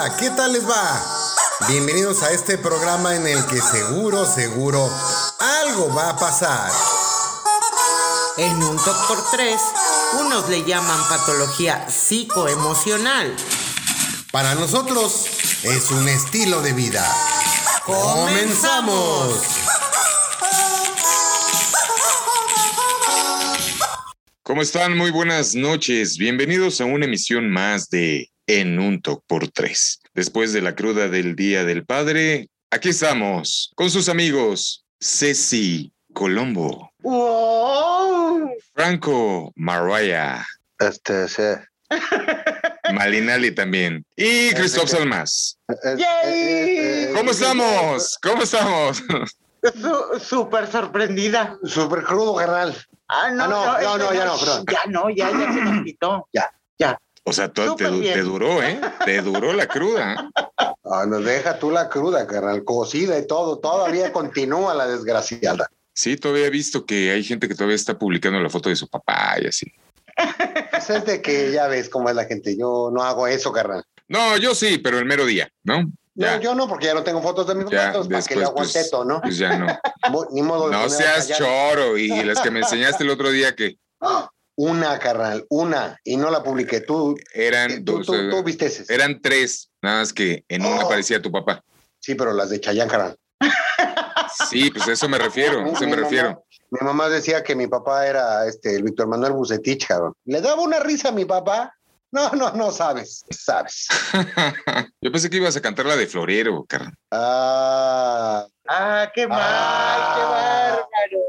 Hola, 0.00 0.16
¿qué 0.16 0.30
tal 0.30 0.52
les 0.52 0.64
va? 0.64 1.04
Bienvenidos 1.68 2.22
a 2.22 2.30
este 2.30 2.56
programa 2.56 3.16
en 3.16 3.26
el 3.26 3.44
que 3.46 3.60
seguro, 3.60 4.24
seguro, 4.26 4.88
algo 5.40 5.92
va 5.92 6.10
a 6.10 6.16
pasar. 6.16 6.70
En 8.36 8.62
un 8.62 8.76
top 8.76 9.08
por 9.08 9.30
tres, 9.32 9.60
unos 10.20 10.48
le 10.50 10.62
llaman 10.62 11.00
patología 11.08 11.90
psicoemocional. 11.90 13.34
Para 14.30 14.54
nosotros 14.54 15.26
es 15.64 15.90
un 15.90 16.08
estilo 16.08 16.62
de 16.62 16.74
vida. 16.74 17.04
¡Comenzamos! 17.84 19.40
¿Cómo 24.44 24.62
están? 24.62 24.96
Muy 24.96 25.10
buenas 25.10 25.56
noches. 25.56 26.18
Bienvenidos 26.18 26.80
a 26.80 26.84
una 26.84 27.06
emisión 27.06 27.50
más 27.50 27.90
de 27.90 28.30
En 28.48 28.78
un 28.78 29.00
Talk 29.02 29.22
por 29.26 29.46
tres. 29.48 30.00
Después 30.14 30.52
de 30.54 30.62
la 30.62 30.74
cruda 30.74 31.08
del 31.08 31.36
Día 31.36 31.64
del 31.64 31.84
Padre, 31.84 32.48
aquí 32.70 32.88
estamos 32.88 33.70
con 33.76 33.90
sus 33.90 34.08
amigos 34.08 34.84
Ceci 35.00 35.92
Colombo, 36.14 36.90
Franco 38.74 39.52
Mariah, 39.54 40.44
Este, 40.78 41.28
sí. 41.28 41.42
Malinali 42.92 43.50
también 43.54 44.04
y 44.16 44.50
Christoph 44.54 44.88
Salmas. 44.88 45.58
Es- 45.84 45.98
¡Yay! 45.98 46.76
es- 46.78 47.10
¿Cómo 47.14 47.30
estamos? 47.30 48.18
¿Cómo 48.22 48.42
estamos? 48.42 49.02
Su- 49.62 50.20
Súper 50.20 50.66
sorprendida. 50.70 51.58
Súper 51.64 52.02
crudo, 52.04 52.34
carnal. 52.36 52.74
Ah, 53.08 53.30
no, 53.30 53.44
Ah, 53.44 53.48
no, 53.48 53.56
no, 53.56 53.64
no, 53.64 53.78
este 53.78 54.04
no, 54.04 54.14
ya 54.14 54.24
no, 54.24 54.38
perdón. 54.38 54.64
Ya 54.72 54.80
no, 54.88 55.10
ya, 55.10 55.30
ya 55.30 55.52
se 55.52 55.60
nos 55.60 55.84
quitó. 55.84 56.28
Ya. 56.32 56.50
Ya. 56.78 56.98
O 57.28 57.32
sea, 57.34 57.52
todo 57.52 57.76
te, 57.76 57.84
duró, 58.22 58.62
¿eh? 58.62 58.80
Te 59.04 59.20
duró 59.20 59.52
la 59.52 59.66
cruda. 59.66 60.30
Ah, 60.90 61.04
nos 61.04 61.22
deja 61.22 61.58
tú 61.58 61.70
la 61.70 61.90
cruda, 61.90 62.26
carnal. 62.26 62.64
Cocida 62.64 63.18
y 63.18 63.26
todo. 63.26 63.58
Todavía 63.58 64.10
continúa 64.14 64.72
la 64.72 64.86
desgraciada. 64.86 65.68
Sí, 65.92 66.16
todavía 66.16 66.46
he 66.46 66.50
visto 66.50 66.86
que 66.86 67.10
hay 67.10 67.22
gente 67.22 67.46
que 67.46 67.54
todavía 67.54 67.76
está 67.76 67.98
publicando 67.98 68.40
la 68.40 68.48
foto 68.48 68.70
de 68.70 68.76
su 68.76 68.88
papá 68.88 69.36
y 69.38 69.48
así. 69.48 69.70
Pues 70.70 70.88
es 70.88 71.04
de 71.04 71.20
que 71.20 71.52
ya 71.52 71.68
ves 71.68 71.90
cómo 71.90 72.08
es 72.08 72.16
la 72.16 72.24
gente. 72.24 72.56
Yo 72.56 72.88
no 72.90 73.02
hago 73.02 73.26
eso, 73.26 73.52
carnal. 73.52 73.84
No, 74.08 74.38
yo 74.38 74.54
sí, 74.54 74.78
pero 74.78 74.98
el 74.98 75.04
mero 75.04 75.26
día, 75.26 75.50
¿no? 75.62 75.82
Ya, 76.14 76.36
No, 76.36 76.42
yo 76.42 76.54
no, 76.54 76.66
porque 76.66 76.86
ya 76.86 76.94
no 76.94 77.02
tengo 77.02 77.20
fotos 77.20 77.46
de 77.46 77.54
mis 77.54 77.68
ya, 77.68 77.88
gatos 77.88 78.08
para 78.08 78.22
que 78.22 78.34
después, 78.34 78.38
le 78.38 78.44
pues, 78.44 78.76
aguante 78.76 78.90
todo, 78.90 79.04
¿no? 79.04 79.20
pues 79.20 79.36
ya 79.36 79.58
no. 79.58 79.66
Ni 80.32 80.40
modo 80.40 80.70
de 80.70 80.76
No 80.76 80.88
seas 80.88 81.28
choro 81.36 81.98
y 81.98 82.08
las 82.24 82.40
que 82.40 82.50
me 82.50 82.60
enseñaste 82.60 83.04
el 83.04 83.10
otro 83.10 83.30
día 83.30 83.54
que 83.54 83.76
Una, 84.60 84.98
carnal, 84.98 85.46
una. 85.50 85.96
Y 86.02 86.16
no 86.16 86.30
la 86.30 86.42
publiqué. 86.42 86.80
Tú, 86.80 87.16
eran 87.32 87.84
tú, 87.84 87.98
dos, 87.98 88.06
tú, 88.06 88.14
eh, 88.14 88.28
tú 88.28 88.42
viste 88.42 88.66
ese. 88.66 88.92
eran 88.92 89.20
tres, 89.22 89.70
nada 89.80 90.00
más 90.00 90.12
que 90.12 90.44
en 90.48 90.66
una 90.66 90.78
Oh. 90.80 90.86
aparecía 90.86 91.22
tu 91.22 91.30
papá. 91.30 91.62
Sí, 92.00 92.16
pero 92.16 92.32
las 92.32 92.50
de 92.50 92.60
Chayán, 92.60 92.88
carnal. 92.88 93.16
Sí, 94.50 94.70
pues 94.70 94.88
a 94.88 94.92
eso 94.92 95.08
me 95.08 95.16
refiero, 95.18 95.60
a 95.60 95.68
eso 95.68 95.80
Mi 95.80 95.86
me 95.86 95.92
mamá- 95.96 96.02
refiero. 96.02 96.44
Mi 96.70 96.78
mamá 96.84 97.08
decía 97.08 97.42
que 97.44 97.54
mi 97.54 97.66
papá 97.68 98.06
era 98.06 98.46
este, 98.46 98.74
el 98.74 98.82
Víctor 98.82 99.06
Manuel 99.06 99.32
Bucetich, 99.32 99.86
cabrón. 99.86 100.12
¿Le 100.24 100.40
daba 100.40 100.60
una 100.60 100.80
risa 100.80 101.08
a 101.10 101.12
mi 101.12 101.24
papá? 101.24 101.72
No, 102.10 102.30
no, 102.32 102.52
no 102.52 102.70
sabes, 102.72 103.24
sabes. 103.30 103.86
Yo 105.00 105.12
pensé 105.12 105.30
que 105.30 105.36
ibas 105.36 105.56
a 105.56 105.60
cantar 105.60 105.86
la 105.86 105.94
de 105.96 106.06
Florero, 106.06 106.64
carnal. 106.68 106.94
Ah, 107.12 108.46
Ah, 108.70 109.10
qué 109.14 109.26
mal, 109.26 109.38
Ah. 109.40 110.14
qué 110.16 110.22
bárbaro. 111.14 111.27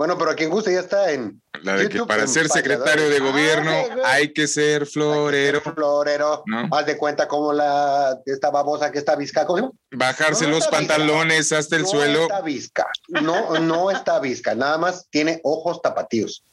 Bueno, 0.00 0.16
pero 0.16 0.30
a 0.30 0.34
quien 0.34 0.48
guste 0.48 0.72
ya 0.72 0.80
está 0.80 1.12
en 1.12 1.42
La 1.62 1.74
de 1.76 1.90
que 1.90 2.02
para 2.06 2.26
ser 2.26 2.48
secretario 2.48 3.10
de 3.10 3.18
Payadores. 3.20 3.32
gobierno 3.34 4.02
hay 4.06 4.32
que 4.32 4.46
ser 4.46 4.86
florero, 4.86 5.60
Florero. 5.60 6.42
¿no? 6.46 6.70
Haz 6.74 6.86
de 6.86 6.96
cuenta 6.96 7.28
como 7.28 7.52
la 7.52 8.18
esta 8.24 8.48
babosa 8.50 8.90
que 8.90 8.98
está 8.98 9.14
visca. 9.14 9.46
Bajarse 9.92 10.46
No, 10.46 10.52
los 10.52 10.66
pantalones 10.68 11.52
hasta 11.52 11.76
el 11.76 11.82
no 11.82 11.88
suelo. 11.88 12.22
está 12.22 12.40
visca. 12.40 12.86
No, 13.08 13.58
no 13.60 13.90
está 13.90 14.18
visca. 14.20 14.54
Nada 14.54 14.78
más 14.78 15.06
tiene 15.10 15.38
ojos 15.44 15.82
tapatíos. 15.82 16.44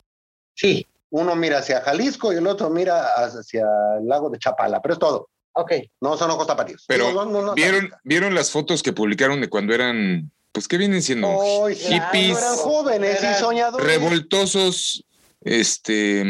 Sí, 0.54 0.86
Uno 1.10 1.34
mira 1.38 1.60
hacia 1.60 1.80
Jalisco 1.80 2.34
y 2.34 2.36
el 2.36 2.48
otro 2.48 2.70
mira 2.70 3.06
hacia 3.16 3.62
el 4.02 4.08
lago 4.10 4.30
de 4.30 4.40
Chapala, 4.40 4.82
pero 4.82 4.96
es 4.96 5.00
todo. 5.00 5.30
ok. 5.54 5.72
No 6.02 6.18
son 6.18 6.32
ojos 6.32 6.48
tapatíos. 6.48 6.84
Pero 6.86 7.14
no, 7.14 7.26
no, 7.26 7.42
no, 7.44 7.54
¿Vieron, 7.54 7.90
¿Vieron 8.04 8.36
las 8.36 8.52
fotos 8.52 8.84
que 8.84 8.92
publicaron 8.92 9.40
de 9.40 9.48
cuando 9.50 9.74
eran, 9.74 10.30
pues, 10.58 10.68
qué 10.68 10.78
vienen 10.78 11.04
siendo? 11.04 11.28
Ay, 11.40 11.76
claro, 11.76 12.06
hippies, 12.12 12.38
eran 12.40 12.56
jóvenes 12.56 13.20
Eran 13.20 13.32
y 13.32 13.40
soñadores. 13.40 13.86
revoltosos, 13.88 15.04
este, 15.42 16.24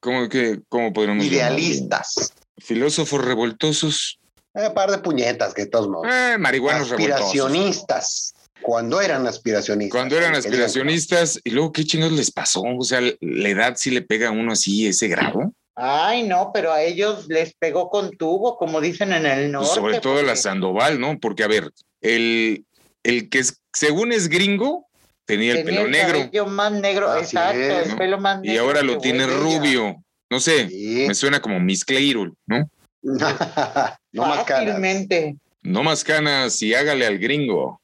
¿cómo, 0.00 0.28
que, 0.28 0.60
cómo 0.68 0.92
podríamos 0.92 1.24
llamarlo? 1.24 1.58
Idealistas. 1.58 2.32
Filósofos 2.58 3.22
revoltosos, 3.24 4.18
Un 4.54 4.64
Eh, 4.64 4.70
par 4.70 4.90
de 4.90 4.98
puñetas 4.98 5.52
que 5.54 5.62
de 5.62 5.68
todos 5.68 5.88
modos. 5.88 6.06
eh, 6.10 6.36
marihuanos 6.38 6.88
revoltosos. 6.90 7.26
aspiracionistas. 7.26 8.34
Cuando 8.62 9.00
eran 9.00 9.26
aspiracionistas. 9.26 9.98
Cuando 9.98 10.16
eran 10.16 10.34
aspiracionistas, 10.34 11.40
y 11.42 11.50
luego, 11.50 11.72
¿qué 11.72 11.84
chingados 11.84 12.12
les 12.12 12.30
pasó? 12.30 12.62
O 12.62 12.84
sea, 12.84 13.00
¿la 13.00 13.48
edad 13.48 13.74
sí 13.76 13.90
le 13.90 14.02
pega 14.02 14.28
a 14.28 14.30
uno 14.30 14.52
así, 14.52 14.86
ese 14.86 15.08
grado? 15.08 15.52
Ay, 15.74 16.22
no, 16.28 16.50
pero 16.54 16.70
a 16.72 16.82
ellos 16.82 17.26
les 17.28 17.54
pegó 17.54 17.88
con 17.90 18.10
tubo, 18.16 18.56
como 18.58 18.80
dicen 18.80 19.12
en 19.12 19.26
el 19.26 19.50
norte. 19.50 19.66
Pues 19.68 19.74
sobre 19.74 20.00
todo 20.00 20.12
porque- 20.14 20.26
la 20.26 20.36
Sandoval, 20.36 21.00
¿no? 21.00 21.18
Porque, 21.18 21.42
a 21.44 21.48
ver, 21.48 21.70
el, 22.02 22.64
el 23.04 23.28
que 23.28 23.38
es, 23.40 23.60
según 23.72 24.12
es 24.12 24.28
gringo, 24.28 24.86
tenía 25.24 25.52
el 25.54 25.64
pelo 25.64 25.86
negro 25.88 26.18
cabello 26.20 26.46
más 26.46 26.72
negro, 26.72 27.16
exacto, 27.16 27.58
es, 27.58 27.88
el 27.90 27.96
pelo 27.96 28.18
más 28.18 28.40
negro. 28.40 28.54
y 28.54 28.58
ahora 28.58 28.82
lo 28.82 28.98
tiene 28.98 29.26
rubio. 29.26 30.02
No 30.30 30.40
sé, 30.40 30.68
Sí. 30.68 31.04
me 31.08 31.14
suena 31.14 31.40
como 31.40 31.60
Miss 31.60 31.84
Clayroll, 31.84 32.34
¿no? 32.46 32.68
no 33.02 33.12
más. 34.26 34.46
Fácilmente. 34.46 35.36
No 35.62 35.82
más 35.84 36.02
canas 36.02 36.60
y 36.62 36.74
hágale 36.74 37.06
al 37.06 37.18
gringo. 37.18 37.80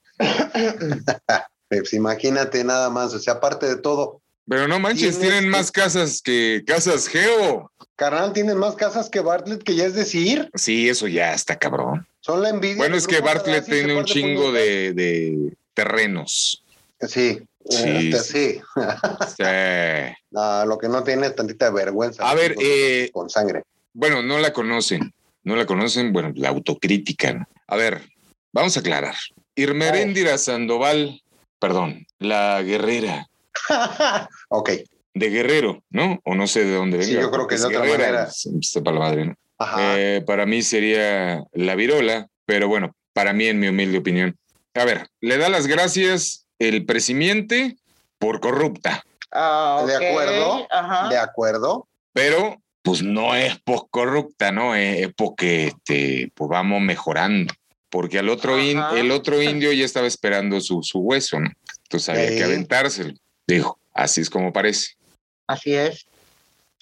Pues 1.69 1.93
imagínate 1.93 2.65
nada 2.65 2.91
más. 2.91 3.15
O 3.15 3.19
sea, 3.21 3.35
aparte 3.35 3.67
de 3.67 3.77
todo, 3.77 4.21
Pero 4.49 4.67
no 4.67 4.81
manches, 4.81 5.21
tienen 5.21 5.45
que- 5.45 5.51
más 5.51 5.71
casas 5.71 6.21
que 6.23 6.65
casas 6.67 7.07
Geo. 7.07 7.71
carnal, 7.95 8.33
tienen 8.33 8.57
más 8.59 8.75
casas 8.75 9.09
que 9.11 9.21
Bartlett, 9.21 9.63
que 9.63 9.77
ya 9.77 9.85
es 9.85 9.95
decir, 9.95 10.51
Sí, 10.55 10.89
eso 10.89 11.07
ya 11.07 11.35
está 11.35 11.57
cabrón. 11.57 12.08
Son 12.21 12.43
la 12.43 12.49
envidia. 12.51 12.77
Bueno, 12.77 12.97
es 12.97 13.07
que 13.07 13.21
Bartlett 13.21 13.65
tiene 13.67 13.97
un 13.97 14.05
chingo 14.05 14.53
de, 14.53 14.93
de 14.93 15.57
terrenos. 15.75 16.65
Sí, 17.01 17.41
Sí, 17.71 18.11
este, 18.13 18.19
sí. 18.21 18.55
sí. 18.55 18.61
Sí. 19.37 19.45
No, 20.31 20.65
lo 20.67 20.79
que 20.79 20.89
no 20.89 21.03
tiene 21.05 21.27
es 21.27 21.35
tantita 21.35 21.71
vergüenza. 21.71 22.29
A 22.29 22.35
ver, 22.35 22.55
Con- 22.55 22.65
eh, 22.67 23.11
con 23.13 23.31
sangre. 23.31 23.63
Bueno, 23.95 24.23
no 24.23 24.39
la 24.39 24.53
conocen. 24.53 25.13
No 25.43 25.57
la 25.57 25.65
conocen, 25.67 26.13
bueno, 26.13 26.33
la 26.37 26.51
autocrítica. 26.51 27.33
¿no? 27.33 27.47
A 27.67 27.77
ver, 27.77 28.03
vamos 28.53 28.77
a 28.77 28.81
aclarar. 28.81 29.15
Irmeréndira 29.55 30.37
Sandoval, 30.39 31.23
perdón, 31.59 32.07
la 32.19 32.63
guerrera 32.63 33.27
ok. 34.51 34.71
de 35.15 35.31
Guerrero, 35.31 35.83
¿no? 35.91 36.21
O 36.25 36.35
no 36.35 36.47
sé 36.47 36.65
de 36.65 36.75
dónde 36.75 37.03
Sí, 37.03 37.11
venga. 37.13 37.23
yo 37.23 37.31
creo 37.31 37.47
que 37.47 37.55
de 37.57 37.61
es 37.61 37.65
otra 37.67 37.81
guerrera, 37.81 38.13
manera. 38.25 38.31
Sepa 38.63 38.93
la 38.93 39.01
madre, 39.01 39.25
¿no? 39.27 39.35
Ajá. 39.59 39.99
Eh, 39.99 40.23
para 40.27 40.47
mí 40.47 40.63
sería 40.63 41.43
la 41.53 41.75
virola, 41.75 42.29
pero 42.45 42.69
bueno, 42.69 42.95
para 43.13 43.33
mí, 43.33 43.47
en 43.47 43.59
mi 43.61 43.69
humilde 43.69 43.99
opinión. 43.99 44.37
A 44.75 44.85
ver, 44.85 45.09
le 45.21 45.39
da 45.39 45.49
las 45.49 45.67
gracias 45.67 46.47
el 46.59 46.85
presidente 46.87 47.77
por 48.19 48.41
corrupta, 48.41 49.05
Ah, 49.31 49.85
¿De 49.87 49.97
ok, 49.97 50.03
acuerdo? 50.03 50.67
Ajá. 50.71 51.09
de 51.11 51.19
acuerdo. 51.19 51.87
pero 52.15 52.57
pues 52.83 53.03
no 53.03 53.35
es 53.35 53.59
por 53.61 53.91
corrupta, 53.91 54.51
¿no? 54.51 54.75
Es, 54.75 55.13
porque 55.15 55.67
este, 55.67 56.31
pues 56.35 56.49
vamos 56.49 56.81
mejorando. 56.81 57.53
Porque 57.91 58.19
al 58.19 58.29
otro 58.31 58.59
in- 58.59 58.81
el 58.97 59.11
otro 59.11 59.43
indio 59.43 59.71
ya 59.73 59.85
estaba 59.85 60.07
esperando 60.07 60.61
su, 60.63 60.83
su 60.83 61.01
hueso, 61.01 61.39
¿no? 61.39 61.51
Entonces 61.85 62.09
había 62.09 62.29
Sí. 62.31 62.37
que 62.39 62.45
aventárselo. 62.45 63.13
Dijo, 63.47 63.79
así 63.93 64.23
es 64.23 64.31
como 64.31 64.53
parece. 64.55 64.93
Así 65.47 65.75
es. 65.75 66.07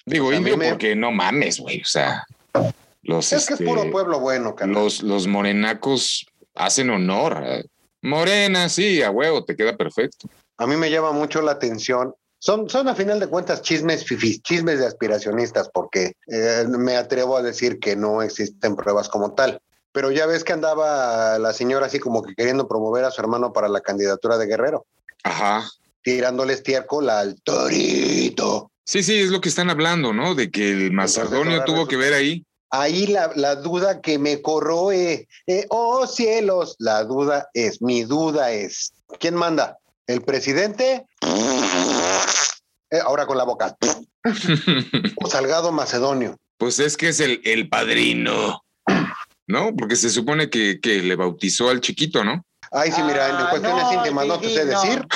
Digo, 0.05 0.29
mí 0.29 0.37
indio 0.37 0.55
me- 0.55 0.69
porque 0.69 0.95
no 0.95 1.11
mames, 1.11 1.59
güey. 1.59 1.81
O 1.81 1.85
sea, 1.85 2.23
los, 3.03 3.31
Es 3.33 3.45
que 3.47 3.53
es 3.53 3.59
este, 3.61 3.65
puro 3.65 3.89
pueblo 3.91 4.19
bueno, 4.19 4.55
los, 4.65 5.01
los 5.03 5.27
morenacos 5.27 6.25
hacen 6.55 6.89
honor. 6.89 7.37
a- 7.37 7.61
Morena, 8.01 8.69
sí, 8.69 9.01
a 9.01 9.09
huevo, 9.11 9.43
te 9.43 9.55
queda 9.55 9.75
perfecto. 9.75 10.27
A 10.57 10.67
mí 10.67 10.75
me 10.77 10.89
llama 10.91 11.11
mucho 11.11 11.41
la 11.41 11.51
atención. 11.53 12.13
Son, 12.39 12.69
son 12.69 12.87
a 12.87 12.95
final 12.95 13.19
de 13.19 13.27
cuentas 13.27 13.61
chismes 13.63 14.05
fifis, 14.05 14.41
chismes 14.43 14.79
de 14.79 14.85
aspiracionistas, 14.85 15.69
porque 15.73 16.13
eh, 16.27 16.65
me 16.67 16.95
atrevo 16.95 17.35
a 17.37 17.41
decir 17.41 17.79
que 17.79 17.95
no 17.95 18.21
existen 18.21 18.75
pruebas 18.75 19.09
como 19.09 19.33
tal. 19.33 19.59
Pero 19.91 20.11
ya 20.11 20.27
ves 20.27 20.43
que 20.43 20.53
andaba 20.53 21.39
la 21.39 21.53
señora 21.53 21.87
así 21.87 21.97
como 21.99 22.21
que 22.21 22.35
queriendo 22.35 22.67
promover 22.67 23.03
a 23.05 23.11
su 23.11 23.19
hermano 23.19 23.51
para 23.51 23.67
la 23.67 23.81
candidatura 23.81 24.37
de 24.37 24.45
Guerrero, 24.45 24.85
Ajá. 25.23 25.67
tirándole 26.03 26.53
estiércol 26.53 27.09
al 27.09 27.41
torito. 27.41 28.71
Sí, 28.85 29.03
sí, 29.03 29.19
es 29.19 29.29
lo 29.29 29.41
que 29.41 29.49
están 29.49 29.69
hablando, 29.69 30.13
¿no? 30.13 30.35
De 30.35 30.49
que 30.51 30.69
el 30.71 30.91
Macedonio 30.93 31.53
ahora 31.53 31.65
tuvo 31.65 31.75
resulta- 31.77 31.89
que 31.89 31.97
ver 31.97 32.13
ahí. 32.13 32.45
Ahí 32.69 33.07
la, 33.07 33.31
la 33.35 33.55
duda 33.55 34.01
que 34.01 34.19
me 34.19 34.41
corroe, 34.41 35.27
eh, 35.47 35.65
oh 35.69 36.05
cielos, 36.05 36.75
la 36.79 37.03
duda 37.03 37.47
es, 37.53 37.81
mi 37.81 38.03
duda 38.03 38.51
es, 38.51 38.93
¿quién 39.19 39.35
manda? 39.35 39.77
¿El 40.05 40.21
presidente? 40.21 41.05
Eh, 42.91 42.99
ahora 43.03 43.25
con 43.25 43.37
la 43.37 43.43
boca. 43.45 43.75
o 45.17 45.29
Salgado 45.29 45.71
Macedonio. 45.71 46.37
Pues 46.57 46.79
es 46.79 46.97
que 46.97 47.09
es 47.09 47.19
el, 47.19 47.41
el 47.45 47.69
padrino. 47.69 48.61
¿no? 49.47 49.73
Porque 49.75 49.95
se 49.95 50.09
supone 50.09 50.49
que, 50.49 50.79
que 50.81 51.01
le 51.01 51.15
bautizó 51.15 51.69
al 51.69 51.81
chiquito, 51.81 52.23
¿no? 52.23 52.43
Ay, 52.71 52.91
sí, 52.91 53.01
mira, 53.01 53.29
en 53.29 53.35
Ah, 53.35 53.47
cuestiones 53.49 53.83
no, 53.83 53.93
íntimas 53.93 54.27
no 54.27 54.39
te 54.39 54.49
sé 54.49 54.65
decir. 54.65 55.07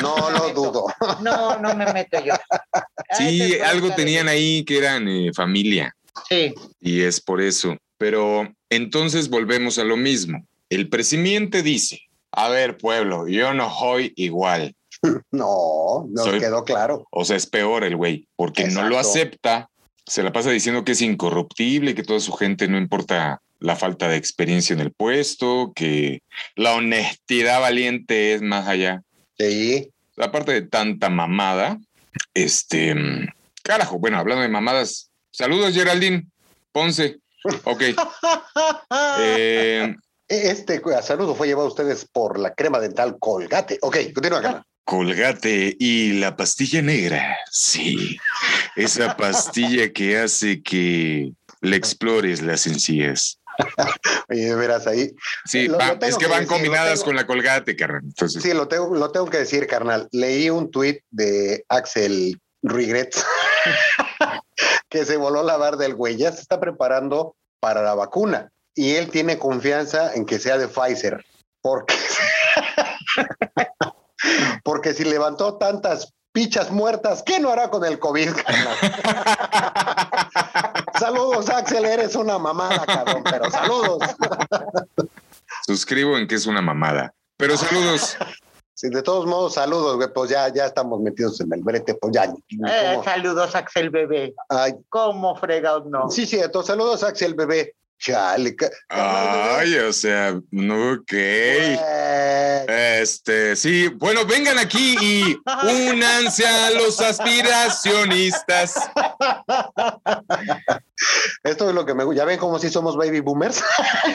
No 0.00 0.30
lo 0.30 0.50
dudo. 0.50 0.86
No, 1.20 1.58
no 1.58 1.74
me 1.74 1.92
meto 1.92 2.24
yo. 2.24 2.34
A 3.10 3.16
Sí, 3.16 3.58
algo 3.60 3.92
tenían 3.94 4.28
ahí 4.28 4.64
que 4.64 4.78
eran 4.78 5.08
eh, 5.08 5.32
familia 5.34 5.94
Sí, 6.28 6.54
y 6.80 7.00
es 7.02 7.20
por 7.20 7.40
eso. 7.40 7.76
Pero 7.98 8.52
entonces 8.70 9.28
volvemos 9.30 9.78
a 9.78 9.84
lo 9.84 9.96
mismo. 9.96 10.46
El 10.70 10.88
presidente 10.88 11.62
dice, 11.62 12.00
a 12.32 12.48
ver 12.48 12.76
pueblo, 12.78 13.28
yo 13.28 13.54
no 13.54 13.72
soy 13.76 14.12
igual. 14.16 14.74
No, 15.32 16.06
nos 16.10 16.26
Soy- 16.26 16.38
quedó 16.40 16.64
claro. 16.64 17.06
O 17.10 17.24
sea, 17.24 17.36
es 17.36 17.46
peor 17.46 17.82
el 17.84 17.96
güey, 17.96 18.28
porque 18.36 18.66
no 18.68 18.88
lo 18.88 18.98
acepta, 18.98 19.68
se 20.06 20.22
la 20.22 20.32
pasa 20.32 20.50
diciendo 20.50 20.84
que 20.84 20.92
es 20.92 21.02
incorruptible, 21.02 21.94
que 21.94 22.02
toda 22.04 22.20
su 22.20 22.32
gente 22.32 22.68
no 22.68 22.78
importa 22.78 23.40
la 23.58 23.74
falta 23.76 24.08
de 24.08 24.16
experiencia 24.16 24.74
en 24.74 24.80
el 24.80 24.92
puesto, 24.92 25.72
que 25.74 26.20
la 26.56 26.74
honestidad 26.74 27.60
valiente 27.60 28.34
es 28.34 28.42
más 28.42 28.68
allá. 28.68 29.02
Sí. 29.38 29.90
Aparte 30.18 30.52
de 30.52 30.62
tanta 30.62 31.08
mamada, 31.08 31.78
este, 32.34 32.94
carajo, 33.62 33.98
bueno, 33.98 34.18
hablando 34.18 34.42
de 34.42 34.48
mamadas, 34.48 35.10
saludos 35.32 35.74
Geraldine 35.74 36.26
Ponce. 36.70 37.18
Ok. 37.64 37.82
Eh, 39.18 39.94
Este 40.28 40.80
saludo 41.02 41.34
fue 41.34 41.46
llevado 41.48 41.66
a 41.66 41.70
ustedes 41.70 42.06
por 42.10 42.38
la 42.38 42.54
crema 42.54 42.78
dental 42.78 43.16
Colgate. 43.18 43.78
Ok, 43.82 43.96
continúa, 44.14 44.40
carnal. 44.40 44.62
Colgate 44.84 45.76
y 45.78 46.14
la 46.14 46.36
pastilla 46.36 46.80
negra. 46.82 47.36
Sí, 47.50 48.16
esa 48.76 49.16
pastilla 49.16 49.92
que 49.92 50.18
hace 50.18 50.62
que 50.62 51.32
le 51.60 51.76
explores 51.76 52.40
las 52.42 52.66
encías. 52.66 53.38
Oye, 54.30 54.46
de 54.46 54.54
veras 54.54 54.86
ahí. 54.86 55.10
Sí, 55.44 55.68
Lo- 55.68 55.78
va- 55.78 55.94
lo 55.94 56.06
es 56.06 56.16
que 56.16 56.24
que 56.24 56.30
van 56.30 56.40
decir, 56.40 56.48
combinadas 56.48 56.94
tengo- 56.94 57.04
con 57.04 57.16
la 57.16 57.26
colgate, 57.26 57.76
carnal. 57.76 58.02
Entonces, 58.04 58.42
Sí, 58.42 58.52
lo 58.54 58.66
tengo, 58.68 58.94
lo 58.94 59.10
tengo 59.10 59.26
que 59.26 59.38
decir, 59.38 59.66
carnal. 59.66 60.08
Leí 60.12 60.48
un 60.50 60.70
tuit 60.70 61.00
de 61.10 61.64
Axel 61.68 62.40
Regrets 62.62 63.24
que 64.92 65.06
se 65.06 65.16
voló 65.16 65.42
la 65.42 65.56
bar 65.56 65.78
del 65.78 65.94
güey. 65.94 66.18
Ya 66.18 66.30
se 66.32 66.42
está 66.42 66.60
preparando 66.60 67.34
para 67.60 67.80
la 67.80 67.94
vacuna 67.94 68.52
y 68.74 68.96
él 68.96 69.10
tiene 69.10 69.38
confianza 69.38 70.12
en 70.12 70.26
que 70.26 70.38
sea 70.38 70.58
de 70.58 70.68
Pfizer. 70.68 71.24
Porque, 71.62 71.94
porque 74.64 74.92
si 74.92 75.04
levantó 75.04 75.56
tantas 75.56 76.12
pichas 76.32 76.70
muertas, 76.70 77.22
¿qué 77.24 77.40
no 77.40 77.50
hará 77.50 77.70
con 77.70 77.86
el 77.86 77.98
COVID, 77.98 78.32
saludos, 80.98 81.48
Axel, 81.48 81.86
eres 81.86 82.14
una 82.14 82.38
mamada, 82.38 82.84
cabrón, 82.84 83.24
pero 83.24 83.50
saludos. 83.50 84.02
suscribo 85.66 86.18
en 86.18 86.28
que 86.28 86.34
es 86.34 86.44
una 86.44 86.60
mamada. 86.60 87.14
Pero 87.38 87.56
saludos. 87.56 88.18
Sí, 88.82 88.88
de 88.90 89.00
todos 89.00 89.26
modos, 89.26 89.54
saludos, 89.54 89.94
güey, 89.94 90.12
pues 90.12 90.28
ya, 90.28 90.52
ya 90.52 90.66
estamos 90.66 91.00
metidos 91.00 91.40
en 91.40 91.52
el 91.52 91.60
brete, 91.62 91.94
pues 91.94 92.12
ya. 92.12 92.24
Eh, 92.24 92.32
cómo. 92.90 93.04
saludos, 93.04 93.54
Axel 93.54 93.90
Bebé. 93.90 94.34
Ay, 94.48 94.72
¿Cómo 94.88 95.36
fregados 95.36 95.86
no? 95.86 96.10
sí, 96.10 96.26
cierto, 96.26 96.64
saludos, 96.64 97.04
Axel, 97.04 97.34
bebé. 97.34 97.76
Chale, 98.00 98.56
Ay, 98.88 99.76
o 99.76 99.92
sea, 99.92 100.36
no, 100.50 100.94
ok. 100.94 101.12
Este, 102.66 103.54
sí, 103.54 103.86
bueno, 103.86 104.26
vengan 104.26 104.58
aquí 104.58 104.96
y 105.00 105.38
únanse 105.92 106.44
a 106.44 106.70
los 106.72 107.00
aspiracionistas. 107.00 108.74
Esto 111.44 111.68
es 111.68 111.74
lo 111.76 111.86
que 111.86 111.94
me 111.94 112.02
gusta. 112.02 112.18
¿Ya 112.22 112.24
ven 112.24 112.40
cómo 112.40 112.58
sí 112.58 112.68
somos 112.70 112.96
baby 112.96 113.20
boomers? 113.20 113.62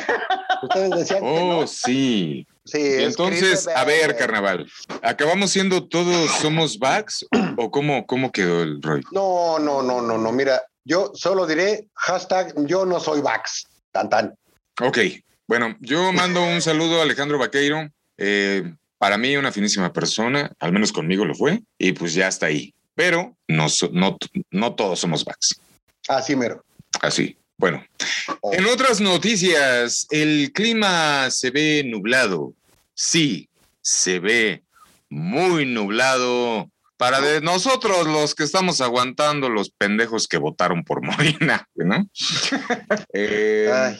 Ustedes 0.63 0.89
decían 0.91 1.21
que 1.21 1.39
Oh, 1.39 1.61
no. 1.61 1.67
sí. 1.67 2.45
Sí, 2.67 2.79
Y 2.79 3.03
es 3.03 3.03
entonces, 3.09 3.67
a 3.67 3.85
ver, 3.85 4.15
carnaval, 4.17 4.69
¿acabamos 5.01 5.51
siendo 5.51 5.87
todos 5.87 6.29
somos 6.41 6.77
backs 6.77 7.25
o 7.57 7.71
cómo, 7.71 8.05
cómo 8.05 8.31
quedó 8.31 8.61
el 8.61 8.81
rollo? 8.81 9.07
No, 9.11 9.57
no, 9.57 9.81
no, 9.81 10.01
no, 10.01 10.17
no. 10.17 10.31
Mira, 10.31 10.61
yo 10.83 11.11
solo 11.15 11.47
diré 11.47 11.87
hashtag 11.95 12.53
yo 12.65 12.85
no 12.85 12.99
soy 12.99 13.21
Vax. 13.21 13.67
Tan, 13.91 14.09
tan. 14.09 14.35
Ok, 14.81 14.99
bueno, 15.47 15.75
yo 15.79 16.11
mando 16.11 16.43
un 16.43 16.61
saludo 16.61 16.99
a 16.99 17.03
Alejandro 17.03 17.39
Vaqueiro. 17.39 17.89
Eh, 18.17 18.73
para 18.97 19.17
mí, 19.17 19.37
una 19.37 19.51
finísima 19.51 19.93
persona, 19.93 20.51
al 20.59 20.71
menos 20.71 20.91
conmigo 20.91 21.23
lo 21.23 21.35
fue, 21.35 21.61
y 21.77 21.93
pues 21.93 22.13
ya 22.13 22.27
está 22.27 22.47
ahí. 22.47 22.73
Pero 22.95 23.37
no, 23.47 23.67
no, 23.91 24.17
no 24.51 24.75
todos 24.75 24.99
somos 24.99 25.23
backs. 25.23 25.59
Así 26.07 26.35
mero. 26.35 26.63
Así. 27.01 27.37
Bueno, 27.57 27.83
Oh. 28.41 28.53
en 28.53 28.65
otras 28.65 28.99
noticias, 29.01 30.05
el 30.11 30.51
clima 30.53 31.29
se 31.31 31.49
ve 31.49 31.83
nublado. 31.85 32.53
Sí, 32.93 33.49
se 33.81 34.19
ve 34.19 34.63
muy 35.09 35.65
nublado. 35.65 36.69
Para 36.97 37.21
de 37.21 37.41
nosotros 37.41 38.07
los 38.07 38.33
que 38.35 38.43
estamos 38.43 38.81
aguantando 38.81 39.49
los 39.49 39.69
pendejos 39.69 40.27
que 40.27 40.37
votaron 40.37 40.83
por 40.83 41.01
Morena, 41.45 41.67
¿no? 41.75 42.09
Eh, 43.13 43.97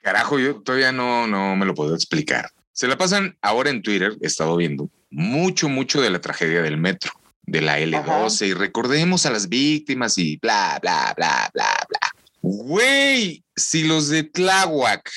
Carajo, 0.00 0.38
yo 0.38 0.62
todavía 0.62 0.92
no, 0.92 1.26
no 1.26 1.56
me 1.56 1.66
lo 1.66 1.74
puedo 1.74 1.94
explicar. 1.94 2.50
Se 2.72 2.86
la 2.86 2.96
pasan 2.96 3.36
ahora 3.42 3.70
en 3.70 3.82
Twitter, 3.82 4.16
he 4.20 4.26
estado 4.26 4.56
viendo 4.56 4.88
mucho, 5.10 5.68
mucho 5.68 6.00
de 6.00 6.10
la 6.10 6.20
tragedia 6.20 6.62
del 6.62 6.76
metro, 6.76 7.12
de 7.42 7.60
la 7.60 7.78
L12, 7.80 8.46
y 8.48 8.52
recordemos 8.54 9.26
a 9.26 9.30
las 9.30 9.48
víctimas 9.48 10.18
y 10.18 10.36
bla, 10.36 10.78
bla, 10.80 11.12
bla, 11.16 11.50
bla, 11.52 11.76
bla. 11.88 11.98
Güey, 12.48 13.42
si 13.56 13.82
los 13.84 14.08
de 14.08 14.22
Tláhuac 14.22 15.10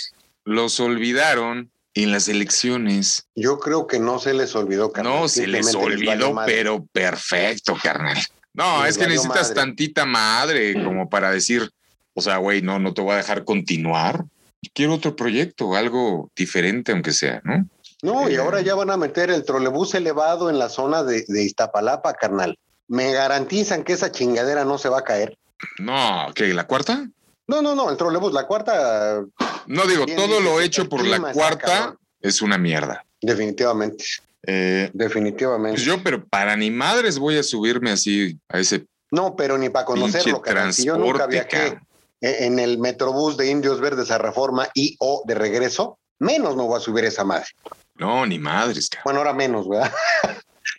los 0.45 0.79
olvidaron 0.79 1.69
en 1.93 2.11
las 2.11 2.27
elecciones, 2.27 3.27
yo 3.35 3.59
creo 3.59 3.85
que 3.85 3.99
no 3.99 4.17
se 4.17 4.33
les 4.33 4.55
olvidó, 4.55 4.91
carnal. 4.91 5.13
no, 5.13 5.27
se 5.27 5.45
les 5.45 5.75
olvidó, 5.75 6.33
pero 6.47 6.85
perfecto, 6.91 7.77
carnal. 7.81 8.17
No, 8.53 8.81
Les 8.83 8.91
es 8.91 8.97
que 8.97 9.07
necesitas 9.07 9.49
madre. 9.49 9.55
tantita 9.55 10.05
madre 10.07 10.83
como 10.83 11.07
para 11.07 11.29
decir, 11.31 11.69
o 12.15 12.21
sea, 12.21 12.37
güey, 12.37 12.63
no, 12.63 12.79
no 12.79 12.95
te 12.95 13.01
voy 13.01 13.13
a 13.13 13.17
dejar 13.17 13.43
continuar. 13.45 14.25
Quiero 14.73 14.95
otro 14.95 15.15
proyecto, 15.15 15.75
algo 15.75 16.31
diferente, 16.35 16.91
aunque 16.93 17.11
sea, 17.13 17.41
¿no? 17.43 17.67
No, 18.01 18.27
y 18.29 18.33
Eh. 18.33 18.37
ahora 18.39 18.61
ya 18.61 18.73
van 18.73 18.89
a 18.89 18.97
meter 18.97 19.29
el 19.29 19.45
trolebús 19.45 19.93
elevado 19.93 20.49
en 20.49 20.57
la 20.57 20.69
zona 20.69 21.03
de, 21.03 21.25
de 21.27 21.43
Iztapalapa, 21.43 22.15
carnal. 22.15 22.57
Me 22.87 23.11
garantizan 23.13 23.83
que 23.83 23.93
esa 23.93 24.11
chingadera 24.11 24.65
no 24.65 24.79
se 24.79 24.89
va 24.89 24.99
a 24.99 25.03
caer. 25.03 25.37
No, 25.77 26.27
¿qué? 26.33 26.53
¿La 26.55 26.65
cuarta? 26.65 27.07
No, 27.49 27.61
no, 27.63 27.73
no, 27.75 27.89
el 27.89 27.97
trolebús, 27.97 28.31
la 28.31 28.45
cuarta, 28.45 29.23
No 29.67 29.85
digo, 29.87 30.05
todo 30.05 30.39
lo 30.39 30.61
hecho 30.61 30.87
por 30.87 31.05
la 31.05 31.31
cuarta 31.33 31.65
cabrón. 31.67 31.97
es 32.21 32.41
una 32.41 32.57
mierda. 32.57 33.03
definitivamente, 33.21 34.05
Eh, 34.43 34.89
definitivamente. 34.93 35.75
pues 35.77 35.83
yo, 35.85 36.01
pero 36.03 36.23
para 36.25 36.55
ni 36.55 36.69
madres 36.71 37.17
voy 37.17 37.37
a 37.37 37.43
subirme 37.43 37.91
así 37.91 38.37
a 38.49 38.59
ese 38.59 38.85
No, 39.11 39.35
pero 39.35 39.57
ni 39.57 39.69
para 39.69 39.85
conocerlo, 39.85 40.41
carnal. 40.41 40.73
Si 40.73 40.85
yo 40.85 40.97
nunca 40.97 41.25
viajé 41.25 41.47
cabrón. 41.49 41.87
eh, 42.21 42.37
en 42.41 42.59
el 42.59 42.77
Metrobús 42.77 43.35
de 43.35 43.49
Indios 43.49 43.81
Verdes 43.81 44.11
a 44.11 44.17
Reforma 44.19 44.69
y 44.75 44.95
o 44.99 45.23
de 45.25 45.33
regreso, 45.35 45.97
menos 46.19 46.55
me 46.55 46.61
voy 46.63 46.77
a 46.77 46.79
subir 46.81 47.03
esa 47.05 47.23
madre. 47.23 47.47
No, 47.95 48.25
ni 48.27 48.37
madres, 48.39 48.89
cabrón. 48.89 49.03
Bueno, 49.05 49.19
ahora 49.21 49.33
menos, 49.33 49.67
¿verdad? 49.67 49.91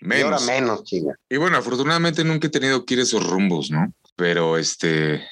Y 0.02 0.22
ahora 0.22 0.38
Menos. 0.38 0.46
menos, 0.46 0.84
chinga. 0.84 1.14
Y 1.28 1.36
bueno, 1.36 1.56
afortunadamente 1.58 2.22
nunca 2.24 2.46
he 2.46 2.50
tenido 2.50 2.86
que 2.86 2.94
ir 2.94 3.00
a 3.00 3.02
esos 3.02 3.26
rumbos, 3.28 3.70
¿no? 3.70 3.92
Pero 4.16 4.56
este, 4.56 5.22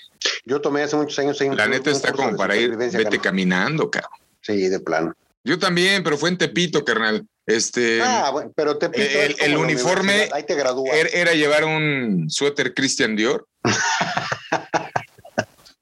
Yo 0.45 0.61
tomé 0.61 0.83
hace 0.83 0.97
muchos 0.97 1.19
años 1.19 1.41
un- 1.41 1.57
la 1.57 1.65
un 1.65 1.71
neta 1.71 1.91
está 1.91 2.11
curso 2.13 2.25
como 2.25 2.37
para 2.37 2.57
ir, 2.57 2.77
vete 2.77 3.03
carnal. 3.03 3.21
caminando, 3.21 3.91
cabrón. 3.91 4.11
Sí, 4.41 4.69
de 4.69 4.81
plano. 4.81 5.15
Yo 5.45 5.59
también, 5.59 6.03
pero 6.03 6.17
fue 6.19 6.29
en 6.31 6.39
Tepito, 6.39 6.85
carnal. 6.85 7.27
Este, 7.47 8.03
ah, 8.03 8.29
bueno, 8.31 8.53
pero 8.55 8.77
te 8.77 8.91
pito, 8.91 9.19
el- 9.21 9.37
el 9.41 9.57
uniforme 9.57 10.29
Ahí 10.33 10.43
te 10.43 10.53
era, 10.53 11.09
era 11.13 11.33
llevar 11.33 11.65
un 11.65 12.27
suéter 12.29 12.75
Christian 12.75 13.17
Dior. 13.17 13.47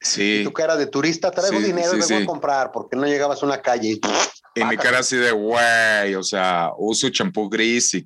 Sí, 0.00 0.42
tu 0.44 0.52
cara 0.52 0.76
de 0.76 0.86
turista, 0.86 1.32
traigo 1.32 1.58
Sí, 1.58 1.64
dinero 1.64 1.90
sí, 1.90 1.96
y 1.96 1.98
me 1.98 2.06
voy 2.06 2.16
sí. 2.18 2.22
a 2.22 2.26
comprar 2.26 2.70
porque 2.70 2.94
no 2.96 3.06
llegabas 3.06 3.42
a 3.42 3.46
una 3.46 3.60
calle 3.60 3.88
y 3.88 4.00
y 4.54 4.64
mi 4.64 4.76
cara 4.76 5.00
así 5.00 5.16
de 5.16 5.32
güey, 5.32 6.14
o 6.14 6.22
sea, 6.22 6.70
uso 6.78 7.08
champú 7.10 7.48
gris 7.50 7.92
y 7.94 8.04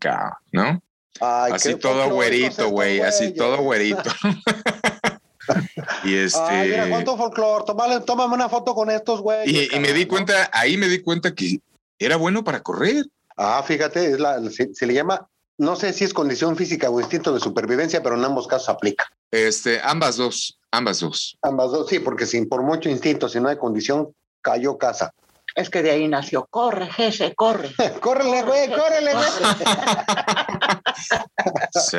¿no? 0.51 0.83
Ay, 1.21 1.53
así 1.53 1.75
todo 1.77 2.09
güerito, 2.09 2.71
güey, 2.71 3.01
así 3.01 3.35
todo 3.35 3.59
güerito. 3.59 4.03
y 6.05 6.17
este. 6.17 6.41
Ay, 6.41 6.69
mira 6.71 6.89
cuánto 6.89 7.17
folclore. 7.17 7.65
Tómale, 7.67 8.01
tómame 8.01 8.35
una 8.35 8.49
foto 8.49 8.75
con 8.75 8.91
estos 8.91 9.21
güeyes. 9.21 9.71
y, 9.73 9.75
y 9.75 9.81
me 9.81 9.93
di 9.93 10.05
¿no? 10.05 10.09
cuenta, 10.09 10.51
ahí 10.53 10.77
me 10.77 10.89
di 10.89 11.01
cuenta 11.01 11.35
que 11.35 11.61
era 11.99 12.17
bueno 12.17 12.45
para 12.45 12.63
correr. 12.63 13.07
Ah, 13.37 13.63
fíjate, 13.67 14.13
es 14.13 14.21
la, 14.21 14.41
se, 14.51 14.75
se 14.75 14.87
le 14.87 14.95
llama, 14.95 15.27
no 15.61 15.77
sé 15.77 15.93
si 15.93 16.05
es 16.05 16.15
condición 16.15 16.57
física 16.57 16.89
o 16.91 17.01
instinto 17.01 17.33
de 17.35 17.41
supervivencia, 17.41 18.03
pero 18.03 18.17
en 18.17 18.25
ambos 18.25 18.47
casos 18.47 18.71
aplica. 18.71 19.05
Este, 19.31 19.81
ambas 19.83 20.17
dos, 20.17 20.59
ambas 20.71 21.01
dos. 21.01 21.37
Ambas 21.43 21.71
dos, 21.71 21.89
sí, 21.89 21.99
porque 21.99 22.27
sin 22.27 22.49
por 22.49 22.63
mucho 22.63 22.89
instinto, 22.89 23.29
si 23.29 23.41
no 23.41 23.49
hay 23.49 23.57
condición, 23.59 24.15
cayó 24.41 24.79
casa. 24.79 25.13
Es 25.55 25.69
que 25.69 25.83
de 25.83 25.91
ahí 25.91 26.09
nació. 26.09 26.47
Corre, 26.49 26.91
Jesse, 26.91 27.35
corre. 27.37 27.71
córrele, 28.01 28.43
güey, 28.43 28.71
córrele, 28.71 29.13
güey. 29.13 29.29
Sí. 31.73 31.97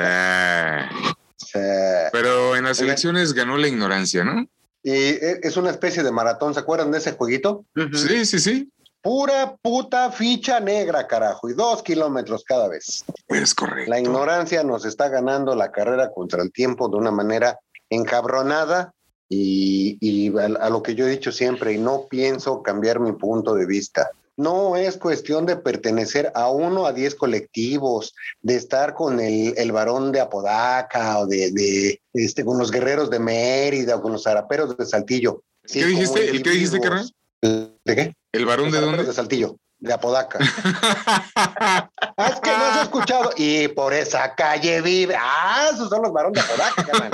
Pero 2.12 2.56
en 2.56 2.64
las 2.64 2.80
elecciones 2.80 3.34
ganó 3.34 3.58
la 3.58 3.68
ignorancia, 3.68 4.24
¿no? 4.24 4.48
Y 4.84 4.92
e- 4.92 5.40
es 5.44 5.58
una 5.58 5.70
especie 5.70 6.04
de 6.04 6.12
maratón, 6.12 6.54
¿se 6.54 6.60
acuerdan 6.60 6.92
de 6.92 6.98
ese 6.98 7.12
jueguito? 7.14 7.66
Sí, 7.94 8.26
sí, 8.26 8.40
sí. 8.40 8.72
Pura 9.02 9.56
puta 9.62 10.12
ficha 10.12 10.60
negra, 10.60 11.08
carajo, 11.08 11.50
y 11.50 11.54
dos 11.54 11.82
kilómetros 11.82 12.44
cada 12.44 12.68
vez. 12.68 13.04
Es 13.28 13.56
correcto. 13.56 13.90
La 13.90 14.00
ignorancia 14.00 14.64
nos 14.64 14.86
está 14.86 15.10
ganando 15.10 15.56
la 15.56 15.72
carrera 15.72 16.12
contra 16.14 16.44
el 16.44 16.52
tiempo 16.52 16.88
de 16.88 16.98
una 16.98 17.12
manera 17.12 17.58
encabronada 17.90 18.94
y, 19.28 19.98
y 20.02 20.38
a, 20.38 20.46
a 20.46 20.70
lo 20.70 20.84
que 20.84 20.94
yo 20.94 21.08
he 21.08 21.10
dicho 21.10 21.32
siempre, 21.32 21.74
y 21.74 21.78
no 21.78 22.08
pienso 22.10 22.62
cambiar 22.62 23.00
mi 23.00 23.14
punto 23.14 23.56
de 23.56 23.66
vista. 23.66 24.10
No 24.42 24.76
es 24.76 24.98
cuestión 24.98 25.46
de 25.46 25.56
pertenecer 25.56 26.32
a 26.34 26.50
uno 26.50 26.88
a 26.88 26.94
diez 26.94 27.14
colectivos, 27.14 28.16
de 28.42 28.56
estar 28.56 28.96
con 28.96 29.20
el, 29.20 29.54
el 29.56 29.72
varón 29.72 30.12
de 30.12 30.20
Apodaca 30.20 31.20
o 31.20 31.28
de, 31.28 31.52
de, 31.52 32.02
este, 32.14 32.44
con 32.44 32.58
los 32.58 32.72
guerreros 32.72 33.12
de 33.12 33.20
Mérida 33.20 33.98
o 33.98 34.02
con 34.02 34.14
los 34.14 34.24
zaraperos 34.24 34.76
de 34.76 34.86
Saltillo. 34.88 35.44
¿El 35.66 35.72
qué 35.72 35.86
dijiste? 35.86 36.30
¿El 36.30 36.42
qué 36.42 36.50
dijiste, 36.50 36.78
individuos. 36.78 37.14
¿De 37.42 37.96
qué? 37.96 38.16
¿El 38.32 38.46
varón 38.48 38.72
de 38.72 38.82
dónde? 38.82 39.04
De 39.04 39.14
Saltillo, 39.14 39.58
de 39.78 39.94
Apodaca. 39.94 40.40
Ah, 42.18 42.30
es 42.30 42.40
que 42.40 42.50
no 42.52 42.66
has 42.66 42.84
escuchado. 42.84 43.32
Y 43.36 43.68
por 43.70 43.94
esa 43.94 44.36
calle 44.36 44.82
vive. 44.82 45.16
Ah, 45.18 45.70
esos 45.74 45.90
son 45.90 46.04
los 46.04 46.12
varones 46.12 46.44
de 46.44 46.54
Apodaca, 46.54 46.84
carnal. 46.84 47.12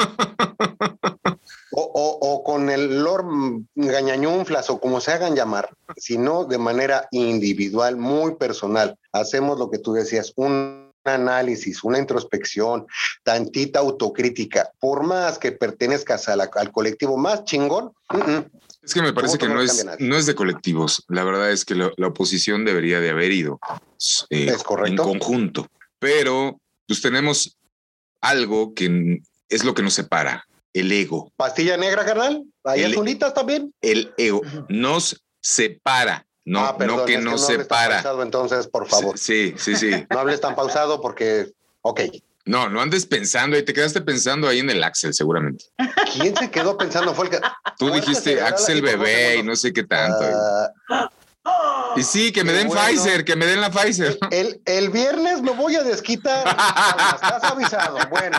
O, 1.79 1.84
o- 1.93 2.17
o 2.34 2.43
con 2.43 2.72
el 2.72 3.03
Lord 3.03 3.25
Gañañunflas 3.75 4.67
o 4.72 4.79
como 4.79 5.00
se 5.00 5.12
hagan 5.12 5.36
llamar, 5.36 5.69
sino 5.96 6.46
de 6.46 6.57
manera 6.57 7.07
individual, 7.12 7.98
muy 7.98 8.34
personal. 8.34 8.98
Hacemos 9.12 9.60
lo 9.60 9.69
que 9.69 9.77
tú 9.77 9.93
decías, 9.93 10.34
un 10.38 10.91
análisis, 11.03 11.84
una 11.84 12.00
introspección, 12.00 12.88
tantita 13.24 13.77
autocrítica. 13.79 14.72
Por 14.79 15.03
más 15.03 15.38
que 15.38 15.51
pertenezcas 15.51 16.27
a 16.29 16.36
la- 16.36 16.50
al 16.55 16.72
colectivo 16.72 17.15
más 17.15 17.43
chingón, 17.46 17.91
Es 18.81 18.93
que 18.96 19.01
me 19.03 19.13
parece 19.13 19.38
que 19.38 19.48
no 19.48 19.62
es, 19.62 19.86
no 20.00 20.17
es 20.17 20.25
de 20.25 20.34
colectivos. 20.34 21.03
La 21.10 21.24
verdad 21.25 21.51
es 21.51 21.63
que 21.63 21.75
la, 21.75 21.91
la 21.98 22.07
oposición 22.07 22.65
debería 22.65 23.00
de 23.00 23.12
haber 23.12 23.31
ido 23.31 23.60
eh, 24.31 24.48
Es 24.50 24.63
correcto. 24.63 25.03
en 25.03 25.19
conjunto. 25.19 25.67
Pero 26.00 26.60
pues 26.88 27.01
tenemos 27.01 27.55
algo 28.22 28.74
que 28.74 29.19
es 29.50 29.63
lo 29.63 29.74
que 29.75 29.84
nos 29.84 29.93
separa, 29.93 30.46
el 30.79 30.91
ego. 30.91 31.31
pastilla 31.36 31.77
negra, 31.77 32.05
carnal. 32.05 32.43
Ahí 32.63 32.84
El- 32.84 32.91
azulitas 32.91 33.34
también. 33.34 33.74
El 33.81 34.13
ego 34.17 34.41
nos 34.69 35.24
separa, 35.41 36.25
no, 36.46 36.60
Ah, 36.65 36.77
perdón, 36.77 36.98
no 36.98 37.05
que 37.05 37.17
nos 37.17 37.41
no 37.41 37.48
separa. 37.48 37.96
pausado, 37.96 38.24
entonces, 38.24 38.67
por 38.67 38.88
favor. 38.88 39.17
Sí, 39.17 39.53
sí, 39.57 39.75
sí. 39.75 39.89
No 40.10 40.19
hables 40.19 40.41
tan 40.41 40.55
pausado 40.55 41.01
porque, 41.01 41.51
ok, 41.81 42.01
No, 42.46 42.69
no 42.69 42.79
andes 42.81 43.05
pensando 43.05 43.57
y 43.57 43.63
te 43.65 43.74
quedaste 43.74 44.00
pensando 44.01 44.48
ahí 44.48 44.60
en 44.60 44.69
el 44.69 44.81
Axel, 44.84 45.13
seguramente. 45.13 45.65
¿quién 46.13 46.34
se 46.36 46.50
quedó 46.50 46.77
pensando? 46.77 47.13
Fue 47.13 47.25
el 47.25 47.31
que. 47.31 47.39
Tú 47.77 47.89
dijiste 47.91 48.39
Axel 48.41 48.81
bebé 48.81 49.38
y 49.39 49.43
no 49.43 49.53
sé 49.57 49.74
qué 49.74 49.84
tanto. 49.84 50.24
Ah, 50.89 51.10
y 51.96 52.04
sí, 52.04 52.32
que 52.32 52.44
me 52.44 52.51
qué 52.51 52.58
den 52.60 52.68
bueno. 52.68 52.82
Pfizer, 52.84 53.25
que 53.25 53.36
me 53.36 53.46
den 53.46 53.62
la 53.62 53.70
Pfizer. 53.72 54.18
el, 54.32 54.62
el 54.66 54.89
viernes 54.89 55.42
me 55.42 55.51
voy 55.51 55.75
a 55.75 55.84
desquitar. 55.84 56.48
Estás 57.16 57.44
avisado. 57.44 57.98
Bueno, 58.10 58.38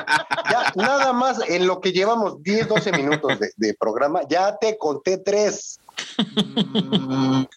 ya 0.51 0.73
nada 0.77 1.13
más 1.13 1.39
en 1.49 1.67
lo 1.67 1.81
que 1.81 1.93
llevamos 1.93 2.43
10, 2.43 2.69
12 2.69 2.93
minutos 2.93 3.39
de, 3.41 3.51
de 3.57 3.75
programa, 3.75 4.21
ya 4.29 4.57
te 4.59 4.77
conté 4.79 5.19
tres. 5.19 5.79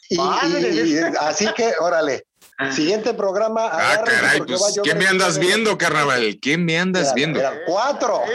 Y- 0.09 0.17
Padre. 0.17 0.69
y- 0.71 0.93
y- 0.97 0.99
así 1.19 1.47
que, 1.55 1.73
órale. 1.79 2.25
Siguiente 2.75 3.15
programa. 3.15 3.69
Ah, 3.71 4.03
caray, 4.05 4.41
pues, 4.41 4.79
¿qué 4.83 4.93
me 4.93 5.07
andas 5.07 5.35
de- 5.35 5.41
viendo, 5.41 5.77
carnaval? 5.79 6.37
¿Qué 6.39 6.57
me 6.59 6.77
andas 6.79 7.11
viendo? 7.15 7.39
eran 7.39 7.57
cuatro. 7.65 8.21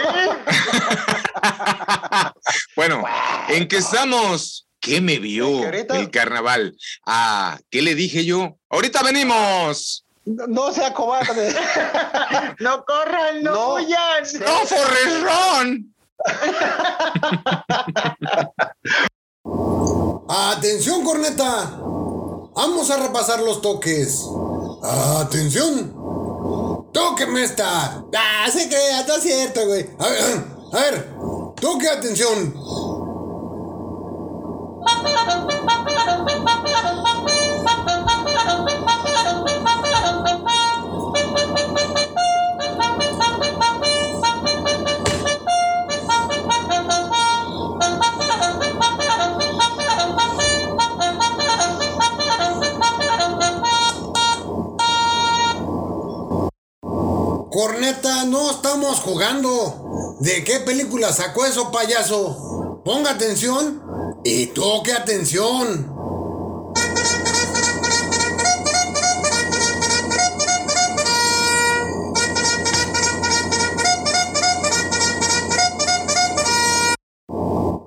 Bueno, 2.75 3.03
¿en 3.49 3.69
qué 3.69 3.79
estamos? 3.79 4.66
¿Qué 4.81 5.01
me 5.01 5.15
¿En 5.15 5.23
vio 5.23 5.69
el 5.69 6.11
carnaval? 6.11 6.77
Ah, 7.07 7.59
¿qué 7.71 7.83
le 7.83 7.95
dije 7.95 8.25
yo? 8.25 8.57
Ahorita 8.71 9.03
venimos. 9.03 10.05
No, 10.25 10.47
no 10.47 10.73
sea 10.73 10.93
cobarde. 10.93 11.55
No 12.59 12.85
corran, 12.85 13.43
no, 13.43 13.53
No. 13.53 13.75
huyan. 13.75 14.25
¡No, 14.41 14.67
Forrest 14.67 15.23
¡Atención, 20.29 21.05
corneta! 21.05 21.79
Vamos 22.55 22.91
a 22.91 22.97
repasar 22.97 23.41
los 23.41 23.61
toques. 23.61 24.25
¡Atención! 25.21 25.93
¡Tóqueme 26.93 27.45
esta! 27.45 28.03
¡Ah, 28.17 28.49
se 28.51 28.69
crea! 28.69 29.01
Está 29.01 29.21
cierto, 29.21 29.67
güey. 29.67 29.87
A 29.99 30.09
ver, 30.09 30.45
a 30.73 30.79
ver. 30.81 31.09
Toque 31.61 31.89
atención. 31.89 32.55
Corneta, 57.57 58.25
no 58.27 58.51
estamos 58.51 59.01
jugando. 59.01 60.17
¿De 60.21 60.45
qué 60.45 60.61
película 60.61 61.11
sacó 61.13 61.47
eso, 61.47 61.73
payaso? 61.73 62.83
Ponga 62.85 63.13
atención 63.13 63.86
y 64.29 64.47
toque 64.47 64.93
atención. 64.93 65.87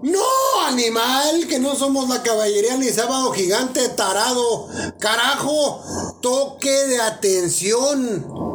No, 0.01 0.61
animal, 0.67 1.45
que 1.49 1.59
no 1.59 1.75
somos 1.75 2.07
la 2.07 2.23
caballería 2.23 2.77
ni 2.77 2.87
sábado 2.87 3.31
gigante 3.33 3.89
tarado. 3.89 4.69
Carajo, 4.97 5.83
toque 6.21 6.71
de 6.71 7.01
atención. 7.01 8.48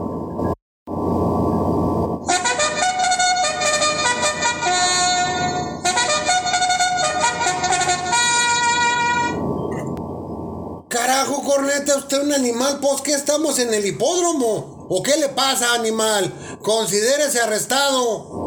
Corneta, 11.55 11.97
usted 11.97 12.23
un 12.23 12.33
animal, 12.33 12.79
pues 12.81 13.01
que 13.03 13.13
estamos 13.13 13.59
en 13.59 13.73
el 13.75 13.85
hipódromo. 13.87 14.87
¿O 14.89 15.03
qué 15.03 15.17
le 15.17 15.29
pasa, 15.31 15.75
animal? 15.75 16.33
Considérese 16.63 17.41
arrestado. 17.41 18.45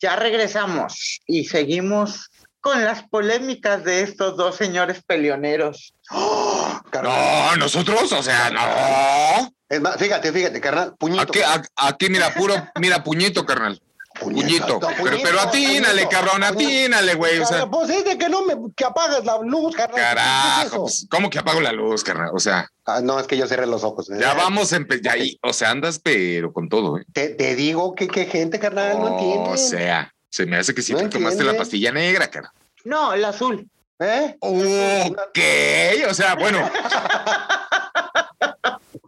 Ya 0.00 0.16
regresamos 0.16 1.20
y 1.26 1.44
seguimos 1.44 2.30
con 2.60 2.84
las 2.84 3.02
polémicas 3.08 3.84
de 3.84 4.02
estos 4.02 4.36
dos 4.36 4.56
señores 4.56 5.02
peleoneros. 5.06 5.94
No, 6.10 7.56
nosotros, 7.56 8.12
o 8.12 8.22
sea, 8.22 8.50
no. 8.50 9.50
Es 9.68 9.80
más, 9.80 9.96
fíjate, 9.96 10.32
fíjate, 10.32 10.60
carnal, 10.60 10.94
puñito. 10.98 11.22
Aquí, 11.22 11.40
a- 11.42 11.62
aquí 11.76 12.08
mira, 12.10 12.34
puro, 12.34 12.54
mira, 12.80 13.02
puñito, 13.04 13.46
carnal. 13.46 13.80
Puñito. 14.20 14.78
Pero, 15.02 15.16
pero 15.22 15.40
atínale, 15.40 16.02
puñito, 16.02 16.08
cabrón, 16.10 16.44
atínale, 16.44 17.14
güey. 17.14 17.38
O 17.40 17.46
sea, 17.46 17.60
Carnal, 17.60 17.70
Pues 17.70 17.90
es 17.90 18.04
de 18.04 18.18
que 18.18 18.28
no 18.28 18.44
me 18.44 18.54
que 18.76 18.84
apagues 18.84 19.24
la 19.24 19.38
luz, 19.38 19.74
carnal. 19.74 19.96
¿Qué 19.96 20.00
es 20.02 20.06
carajo, 20.08 20.82
pues, 20.82 21.06
¿cómo 21.10 21.30
que 21.30 21.38
apago 21.38 21.60
la 21.60 21.72
luz, 21.72 22.04
carnal? 22.04 22.30
O 22.34 22.38
sea, 22.38 22.68
Ah, 22.84 23.00
no, 23.02 23.18
es 23.20 23.26
que 23.26 23.36
yo 23.36 23.46
cerré 23.46 23.66
los 23.66 23.84
ojos. 23.84 24.08
ya 24.08 24.34
vamos 24.34 24.72
a 24.72 24.76
empezar, 24.76 25.16
o 25.42 25.52
sea, 25.52 25.70
andas 25.70 25.98
pero 25.98 26.52
con 26.52 26.68
todo, 26.68 26.98
¿eh? 26.98 27.04
Te, 27.12 27.28
te 27.30 27.54
digo 27.54 27.94
que 27.94 28.08
qué 28.08 28.26
gente, 28.26 28.58
carnal, 28.58 28.98
no, 28.98 29.08
entiende. 29.08 29.50
O 29.50 29.56
sea, 29.56 30.12
se 30.28 30.46
me 30.46 30.56
hace 30.56 30.74
que 30.74 30.82
sí 30.82 30.92
No 30.92 31.00
te 31.00 31.08
tomaste 31.08 31.44
la 31.44 31.56
pastilla 31.56 31.92
negra, 31.92 32.28
cara. 32.28 32.52
No, 32.84 33.12
el 33.12 33.24
azul. 33.24 33.68
¿Eh? 34.00 34.36
Ok, 34.40 35.38
o 36.08 36.14
sea, 36.14 36.34
bueno. 36.34 36.68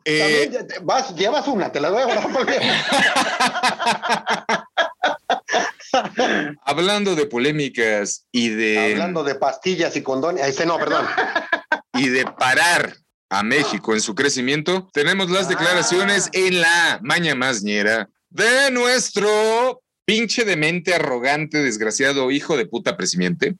Eh, 0.04 0.48
También 0.50 0.68
ya 0.68 0.80
vas, 0.82 1.14
llevas 1.14 1.46
una, 1.46 1.70
te 1.70 1.80
la 1.80 1.88
doy 1.88 2.02
porque 2.32 2.58
hablando 6.64 7.14
de 7.14 7.26
polémicas 7.26 8.26
y 8.32 8.48
de, 8.50 8.92
hablando 8.92 9.24
de 9.24 9.34
pastillas 9.34 9.96
y 9.96 10.02
condones. 10.02 10.46
Ese 10.46 10.66
no, 10.66 10.78
perdón. 10.78 11.06
y 11.94 12.08
de 12.08 12.24
parar 12.24 12.94
a 13.30 13.42
México 13.42 13.94
en 13.94 14.00
su 14.00 14.14
crecimiento, 14.14 14.88
tenemos 14.92 15.30
las 15.30 15.48
declaraciones 15.48 16.28
en 16.32 16.60
la 16.60 17.00
maña 17.02 17.34
masñera 17.34 18.08
de 18.28 18.70
nuestro 18.70 19.82
pinche 20.04 20.44
demente, 20.44 20.94
arrogante, 20.94 21.58
desgraciado 21.62 22.30
hijo 22.30 22.56
de 22.56 22.66
puta 22.66 22.96
presidente. 22.96 23.56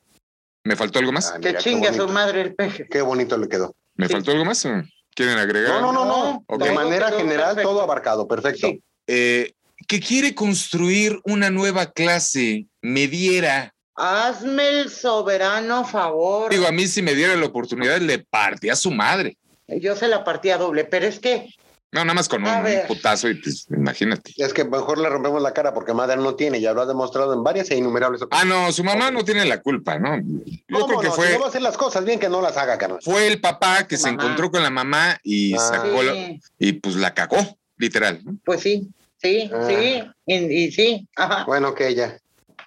¿Me 0.64 0.76
faltó 0.76 0.98
algo 0.98 1.12
más? 1.12 1.30
Ah, 1.30 1.40
Que 1.40 1.48
mira, 1.48 1.58
qué 1.58 1.64
chingue 1.64 1.88
a 1.88 1.94
su 1.94 2.08
madre 2.08 2.42
el 2.42 2.54
peje. 2.54 2.86
Qué 2.88 3.02
bonito 3.02 3.36
le 3.36 3.48
quedó. 3.48 3.74
¿Me 3.96 4.06
sí. 4.06 4.12
faltó 4.12 4.30
algo 4.30 4.44
más? 4.44 4.66
¿Quieren 5.14 5.38
agregar? 5.38 5.80
No, 5.80 5.92
no, 5.92 6.04
no, 6.04 6.44
no. 6.48 6.58
De 6.58 6.72
manera 6.72 7.10
general, 7.10 7.54
perfecto. 7.54 7.70
todo 7.70 7.82
abarcado. 7.82 8.28
Perfecto. 8.28 8.68
Sí. 8.68 8.82
Eh, 9.06 9.52
que 9.86 10.00
quiere 10.00 10.34
construir 10.34 11.20
una 11.24 11.50
nueva 11.50 11.90
clase 11.90 12.66
mediera. 12.80 13.74
Hazme 13.94 14.68
el 14.68 14.90
soberano 14.90 15.84
favor. 15.84 16.50
Digo, 16.50 16.66
a 16.66 16.72
mí 16.72 16.86
si 16.88 17.02
me 17.02 17.14
diera 17.14 17.36
la 17.36 17.46
oportunidad 17.46 18.00
le 18.00 18.18
partía 18.20 18.72
a 18.72 18.76
su 18.76 18.90
madre. 18.90 19.36
Yo 19.68 19.96
se 19.96 20.08
la 20.08 20.24
partía 20.24 20.58
doble, 20.58 20.84
pero 20.84 21.06
es 21.06 21.18
que 21.18 21.48
No, 21.92 22.00
nada 22.04 22.14
más 22.14 22.26
con 22.28 22.42
un, 22.42 22.50
putazo 22.88 23.28
y 23.28 23.34
pues 23.34 23.66
imagínate. 23.70 24.32
Es 24.38 24.54
que 24.54 24.64
mejor 24.64 24.96
le 24.98 25.08
rompemos 25.10 25.42
la 25.42 25.52
cara 25.52 25.74
porque 25.74 25.92
madre 25.92 26.16
no 26.16 26.34
tiene, 26.34 26.58
ya 26.60 26.72
lo 26.72 26.80
ha 26.82 26.86
demostrado 26.86 27.34
en 27.34 27.42
varias 27.44 27.70
e 27.70 27.76
innumerables 27.76 28.22
Ah, 28.22 28.24
ocasiones. 28.24 28.54
no, 28.56 28.72
su 28.72 28.82
mamá 28.82 29.10
no 29.10 29.24
tiene 29.24 29.44
la 29.44 29.60
culpa, 29.60 29.98
¿no? 29.98 30.16
Yo 30.18 30.54
¿Cómo 30.72 30.86
creo 30.86 31.00
que 31.00 31.06
no? 31.08 31.12
fue, 31.14 31.26
Si 31.28 31.32
no 31.34 31.40
va 31.40 31.46
a 31.46 31.48
hacer 31.50 31.62
las 31.62 31.76
cosas 31.76 32.04
bien, 32.04 32.18
que 32.18 32.30
no 32.30 32.40
las 32.40 32.56
haga, 32.56 32.78
carnal. 32.78 32.98
fue 33.02 33.26
el 33.28 33.40
papá 33.42 33.86
que 33.86 33.96
Su 33.98 34.04
se 34.04 34.10
mamá. 34.12 34.22
encontró 34.22 34.50
con 34.50 34.62
la 34.62 34.70
mamá 34.70 35.18
y 35.22 35.54
Ah. 35.54 35.58
sacó 35.58 36.02
la- 36.02 36.14
y 36.58 36.72
pues 36.72 36.96
la 36.96 37.12
cagó, 37.12 37.36
literal. 37.76 38.20
¿no? 38.24 38.36
pues 38.44 38.62
sí, 38.62 38.88
sí, 39.22 39.50
Ah. 39.52 39.66
sí, 39.68 40.02
y, 40.26 40.34
y 40.64 40.72
sí, 40.72 41.08
ajá. 41.16 41.44
Bueno, 41.46 41.74
que 41.74 41.94
ya. 41.94 42.18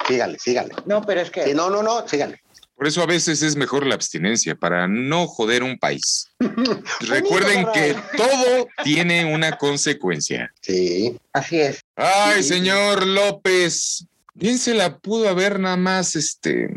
Sígale, 0.08 0.38
sígale. 0.40 0.74
No, 0.86 1.02
pero 1.02 1.22
es 1.22 1.32
que 1.32 1.44
Sí, 1.46 1.54
no, 1.54 1.70
no, 1.70 1.82
no, 1.82 2.08
sígale. 2.08 2.40
Por 2.76 2.88
eso 2.88 3.02
a 3.02 3.06
veces 3.06 3.42
es 3.42 3.56
mejor 3.56 3.86
la 3.88 3.96
abstinencia, 3.96 4.54
para 4.56 4.88
no 4.88 5.28
joder 5.28 5.64
un 5.64 5.78
país. 5.80 6.28
Recuerden 7.02 7.66
que 7.74 7.96
todo 8.18 8.68
tiene 8.84 9.34
una 9.34 9.58
consecuencia. 9.58 10.52
Sí. 10.62 11.18
así 11.34 11.60
es. 11.62 11.80
Ay, 11.96 12.44
Sí. 12.44 12.50
señor 12.50 13.06
López, 13.08 14.06
bien 14.34 14.58
se 14.58 14.74
la 14.74 14.98
pudo 14.98 15.30
haber 15.30 15.60
nada 15.60 15.78
más, 15.78 16.16
este... 16.18 16.68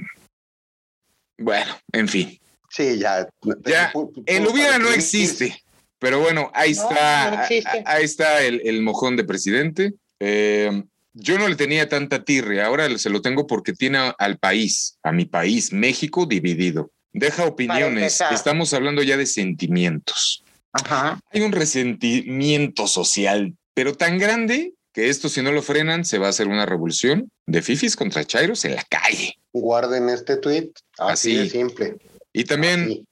Bueno, 1.36 1.76
en 1.92 2.08
fin, 2.08 2.38
Sí, 2.70 2.98
ya. 2.98 3.26
Ya, 3.64 3.92
el 4.26 4.46
hubiera 4.46 4.78
no 4.78 4.88
Sí, 4.88 4.94
existe. 4.94 5.62
Pero 5.98 6.20
bueno, 6.20 6.50
ahí 6.54 6.74
No, 6.74 6.82
está, 6.82 7.30
no 7.30 7.82
ahí 7.86 8.04
está 8.04 8.42
el, 8.42 8.60
el 8.64 8.82
mojón 8.82 9.16
de 9.16 9.24
presidente. 9.24 9.94
Eh, 10.20 10.82
yo 11.14 11.38
no 11.38 11.48
le 11.48 11.56
tenía 11.56 11.88
tanta 11.88 12.22
tirre, 12.24 12.62
ahora 12.62 12.96
se 12.98 13.10
lo 13.10 13.20
tengo 13.20 13.46
porque 13.46 13.72
tiene 13.72 14.12
al 14.18 14.38
país, 14.38 14.98
a 15.02 15.10
mi 15.10 15.24
país, 15.24 15.72
México, 15.72 16.26
dividido. 16.26 16.92
Deja 17.12 17.44
opiniones, 17.44 18.20
estamos 18.30 18.72
hablando 18.74 19.02
ya 19.02 19.16
de 19.16 19.26
sentimientos. 19.26 20.44
Ajá. 20.72 21.18
Hay 21.32 21.40
un 21.40 21.50
resentimiento 21.52 22.86
social, 22.86 23.54
pero 23.74 23.94
tan 23.94 24.18
grande 24.18 24.74
que 24.92 25.08
esto 25.08 25.28
si 25.28 25.42
no 25.42 25.50
lo 25.50 25.62
frenan 25.62 26.04
se 26.04 26.18
va 26.18 26.26
a 26.26 26.30
hacer 26.30 26.46
una 26.46 26.66
revolución 26.66 27.30
de 27.46 27.62
fifis 27.62 27.96
contra 27.96 28.24
chairos 28.24 28.64
en 28.64 28.76
la 28.76 28.84
calle. 28.84 29.34
Guarden 29.52 30.08
este 30.08 30.36
tweet. 30.36 30.70
Así, 30.98 31.36
Así. 31.36 31.36
de 31.36 31.50
simple. 31.50 31.96
Y 32.32 32.44
también 32.44 32.84
Así. 32.84 33.04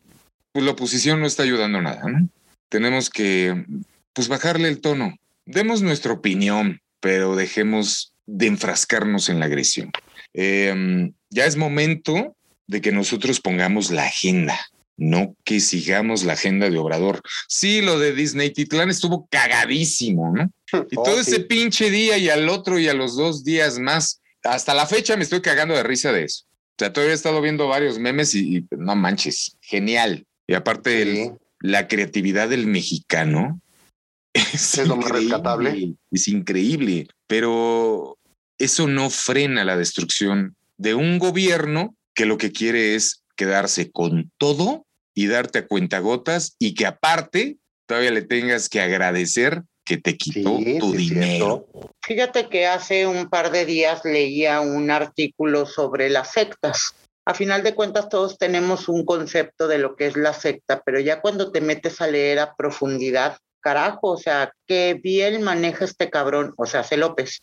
pues 0.53 0.65
la 0.65 0.73
oposición 0.73 1.21
no 1.21 1.27
está 1.27 1.43
ayudando 1.43 1.81
nada, 1.83 2.03
¿no? 2.09 2.29
Tenemos 2.69 3.11
que, 3.11 3.65
pues, 4.13 4.29
bajarle 4.29 4.69
el 4.69 4.81
tono. 4.81 5.17
Demos 5.45 5.83
nuestra 5.83 6.13
opinión, 6.13 6.81
pero 7.01 7.37
dejemos 7.37 8.13
de 8.27 8.47
enfrascarnos 8.47 9.29
en 9.29 9.39
la 9.41 9.47
agresión. 9.47 9.91
Eh, 10.35 11.11
ya 11.31 11.47
es 11.47 11.57
momento 11.57 12.37
de 12.67 12.81
que 12.81 12.93
nosotros 12.93 13.41
pongamos 13.41 13.91
la 13.91 14.05
agenda, 14.05 14.59
no 14.97 15.37
que 15.45 15.61
sigamos 15.61 16.25
la 16.25 16.33
agenda 16.33 16.69
de 16.69 16.79
Obrador. 16.79 17.23
Sí, 17.49 17.81
lo 17.83 17.99
de 17.99 18.13
Disney 18.13 18.51
Titlán 18.51 18.91
estuvo 18.91 19.29
cagadísimo, 19.31 20.33
¿no? 20.35 20.51
Y 20.91 20.97
Oh, 20.97 21.03
todo 21.05 21.23
sí. 21.23 21.31
ese 21.31 21.41
pinche 21.41 21.91
día 21.91 22.19
y 22.19 22.29
al 22.29 22.49
otro 22.49 22.79
y 22.79 22.89
a 22.89 22.95
los 22.95 23.17
dos 23.17 23.45
días 23.45 23.79
más, 23.79 24.21
hasta 24.43 24.75
la 24.75 24.87
fecha 24.87 25.17
me 25.17 25.23
estoy 25.23 25.41
cagando 25.41 25.75
de 25.75 25.85
risa 25.85 26.11
de 26.13 26.25
eso. 26.25 26.45
O 26.49 26.79
sea, 26.79 26.93
todavía 26.93 27.13
he 27.13 27.17
estado 27.17 27.41
viendo 27.41 27.69
varios 27.69 27.99
memes 27.99 28.35
y, 28.35 28.59
y 28.59 28.67
no 28.77 28.97
manches, 28.97 29.57
genial. 29.61 30.27
Y 30.47 30.55
aparte 30.55 31.03
el-. 31.03 31.33
La 31.61 31.89
creatividad 31.89 32.49
del 32.49 32.67
mexicano 32.67 33.61
es, 34.33 34.79
Es 34.79 34.87
lo 34.87 34.97
más 34.97 35.07
increíble, 35.07 35.31
rescatable. 35.35 35.95
Es 36.11 36.29
increíble, 36.29 37.09
pero 37.27 38.19
eso 38.59 38.87
no 38.87 39.11
frena 39.11 39.65
la 39.65 39.77
destrucción 39.77 40.57
de 40.79 40.95
un 40.95 41.19
gobierno 41.19 41.95
que 42.15 42.27
lo 42.27 42.39
que 42.39 42.53
quiere 42.53 42.95
es 42.95 43.23
quedarse 43.37 43.91
con 43.91 44.31
todo 44.39 44.85
y 45.15 45.27
darte 45.27 45.61
a 45.61 45.67
cuentagotas 45.67 46.55
y 46.59 46.75
que 46.75 46.87
aparte 46.87 47.59
todavía 47.87 48.11
le 48.11 48.23
tengas 48.23 48.69
que 48.69 48.81
agradecer 48.81 49.63
que 49.85 49.97
te 49.99 50.17
quitó 50.17 50.59
Sí, 50.59 50.79
tu 50.79 50.91
sí, 50.93 50.97
dinero. 50.99 51.67
cierto. 51.73 51.91
Fíjate 52.03 52.49
que 52.49 52.67
hace 52.67 53.07
un 53.07 53.29
par 53.29 53.51
de 53.53 53.65
días 53.65 54.01
leía 54.05 54.61
un 54.61 54.91
artículo 54.91 55.65
sobre 55.65 56.11
las 56.11 56.33
sectas. 56.33 56.95
A 57.29 57.35
final 57.35 57.65
de 57.65 57.75
cuentas 57.75 58.09
todos 58.09 58.39
tenemos 58.39 58.89
un 58.89 59.05
concepto 59.05 59.67
de 59.67 59.79
lo 59.79 59.97
que 59.97 60.07
es 60.07 60.17
la 60.17 60.33
secta, 60.33 60.83
pero 60.87 61.01
ya 61.01 61.21
cuando 61.21 61.51
te 61.51 61.61
metes 61.61 62.01
a 62.01 62.07
leer 62.07 62.39
a 62.39 62.55
profundidad, 62.55 63.39
carajo, 63.61 64.13
o 64.13 64.17
sea, 64.17 64.53
qué 64.65 64.95
bien 64.95 65.43
maneja 65.43 65.85
este 65.85 66.09
cabrón, 66.09 66.55
o 66.57 66.67
sea, 66.67 66.85
C. 66.85 66.97
López, 66.97 67.43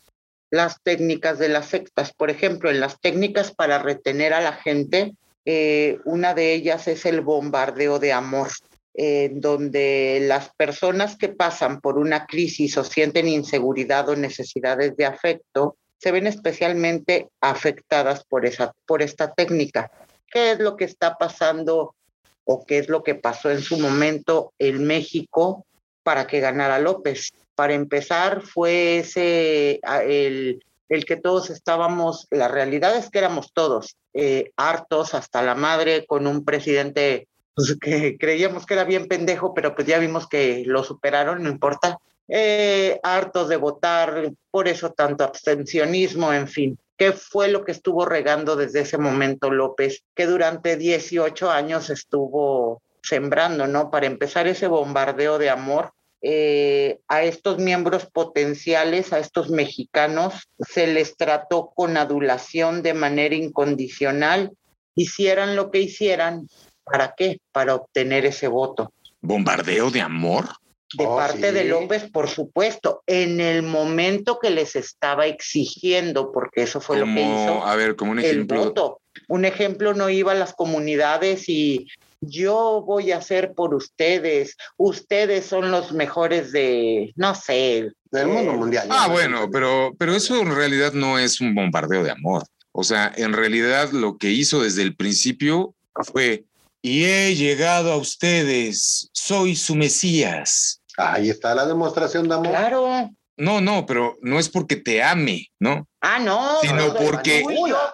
las 0.49 0.81
técnicas 0.83 1.37
de 1.37 1.49
las 1.49 1.65
sectas. 1.65 2.13
Por 2.13 2.29
ejemplo, 2.29 2.69
en 2.69 2.79
las 2.79 3.01
técnicas 3.01 3.53
para 3.53 3.77
retener 3.77 4.33
a 4.33 4.39
la 4.39 4.53
gente, 4.53 5.15
eh, 5.43 5.99
una 6.05 6.33
de 6.33 6.53
ellas 6.53 6.87
es 6.87 7.05
el 7.05 7.19
bombardeo 7.19 7.99
de 7.99 8.13
amor 8.13 8.51
en 8.93 9.41
donde 9.41 10.19
las 10.21 10.53
personas 10.55 11.17
que 11.17 11.27
pasan 11.27 11.81
por 11.81 11.97
una 11.97 12.25
crisis 12.25 12.77
o 12.77 12.85
sienten 12.85 13.27
inseguridad 13.27 14.07
o 14.07 14.15
necesidades 14.15 14.95
de 14.95 15.05
afecto 15.05 15.75
se 16.03 16.11
ven 16.11 16.27
especialmente 16.27 17.29
afectadas 17.39 18.25
por, 18.25 18.45
esa, 18.45 18.73
por 18.85 19.01
esta 19.01 19.33
técnica. 19.33 19.89
¿Qué 20.29 20.51
es 20.51 20.59
lo 20.59 20.75
que 20.75 20.83
está 20.83 21.15
pasando 21.15 21.95
o 22.43 22.65
qué 22.65 22.79
es 22.79 22.89
lo 22.89 23.03
que 23.03 23.15
pasó 23.15 23.49
en 23.49 23.61
su 23.61 23.79
momento 23.79 24.51
en 24.59 24.83
México 24.85 25.65
para 26.03 26.27
que 26.27 26.41
ganara 26.41 26.79
López? 26.79 27.31
Para 27.55 27.73
empezar, 27.73 28.41
fue 28.41 28.97
ese 28.97 29.79
el, 30.05 30.61
el 30.89 31.05
que 31.05 31.15
todos 31.15 31.49
estábamos, 31.49 32.27
la 32.31 32.49
realidad 32.49 32.97
es 32.97 33.09
que 33.09 33.19
éramos 33.19 33.53
todos 33.53 33.95
eh, 34.13 34.51
hartos 34.57 35.13
hasta 35.13 35.41
la 35.41 35.55
madre 35.55 36.05
con 36.05 36.27
un 36.27 36.43
presidente 36.43 37.29
pues, 37.55 37.77
que 37.79 38.17
creíamos 38.17 38.65
que 38.65 38.73
era 38.73 38.83
bien 38.83 39.07
pendejo, 39.07 39.53
pero 39.53 39.73
pues 39.73 39.87
ya 39.87 39.99
vimos 39.99 40.27
que 40.27 40.63
lo 40.65 40.83
superaron, 40.83 41.43
no 41.43 41.49
importa. 41.49 41.97
Eh, 42.27 42.99
hartos 43.03 43.49
de 43.49 43.57
votar, 43.57 44.31
por 44.49 44.67
eso 44.67 44.91
tanto 44.91 45.23
abstencionismo, 45.23 46.33
en 46.33 46.47
fin. 46.47 46.79
¿Qué 46.97 47.11
fue 47.11 47.49
lo 47.49 47.65
que 47.65 47.71
estuvo 47.71 48.05
regando 48.05 48.55
desde 48.55 48.81
ese 48.81 48.97
momento 48.97 49.51
López, 49.51 50.03
que 50.15 50.25
durante 50.25 50.77
18 50.77 51.51
años 51.51 51.89
estuvo 51.89 52.81
sembrando, 53.01 53.67
¿no? 53.67 53.91
Para 53.91 54.05
empezar 54.05 54.47
ese 54.47 54.67
bombardeo 54.67 55.37
de 55.37 55.49
amor 55.49 55.91
eh, 56.21 56.99
a 57.09 57.23
estos 57.23 57.57
miembros 57.57 58.05
potenciales, 58.05 59.11
a 59.11 59.19
estos 59.19 59.49
mexicanos, 59.49 60.49
se 60.59 60.87
les 60.87 61.17
trató 61.17 61.73
con 61.75 61.97
adulación 61.97 62.81
de 62.81 62.93
manera 62.93 63.35
incondicional, 63.35 64.53
hicieran 64.95 65.57
lo 65.57 65.69
que 65.69 65.81
hicieran, 65.81 66.47
¿para 66.85 67.13
qué? 67.17 67.41
Para 67.51 67.75
obtener 67.75 68.25
ese 68.25 68.47
voto. 68.47 68.93
¿Bombardeo 69.19 69.91
de 69.91 69.99
amor? 69.99 70.45
De 70.93 71.05
Oh, 71.05 71.15
parte 71.15 71.51
de. 71.51 71.65
López, 71.65 72.09
por 72.11 72.29
supuesto, 72.29 73.03
en 73.07 73.39
el 73.39 73.63
momento 73.63 74.39
que 74.39 74.49
les 74.49 74.75
estaba 74.75 75.25
exigiendo, 75.25 76.31
porque 76.31 76.63
eso 76.63 76.79
fue 76.81 76.97
lo 76.99 77.05
que 77.05 77.21
hizo 77.21 77.65
a 77.65 77.75
ver, 77.75 77.95
como 77.95 78.11
un 78.11 78.19
el 78.19 78.25
ejemplo. 78.25 78.65
voto. 78.65 78.99
Un 79.27 79.45
ejemplo 79.45 79.93
no 79.93 80.09
iba 80.09 80.31
a 80.31 80.35
las 80.35 80.53
comunidades 80.53 81.47
y 81.47 81.87
yo 82.21 82.83
voy 82.85 83.11
a 83.11 83.17
hacer 83.17 83.53
por 83.53 83.73
ustedes, 83.75 84.55
ustedes 84.77 85.45
son 85.45 85.71
los 85.71 85.91
mejores 85.91 86.51
de, 86.51 87.11
no 87.15 87.35
sé. 87.35 87.91
Del 88.11 88.27
mundo 88.27 88.51
eh, 88.51 88.57
mundial. 88.57 88.87
Ah, 88.91 89.07
bueno, 89.09 89.49
pero, 89.51 89.91
pero 89.97 90.15
eso 90.15 90.39
en 90.39 90.55
realidad 90.55 90.93
no 90.93 91.17
es 91.19 91.41
un 91.41 91.55
bombardeo 91.55 92.03
de 92.03 92.11
amor. 92.11 92.43
O 92.71 92.83
sea, 92.83 93.11
en 93.15 93.33
realidad 93.33 93.91
lo 93.91 94.17
que 94.17 94.29
hizo 94.31 94.61
desde 94.61 94.81
el 94.83 94.95
principio 94.95 95.73
fue, 96.11 96.43
y 96.81 97.05
he 97.05 97.35
llegado 97.35 97.91
a 97.91 97.97
ustedes, 97.97 99.09
soy 99.13 99.55
su 99.55 99.75
Mesías. 99.75 100.81
Ahí 100.97 101.29
está 101.29 101.55
la 101.55 101.65
demostración 101.65 102.27
de 102.27 102.35
amor. 102.35 102.49
Claro. 102.49 103.09
No, 103.37 103.61
no, 103.61 103.85
pero 103.85 104.17
no 104.21 104.37
es 104.39 104.47
porque 104.47 104.75
te 104.75 105.01
ame, 105.01 105.47
¿no? 105.59 105.87
Ah, 106.01 106.19
no. 106.19 106.59
Sino 106.61 106.87
no, 106.89 106.93
porque 106.93 107.43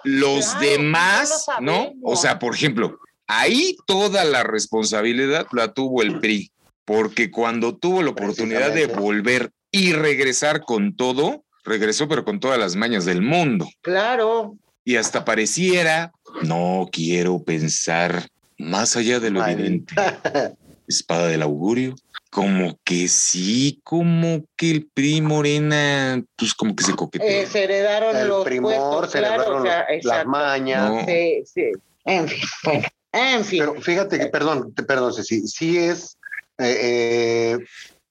Los 0.04 0.46
claro, 0.46 0.60
demás, 0.60 1.46
no 1.48 1.54
lo 1.54 1.62
¿no? 1.62 1.78
sabemos. 1.78 2.02
O 2.04 2.16
sea, 2.16 2.38
por 2.38 2.54
ejemplo, 2.54 2.98
ahí 3.26 3.76
toda 3.86 4.24
la 4.24 4.42
responsabilidad 4.42 5.46
la 5.52 5.72
tuvo 5.72 6.02
el 6.02 6.20
PRI, 6.20 6.52
porque 6.84 7.30
cuando 7.30 7.76
tuvo 7.76 8.02
la 8.02 8.10
oportunidad 8.10 8.72
de 8.72 8.86
volver 8.86 9.50
y 9.70 9.92
regresar 9.92 10.62
con 10.62 10.94
todo, 10.94 11.44
regresó 11.64 12.08
pero 12.08 12.24
con 12.24 12.40
todas 12.40 12.58
las 12.58 12.76
mañas 12.76 13.04
del 13.04 13.22
mundo. 13.22 13.68
Claro. 13.80 14.56
Y 14.84 14.96
hasta 14.96 15.24
pareciera, 15.24 16.12
no 16.42 16.88
quiero 16.90 17.42
pensar 17.42 18.28
más 18.58 18.96
allá 18.96 19.20
de 19.20 19.30
lo 19.30 19.42
Ay. 19.42 19.54
evidente, 19.54 19.94
espada 20.86 21.28
del 21.28 21.42
augurio, 21.42 21.94
como 22.30 22.78
que 22.84 23.08
sí, 23.08 23.80
como 23.82 24.44
que 24.56 24.70
el 24.70 24.88
PRI 24.94 25.20
Morena, 25.20 26.22
pues 26.36 26.54
como 26.54 26.76
que 26.76 26.84
se 26.84 26.94
coqueteó. 26.94 27.28
Eh, 27.28 27.46
se 27.46 27.64
heredaron 27.64 28.16
El 28.16 28.28
los 28.28 28.44
primor, 28.44 28.72
puestos, 28.72 29.10
se 29.10 29.18
claro, 29.18 29.34
heredaron 29.42 29.62
o 29.62 29.64
sea, 29.64 29.86
las 30.02 30.26
mañas. 30.26 30.90
No. 30.90 31.04
Sí, 31.04 31.42
sí. 31.44 31.72
En 32.04 32.28
fin, 32.28 32.40
bueno, 32.64 32.86
en 33.12 33.44
fin. 33.44 33.58
Pero 33.58 33.80
fíjate 33.80 34.18
que, 34.18 34.26
perdón, 34.26 34.72
te- 34.74 34.84
perdón, 34.84 35.12
Ceci, 35.12 35.46
sí 35.48 35.76
es, 35.76 36.16
eh, 36.58 36.78
eh, 36.80 37.58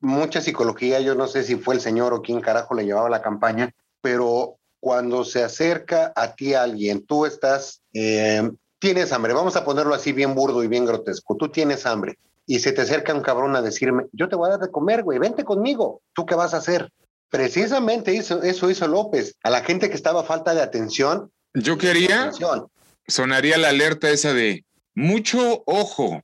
mucha 0.01 0.41
psicología, 0.41 0.99
yo 0.99 1.15
no 1.15 1.27
sé 1.27 1.43
si 1.43 1.55
fue 1.55 1.75
el 1.75 1.81
señor 1.81 2.13
o 2.13 2.21
quién 2.21 2.41
carajo 2.41 2.75
le 2.75 2.83
llevaba 2.85 3.09
la 3.09 3.21
campaña, 3.21 3.73
pero 4.01 4.57
cuando 4.81 5.23
se 5.23 5.43
acerca 5.43 6.11
a 6.15 6.35
ti 6.35 6.53
alguien, 6.53 7.05
tú 7.05 7.25
estás, 7.25 7.81
eh, 7.93 8.49
tienes 8.79 9.11
hambre, 9.13 9.33
vamos 9.33 9.55
a 9.55 9.63
ponerlo 9.63 9.93
así 9.95 10.11
bien 10.11 10.35
burdo 10.35 10.63
y 10.63 10.67
bien 10.67 10.85
grotesco, 10.85 11.35
tú 11.35 11.49
tienes 11.49 11.85
hambre 11.85 12.17
y 12.49 12.61
se 12.61 12.71
te 12.71 12.81
acerca 12.81 13.13
un 13.13 13.21
cabrón 13.21 13.55
a 13.55 13.61
decirme, 13.61 14.05
yo 14.11 14.27
te 14.27 14.35
voy 14.35 14.47
a 14.47 14.53
dar 14.53 14.59
de 14.59 14.71
comer, 14.71 15.03
güey, 15.03 15.19
vente 15.19 15.43
conmigo, 15.43 16.01
¿tú 16.13 16.25
qué 16.25 16.33
vas 16.33 16.55
a 16.55 16.57
hacer? 16.57 16.91
Precisamente 17.29 18.17
eso, 18.17 18.41
eso 18.41 18.71
hizo 18.71 18.87
López. 18.87 19.35
A 19.43 19.51
la 19.51 19.63
gente 19.63 19.87
que 19.87 19.95
estaba 19.95 20.21
a 20.21 20.23
falta 20.23 20.55
de 20.55 20.63
atención. 20.63 21.31
Yo 21.53 21.77
quería, 21.77 22.31
sonaría 23.05 23.59
la 23.59 23.69
alerta 23.69 24.09
esa 24.09 24.33
de 24.33 24.65
mucho 24.95 25.61
ojo, 25.67 26.23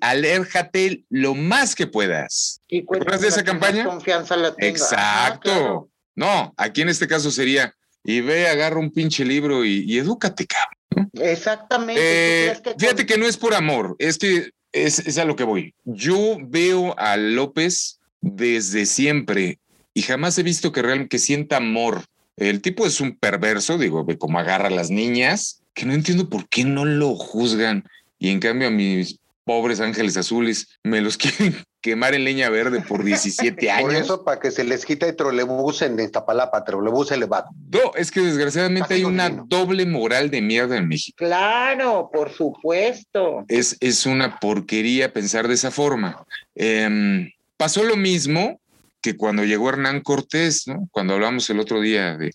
alérjate 0.00 1.04
lo 1.08 1.36
más 1.36 1.76
que 1.76 1.86
puedas. 1.86 2.60
¿Y 2.66 2.80
de 2.82 3.28
esa 3.28 3.44
campaña? 3.44 3.84
Confianza 3.84 4.36
la 4.36 4.56
Exacto. 4.58 5.88
No, 6.16 6.52
aquí 6.56 6.82
en 6.82 6.88
este 6.88 7.06
caso 7.06 7.30
sería, 7.30 7.72
y 8.02 8.22
ve, 8.22 8.48
agarra 8.48 8.80
un 8.80 8.90
pinche 8.90 9.24
libro 9.24 9.64
y, 9.64 9.84
y 9.86 9.98
edúcate, 9.98 10.48
cabrón. 10.48 11.10
Exactamente. 11.12 12.48
Eh, 12.48 12.60
fíjate 12.76 13.06
que 13.06 13.18
no 13.18 13.26
es 13.26 13.36
por 13.36 13.54
amor, 13.54 13.94
es 14.00 14.18
que 14.18 14.50
es, 14.74 14.98
es 14.98 15.18
a 15.18 15.24
lo 15.24 15.36
que 15.36 15.44
voy. 15.44 15.74
Yo 15.84 16.36
veo 16.40 16.98
a 16.98 17.16
López 17.16 18.00
desde 18.20 18.84
siempre 18.86 19.58
y 19.94 20.02
jamás 20.02 20.38
he 20.38 20.42
visto 20.42 20.72
que 20.72 20.82
realmente 20.82 21.10
que 21.10 21.18
sienta 21.18 21.56
amor. 21.56 22.04
El 22.36 22.60
tipo 22.60 22.84
es 22.84 23.00
un 23.00 23.16
perverso, 23.16 23.78
digo, 23.78 24.04
ve 24.04 24.18
cómo 24.18 24.38
agarra 24.38 24.66
a 24.66 24.70
las 24.70 24.90
niñas, 24.90 25.62
que 25.72 25.86
no 25.86 25.92
entiendo 25.92 26.28
por 26.28 26.48
qué 26.48 26.64
no 26.64 26.84
lo 26.84 27.14
juzgan. 27.14 27.84
Y 28.18 28.30
en 28.30 28.40
cambio 28.40 28.68
a 28.68 28.72
mis 28.72 29.20
pobres 29.44 29.80
ángeles 29.80 30.16
azules 30.16 30.68
me 30.82 31.00
los 31.00 31.16
quieren 31.18 31.56
quemar 31.84 32.14
en 32.14 32.24
leña 32.24 32.48
verde 32.48 32.80
por 32.80 33.04
17 33.04 33.70
años. 33.70 33.82
Por 33.82 33.94
eso, 33.94 34.24
para 34.24 34.40
que 34.40 34.50
se 34.50 34.64
les 34.64 34.86
quite 34.86 35.06
el 35.06 35.16
trolebús 35.16 35.82
en 35.82 36.00
Iztapalapa, 36.00 36.64
trolebús 36.64 37.12
elevado. 37.12 37.50
No, 37.70 37.94
es 37.94 38.10
que 38.10 38.20
desgraciadamente 38.20 38.94
hay 38.94 39.04
una 39.04 39.28
doble 39.28 39.84
moral 39.84 40.30
de 40.30 40.40
mierda 40.40 40.78
en 40.78 40.88
México. 40.88 41.16
Claro, 41.18 42.08
por 42.10 42.32
supuesto. 42.32 43.44
Es, 43.48 43.76
es 43.80 44.06
una 44.06 44.40
porquería 44.40 45.12
pensar 45.12 45.46
de 45.46 45.54
esa 45.54 45.70
forma. 45.70 46.24
Em, 46.54 47.30
pasó 47.58 47.84
lo 47.84 47.96
mismo 47.96 48.58
que 49.02 49.18
cuando 49.18 49.44
llegó 49.44 49.68
Hernán 49.68 50.00
Cortés, 50.00 50.66
¿no? 50.66 50.88
Cuando 50.90 51.12
hablamos 51.12 51.50
el 51.50 51.60
otro 51.60 51.82
día 51.82 52.16
de, 52.16 52.32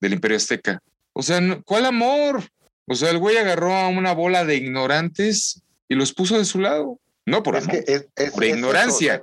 del 0.00 0.12
Imperio 0.12 0.36
Azteca. 0.36 0.80
O 1.12 1.24
sea, 1.24 1.40
¿cuál 1.64 1.86
amor? 1.86 2.44
O 2.86 2.94
sea, 2.94 3.10
el 3.10 3.18
güey 3.18 3.36
agarró 3.36 3.74
a 3.74 3.88
una 3.88 4.12
bola 4.12 4.44
de 4.44 4.54
ignorantes 4.54 5.60
y 5.88 5.96
los 5.96 6.12
puso 6.12 6.38
de 6.38 6.44
su 6.44 6.60
lado. 6.60 7.00
No 7.26 7.42
por 7.42 7.56
amor, 7.56 7.84
por 8.32 8.44
ignorancia. 8.44 9.22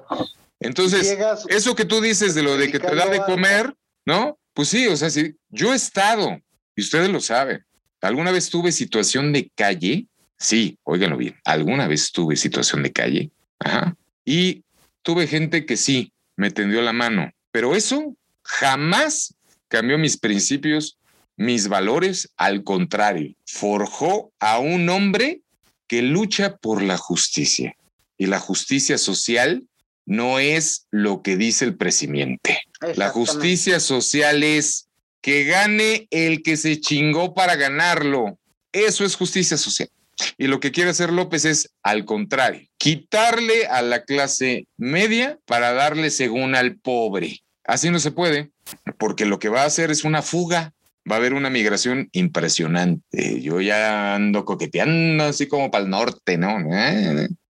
Entonces, 0.59 1.17
eso 1.47 1.75
que 1.75 1.85
tú 1.85 2.01
dices 2.01 2.35
de 2.35 2.43
lo 2.43 2.57
de 2.57 2.71
que 2.71 2.79
te 2.79 2.95
da 2.95 3.07
de 3.07 3.19
comer, 3.19 3.73
¿no? 4.05 4.37
Pues 4.53 4.69
sí, 4.69 4.87
o 4.87 4.97
sea, 4.97 5.09
sí, 5.09 5.35
yo 5.49 5.73
he 5.73 5.75
estado, 5.75 6.37
y 6.75 6.81
ustedes 6.81 7.09
lo 7.09 7.21
saben, 7.21 7.65
¿alguna 8.01 8.31
vez 8.31 8.49
tuve 8.49 8.71
situación 8.71 9.31
de 9.31 9.49
calle? 9.55 10.07
Sí, 10.37 10.77
óiganlo 10.83 11.17
bien, 11.17 11.37
alguna 11.45 11.87
vez 11.87 12.11
tuve 12.11 12.35
situación 12.35 12.83
de 12.83 12.91
calle. 12.91 13.31
Ajá. 13.59 13.95
Y 14.25 14.63
tuve 15.01 15.27
gente 15.27 15.65
que 15.65 15.77
sí, 15.77 16.13
me 16.35 16.51
tendió 16.51 16.81
la 16.81 16.93
mano. 16.93 17.31
Pero 17.51 17.75
eso 17.75 18.15
jamás 18.43 19.35
cambió 19.67 19.97
mis 19.97 20.17
principios, 20.17 20.97
mis 21.35 21.67
valores, 21.67 22.31
al 22.37 22.63
contrario, 22.63 23.35
forjó 23.45 24.31
a 24.39 24.59
un 24.59 24.89
hombre 24.89 25.41
que 25.87 26.01
lucha 26.01 26.57
por 26.57 26.81
la 26.81 26.97
justicia. 26.97 27.75
Y 28.19 28.27
la 28.27 28.39
justicia 28.39 28.99
social 28.99 29.63
no 30.05 30.39
es 30.39 30.85
lo 30.91 31.23
que 31.23 31.37
dice 31.37 31.65
el 31.65 31.77
presidente. 31.77 32.61
La 32.95 33.09
justicia 33.09 33.79
social 33.79 34.43
es 34.43 34.87
que 35.21 35.45
gane 35.45 36.07
el 36.11 36.43
que 36.43 36.57
se 36.57 36.79
chingó 36.81 37.33
para 37.33 37.55
ganarlo. 37.55 38.37
Eso 38.71 39.05
es 39.05 39.15
justicia 39.15 39.57
social. 39.57 39.89
Y 40.37 40.47
lo 40.47 40.59
que 40.59 40.71
quiere 40.71 40.89
hacer 40.89 41.13
López 41.13 41.45
es, 41.45 41.71
al 41.81 42.03
contrario, 42.03 42.67
quitarle 42.77 43.67
a 43.67 43.81
la 43.81 44.03
clase 44.03 44.67
media 44.77 45.39
para 45.45 45.71
darle 45.71 46.09
según 46.09 46.55
al 46.55 46.75
pobre. 46.75 47.39
Así 47.63 47.89
no 47.89 47.99
se 47.99 48.11
puede, 48.11 48.51
porque 48.97 49.25
lo 49.25 49.39
que 49.39 49.49
va 49.49 49.61
a 49.61 49.67
hacer 49.67 49.91
es 49.91 50.03
una 50.03 50.21
fuga. 50.21 50.73
Va 51.09 51.15
a 51.15 51.19
haber 51.19 51.33
una 51.33 51.49
migración 51.49 52.09
impresionante. 52.11 53.41
Yo 53.41 53.61
ya 53.61 54.15
ando 54.15 54.43
coqueteando 54.43 55.23
así 55.23 55.47
como 55.47 55.71
para 55.71 55.85
el 55.85 55.89
norte, 55.89 56.37
¿no? 56.37 56.57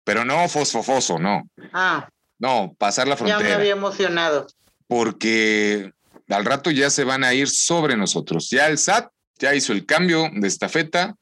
Pero 0.07 0.25
no 0.25 0.49
fosfofoso, 0.49 1.19
no. 1.19 1.43
Ah. 1.75 2.09
No, 2.39 2.75
pasar 2.79 3.09
la 3.09 3.17
frontera. 3.17 3.41
Ya 3.41 3.49
me 3.49 3.55
había 3.55 3.73
emocionado. 3.73 4.47
Porque 4.87 5.93
al 6.29 6.45
rato 6.45 6.71
ya 6.71 6.89
se 6.89 7.05
van 7.05 7.25
a 7.25 7.35
ir 7.35 7.49
sobre 7.49 7.97
nosotros. 7.97 8.49
Ya 8.49 8.69
el 8.69 8.79
SAT 8.79 9.11
ya 9.39 9.55
hizo 9.55 9.73
el 9.73 9.85
cambio 9.85 10.31
de 10.33 10.49
estafeta 10.49 11.17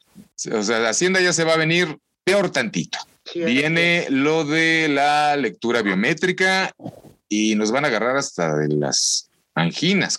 o 0.52 0.62
sea, 0.62 0.78
la 0.80 0.90
Hacienda 0.90 1.20
ya 1.20 1.32
se 1.32 1.44
va 1.44 1.54
a 1.54 1.58
venir 1.58 1.98
peor 2.24 2.50
tantito. 2.50 2.98
Viene 3.34 4.06
lo 4.10 4.44
de 4.44 4.88
la 4.88 5.36
lectura 5.36 5.82
biométrica 5.82 6.72
y 7.28 7.54
nos 7.54 7.70
van 7.70 7.84
a 7.84 7.88
agarrar 7.88 8.16
hasta 8.16 8.54
de 8.56 8.68
las 8.68 9.30
anginas. 9.54 10.18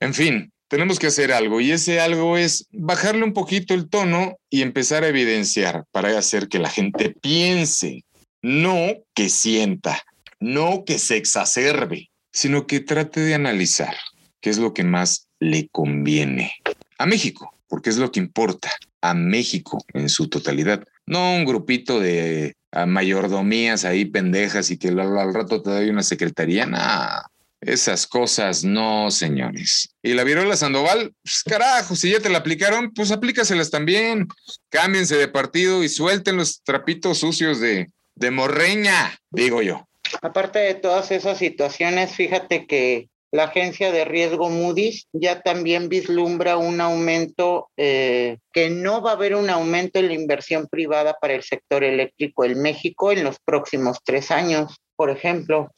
En 0.00 0.12
fin, 0.12 0.52
tenemos 0.68 0.98
que 0.98 1.08
hacer 1.08 1.32
algo 1.32 1.60
y 1.60 1.72
ese 1.72 2.00
algo 2.00 2.36
es 2.36 2.66
bajarle 2.72 3.24
un 3.24 3.32
poquito 3.32 3.74
el 3.74 3.88
tono 3.88 4.36
y 4.50 4.62
empezar 4.62 5.04
a 5.04 5.08
evidenciar 5.08 5.84
para 5.92 6.16
hacer 6.18 6.48
que 6.48 6.58
la 6.58 6.70
gente 6.70 7.14
piense, 7.20 8.04
no 8.42 8.94
que 9.14 9.28
sienta, 9.28 10.02
no 10.40 10.84
que 10.84 10.98
se 10.98 11.16
exacerbe, 11.16 12.10
sino 12.32 12.66
que 12.66 12.80
trate 12.80 13.20
de 13.20 13.34
analizar 13.34 13.96
qué 14.40 14.50
es 14.50 14.58
lo 14.58 14.74
que 14.74 14.84
más 14.84 15.28
le 15.40 15.68
conviene 15.68 16.52
a 16.98 17.06
México 17.06 17.56
porque 17.68 17.90
es 17.90 17.96
lo 17.98 18.10
que 18.12 18.20
importa 18.20 18.70
a 19.00 19.14
México 19.14 19.84
en 19.92 20.08
su 20.08 20.28
totalidad. 20.28 20.84
No 21.06 21.34
un 21.34 21.44
grupito 21.44 22.00
de 22.00 22.56
mayordomías 22.86 23.84
ahí 23.84 24.04
pendejas 24.04 24.70
y 24.70 24.78
que 24.78 24.88
al, 24.88 25.34
rato 25.34 25.62
te 25.62 25.70
doy 25.70 25.90
una 25.90 26.02
secretaría. 26.02 26.66
Nada. 26.66 27.30
Esas 27.66 28.06
cosas 28.06 28.62
no, 28.62 29.10
señores. 29.10 29.88
Y 30.00 30.14
la 30.14 30.22
virola 30.22 30.54
Sandoval, 30.54 31.12
pues 31.20 31.42
carajo, 31.42 31.96
si 31.96 32.12
ya 32.12 32.20
te 32.20 32.28
la 32.28 32.38
aplicaron, 32.38 32.92
pues 32.94 33.10
aplícaselas 33.10 33.72
también. 33.72 34.28
Cámbiense 34.68 35.16
de 35.16 35.26
partido 35.26 35.82
y 35.82 35.88
suelten 35.88 36.36
los 36.36 36.62
trapitos 36.62 37.18
sucios 37.18 37.58
de, 37.60 37.90
de 38.14 38.30
morreña, 38.30 39.18
digo 39.30 39.62
yo. 39.62 39.88
Aparte 40.22 40.60
de 40.60 40.74
todas 40.74 41.10
esas 41.10 41.38
situaciones, 41.38 42.12
fíjate 42.12 42.68
que 42.68 43.08
la 43.32 43.44
agencia 43.44 43.90
de 43.90 44.04
riesgo 44.04 44.48
Moody's 44.48 45.08
ya 45.12 45.40
también 45.40 45.88
vislumbra 45.88 46.58
un 46.58 46.80
aumento, 46.80 47.70
eh, 47.76 48.38
que 48.52 48.70
no 48.70 49.02
va 49.02 49.10
a 49.10 49.14
haber 49.14 49.34
un 49.34 49.50
aumento 49.50 49.98
en 49.98 50.06
la 50.06 50.14
inversión 50.14 50.68
privada 50.68 51.16
para 51.20 51.34
el 51.34 51.42
sector 51.42 51.82
eléctrico 51.82 52.44
en 52.44 52.62
México 52.62 53.10
en 53.10 53.24
los 53.24 53.40
próximos 53.40 53.98
tres 54.04 54.30
años, 54.30 54.80
por 54.94 55.10
ejemplo. 55.10 55.72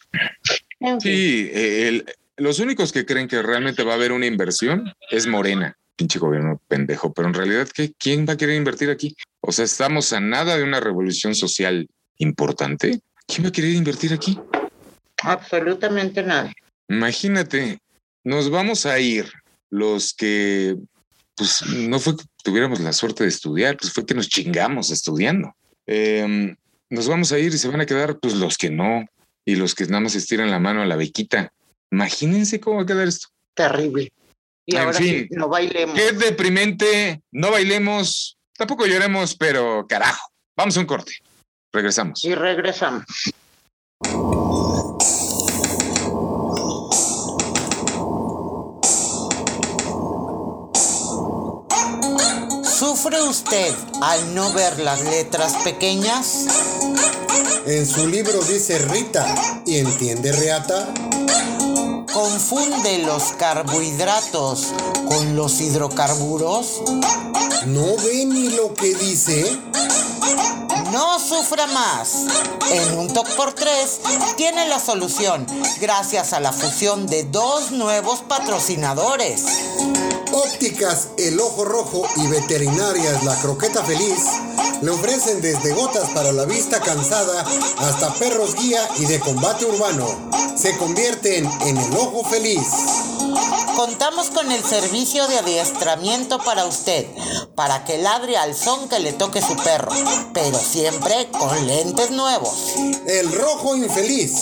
Sí, 1.00 1.50
los 2.36 2.60
únicos 2.60 2.92
que 2.92 3.04
creen 3.04 3.28
que 3.28 3.42
realmente 3.42 3.82
va 3.82 3.92
a 3.92 3.96
haber 3.96 4.12
una 4.12 4.26
inversión 4.26 4.92
es 5.10 5.26
Morena, 5.26 5.76
pinche 5.96 6.18
gobierno 6.18 6.60
pendejo, 6.68 7.12
pero 7.12 7.28
en 7.28 7.34
realidad, 7.34 7.68
¿qué? 7.74 7.92
¿quién 7.98 8.26
va 8.28 8.34
a 8.34 8.36
querer 8.36 8.56
invertir 8.56 8.90
aquí? 8.90 9.16
O 9.40 9.50
sea, 9.50 9.64
estamos 9.64 10.12
a 10.12 10.20
nada 10.20 10.56
de 10.56 10.62
una 10.62 10.80
revolución 10.80 11.34
social 11.34 11.88
importante. 12.18 13.00
¿Quién 13.26 13.44
va 13.44 13.48
a 13.48 13.52
querer 13.52 13.72
invertir 13.72 14.12
aquí? 14.12 14.38
Absolutamente 15.22 16.22
nadie. 16.22 16.54
Imagínate, 16.88 17.80
nos 18.24 18.50
vamos 18.50 18.86
a 18.86 18.98
ir 19.00 19.30
los 19.70 20.14
que, 20.14 20.76
pues 21.34 21.62
no 21.66 21.98
fue 21.98 22.16
que 22.16 22.24
tuviéramos 22.42 22.80
la 22.80 22.92
suerte 22.92 23.24
de 23.24 23.28
estudiar, 23.28 23.76
pues 23.76 23.92
fue 23.92 24.06
que 24.06 24.14
nos 24.14 24.28
chingamos 24.28 24.90
estudiando. 24.90 25.54
Em, 25.86 26.56
nos 26.88 27.08
vamos 27.08 27.32
a 27.32 27.38
ir 27.38 27.52
y 27.52 27.58
se 27.58 27.68
van 27.68 27.80
a 27.80 27.86
quedar 27.86 28.18
pues 28.18 28.34
los 28.34 28.56
que 28.56 28.70
no 28.70 29.04
y 29.48 29.56
los 29.56 29.74
que 29.74 29.86
nada 29.86 30.00
más 30.00 30.14
estiran 30.14 30.50
la 30.50 30.58
mano 30.58 30.82
a 30.82 30.84
la 30.84 30.94
bequita. 30.94 31.54
Imagínense 31.90 32.60
cómo 32.60 32.76
va 32.76 32.82
a 32.82 32.86
quedar 32.86 33.08
esto. 33.08 33.28
Terrible. 33.54 34.12
Y 34.66 34.76
en 34.76 34.82
ahora 34.82 34.98
fin, 34.98 35.26
no 35.30 35.48
bailemos. 35.48 35.98
Qué 35.98 36.12
deprimente, 36.12 37.22
no 37.32 37.50
bailemos, 37.50 38.36
tampoco 38.58 38.84
lloremos, 38.84 39.34
pero 39.34 39.86
carajo. 39.88 40.28
Vamos 40.54 40.76
a 40.76 40.80
un 40.80 40.86
corte. 40.86 41.14
Regresamos. 41.72 42.22
Y 42.26 42.34
regresamos. 42.34 43.06
¿Sufre 53.00 53.22
usted 53.22 53.72
al 54.00 54.34
no 54.34 54.52
ver 54.54 54.80
las 54.80 55.02
letras 55.02 55.52
pequeñas? 55.62 56.46
En 57.64 57.86
su 57.86 58.08
libro 58.08 58.42
dice 58.42 58.76
Rita 58.78 59.62
y 59.64 59.78
entiende 59.78 60.32
Reata. 60.32 60.92
¿Confunde 62.12 62.98
los 62.98 63.22
carbohidratos 63.38 64.72
con 65.06 65.36
los 65.36 65.60
hidrocarburos? 65.60 66.82
¿No 67.66 67.94
ve 67.98 68.26
ni 68.26 68.48
lo 68.48 68.74
que 68.74 68.92
dice? 68.96 69.46
No 70.90 71.20
sufra 71.20 71.68
más. 71.68 72.24
En 72.72 72.98
un 72.98 73.12
TOC 73.12 73.28
por 73.36 73.52
3 73.52 74.00
tiene 74.36 74.66
la 74.66 74.80
solución 74.80 75.46
gracias 75.80 76.32
a 76.32 76.40
la 76.40 76.52
fusión 76.52 77.06
de 77.06 77.22
dos 77.22 77.70
nuevos 77.70 78.22
patrocinadores. 78.22 79.44
Ópticas 80.38 81.08
El 81.18 81.40
Ojo 81.40 81.64
Rojo 81.64 82.06
y 82.14 82.28
Veterinarias 82.28 83.24
La 83.24 83.34
Croqueta 83.40 83.82
Feliz 83.82 84.22
le 84.82 84.90
ofrecen 84.92 85.40
desde 85.40 85.72
gotas 85.72 86.10
para 86.10 86.30
la 86.30 86.44
vista 86.44 86.80
cansada 86.80 87.44
hasta 87.78 88.14
perros 88.14 88.54
guía 88.54 88.88
y 88.98 89.06
de 89.06 89.18
combate 89.18 89.64
urbano. 89.64 90.06
Se 90.56 90.76
convierten 90.76 91.44
en 91.62 91.76
el 91.76 91.96
ojo 91.96 92.24
feliz. 92.24 92.68
Contamos 93.74 94.30
con 94.30 94.50
el 94.50 94.64
servicio 94.64 95.26
de 95.28 95.38
adiestramiento 95.38 96.38
para 96.38 96.66
usted, 96.66 97.06
para 97.54 97.84
que 97.84 97.98
ladre 97.98 98.36
al 98.36 98.54
son 98.54 98.88
que 98.88 98.98
le 98.98 99.12
toque 99.12 99.40
su 99.40 99.54
perro, 99.56 99.92
pero 100.32 100.58
siempre 100.58 101.30
con 101.30 101.66
lentes 101.66 102.10
nuevos. 102.10 102.74
El 103.06 103.30
rojo 103.32 103.76
infeliz, 103.76 104.32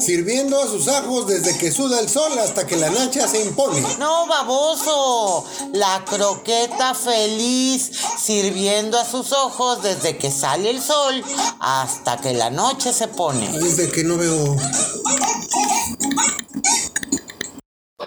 sirviendo 0.00 0.60
a 0.60 0.66
sus 0.66 0.86
ajos 0.88 1.26
desde 1.26 1.56
que 1.58 1.72
suda 1.72 1.98
el 1.98 2.08
sol 2.08 2.38
hasta 2.38 2.66
que 2.66 2.76
la 2.76 2.90
nacha 2.90 3.26
se 3.26 3.42
impone. 3.42 3.80
No, 3.98 4.26
baboso, 4.26 5.43
la 5.72 6.04
croqueta 6.04 6.94
feliz, 6.94 7.90
sirviendo 8.18 8.98
a 8.98 9.04
sus 9.04 9.32
ojos 9.32 9.82
desde 9.82 10.16
que 10.18 10.30
sale 10.30 10.70
el 10.70 10.80
sol 10.80 11.22
hasta 11.60 12.18
que 12.18 12.32
la 12.32 12.50
noche 12.50 12.92
se 12.92 13.08
pone. 13.08 13.48
Desde 13.58 13.90
que 13.90 14.04
no 14.04 14.16
veo. 14.16 14.56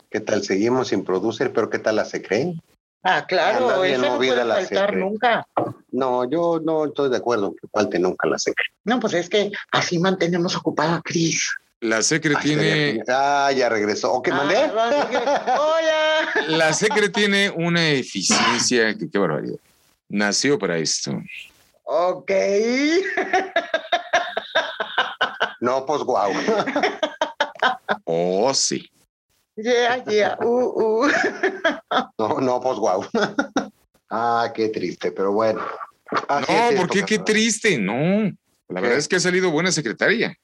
¿Qué 0.09 0.19
tal? 0.21 0.43
Seguimos 0.43 0.89
sin 0.89 1.03
producer, 1.03 1.51
pero 1.53 1.69
¿qué 1.69 1.79
tal 1.79 1.97
la 1.97 2.05
se 2.05 2.21
creen? 2.21 2.61
Ah, 3.03 3.25
claro, 3.25 3.67
nadie 3.67 3.93
eso 3.93 4.01
no 4.01 4.17
puede 4.17 4.35
faltar 4.35 4.65
secre. 4.67 4.97
nunca. 4.97 5.47
No, 5.91 6.29
yo 6.29 6.59
no 6.59 6.85
estoy 6.85 7.09
de 7.09 7.17
acuerdo 7.17 7.47
en 7.47 7.55
que 7.55 7.67
falte 7.67 7.99
nunca 7.99 8.27
la 8.27 8.37
secre. 8.37 8.65
No, 8.83 8.99
pues 8.99 9.13
es 9.13 9.29
que 9.29 9.51
así 9.71 9.99
mantenemos 9.99 10.55
ocupada 10.55 10.95
a 10.95 11.01
Cris. 11.01 11.49
La 11.79 12.01
Secre 12.01 12.33
Ay, 12.35 12.43
tiene. 12.43 13.03
Ah, 13.07 13.51
ya 13.55 13.69
regresó. 13.69 14.11
¿O 14.11 14.21
qué 14.21 14.31
mandé? 14.31 14.55
Ah, 14.57 15.57
Hola. 15.59 16.47
la 16.57 16.73
Secre 16.73 17.09
tiene 17.09 17.51
una 17.51 17.89
eficiencia 17.89 18.97
que 18.97 19.09
qué 19.09 19.17
barbaridad. 19.19 19.59
Nació 20.09 20.57
para 20.57 20.77
esto. 20.77 21.11
Ok. 21.83 22.31
No, 25.59 25.87
pues 25.87 26.03
guau. 26.03 26.31
Oh, 28.03 28.53
sí. 28.53 28.87
Yeah, 29.55 30.03
yeah. 30.05 30.37
Uh, 30.39 31.05
uh. 31.05 31.07
No, 32.19 32.39
no, 32.39 32.61
pues 32.61 32.77
guau. 32.77 33.03
Ah, 34.09 34.51
qué 34.53 34.69
triste, 34.69 35.11
pero 35.11 35.31
bueno. 35.31 35.65
Así 36.27 36.53
No, 36.53 36.57
es 36.59 36.69
esto, 36.69 36.81
¿por 36.81 36.89
qué? 36.91 37.03
Qué 37.03 37.19
triste. 37.19 37.79
No. 37.79 38.31
La 38.69 38.81
verdad 38.81 38.99
es 38.99 39.07
que 39.07 39.15
ha 39.15 39.19
salido 39.19 39.49
buena 39.49 39.71
secretaria. 39.71 40.37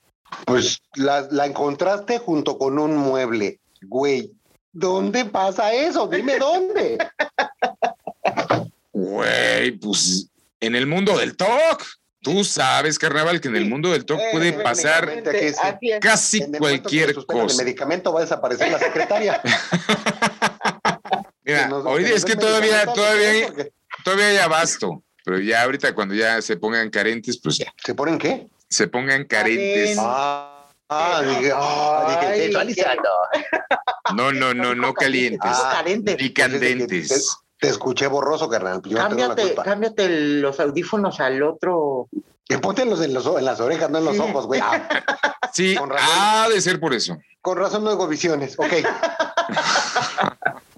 Pues 0.45 0.79
la, 0.95 1.27
la 1.31 1.45
encontraste 1.45 2.19
junto 2.19 2.57
con 2.57 2.79
un 2.79 2.95
mueble. 2.97 3.59
Güey, 3.81 4.31
¿dónde 4.71 5.25
pasa 5.25 5.73
eso? 5.73 6.07
Dime 6.07 6.37
dónde. 6.39 6.97
Güey, 8.91 9.71
pues 9.71 10.27
en 10.59 10.75
el 10.75 10.87
mundo 10.87 11.17
del 11.17 11.35
TOC. 11.35 11.83
Tú 12.21 12.45
sabes, 12.45 12.97
carnaval, 12.97 13.41
que 13.41 13.49
en 13.49 13.57
el 13.57 13.65
mundo 13.65 13.91
del 13.91 14.05
TOC 14.05 14.17
Eh, 14.17 14.29
puede 14.31 14.53
pasar 14.53 15.11
sí. 15.81 15.89
Casi 15.99 16.37
En 16.37 16.43
el 16.45 16.51
que 16.53 16.57
cualquier 16.59 17.13
suspendan 17.13 17.47
cosa. 17.47 17.61
El 17.61 17.65
medicamento 17.65 18.13
va 18.13 18.21
a 18.21 18.23
desaparecer 18.23 18.71
la 18.71 18.79
secretaria. 18.79 19.41
Mira, 21.43 21.63
Que 21.63 21.67
nos- 21.67 21.83
nos 21.83 21.99
es 21.99 22.23
que 22.23 22.37
todavía, 22.37 22.85
todavía, 22.93 23.47
porque- 23.47 23.73
todavía 24.05 24.27
hay 24.27 24.37
abasto. 24.37 25.03
Pero 25.25 25.39
ya 25.39 25.63
ahorita 25.63 25.93
cuando 25.93 26.15
ya 26.15 26.41
se 26.41 26.55
pongan 26.55 26.89
carentes, 26.89 27.37
pues 27.41 27.57
ya. 27.57 27.73
¿Se 27.83 27.93
ponen 27.93 28.17
qué? 28.17 28.47
Se 28.73 28.87
pongan 28.87 29.25
carentes. 29.25 29.95
Ah, 29.99 30.67
ah, 30.89 31.21
dije, 31.21 31.51
ah, 31.55 32.19
dije, 32.21 32.43
sexualizando. 32.45 33.09
No, 34.15 34.31
no, 34.33 34.53
no, 34.53 34.75
no 34.75 34.93
calientes. 34.93 35.49
Ah, 35.53 35.75
Carente. 35.77 36.17
Ni 36.19 36.29
Te, 36.29 36.33
candentes. 36.33 37.37
te 37.57 37.67
escuché 37.69 38.07
borroso, 38.07 38.49
carnal. 38.49 38.81
Yo 38.83 38.97
Cámbiate, 38.97 39.55
cámbiate 39.55 40.09
los 40.09 40.59
audífonos 40.59 41.19
al 41.21 41.41
otro. 41.41 42.09
Que 42.45 42.57
póntelos 42.59 43.01
en, 43.01 43.13
los, 43.13 43.25
en 43.27 43.45
las 43.45 43.59
orejas, 43.61 43.89
no 43.91 43.99
en 43.99 44.05
los 44.05 44.15
Sí. 44.15 44.21
ojos, 44.21 44.45
güey. 44.47 44.59
Ah, 44.61 44.87
Sí, 45.53 45.75
Con 45.75 45.89
razón. 45.89 46.09
ha 46.11 46.49
de 46.49 46.59
ser 46.61 46.79
por 46.79 46.93
eso. 46.95 47.17
con 47.41 47.57
razón 47.57 47.83
no 47.83 47.91
hago 47.91 48.07
visiones. 48.07 48.55
Ok. 48.57 48.73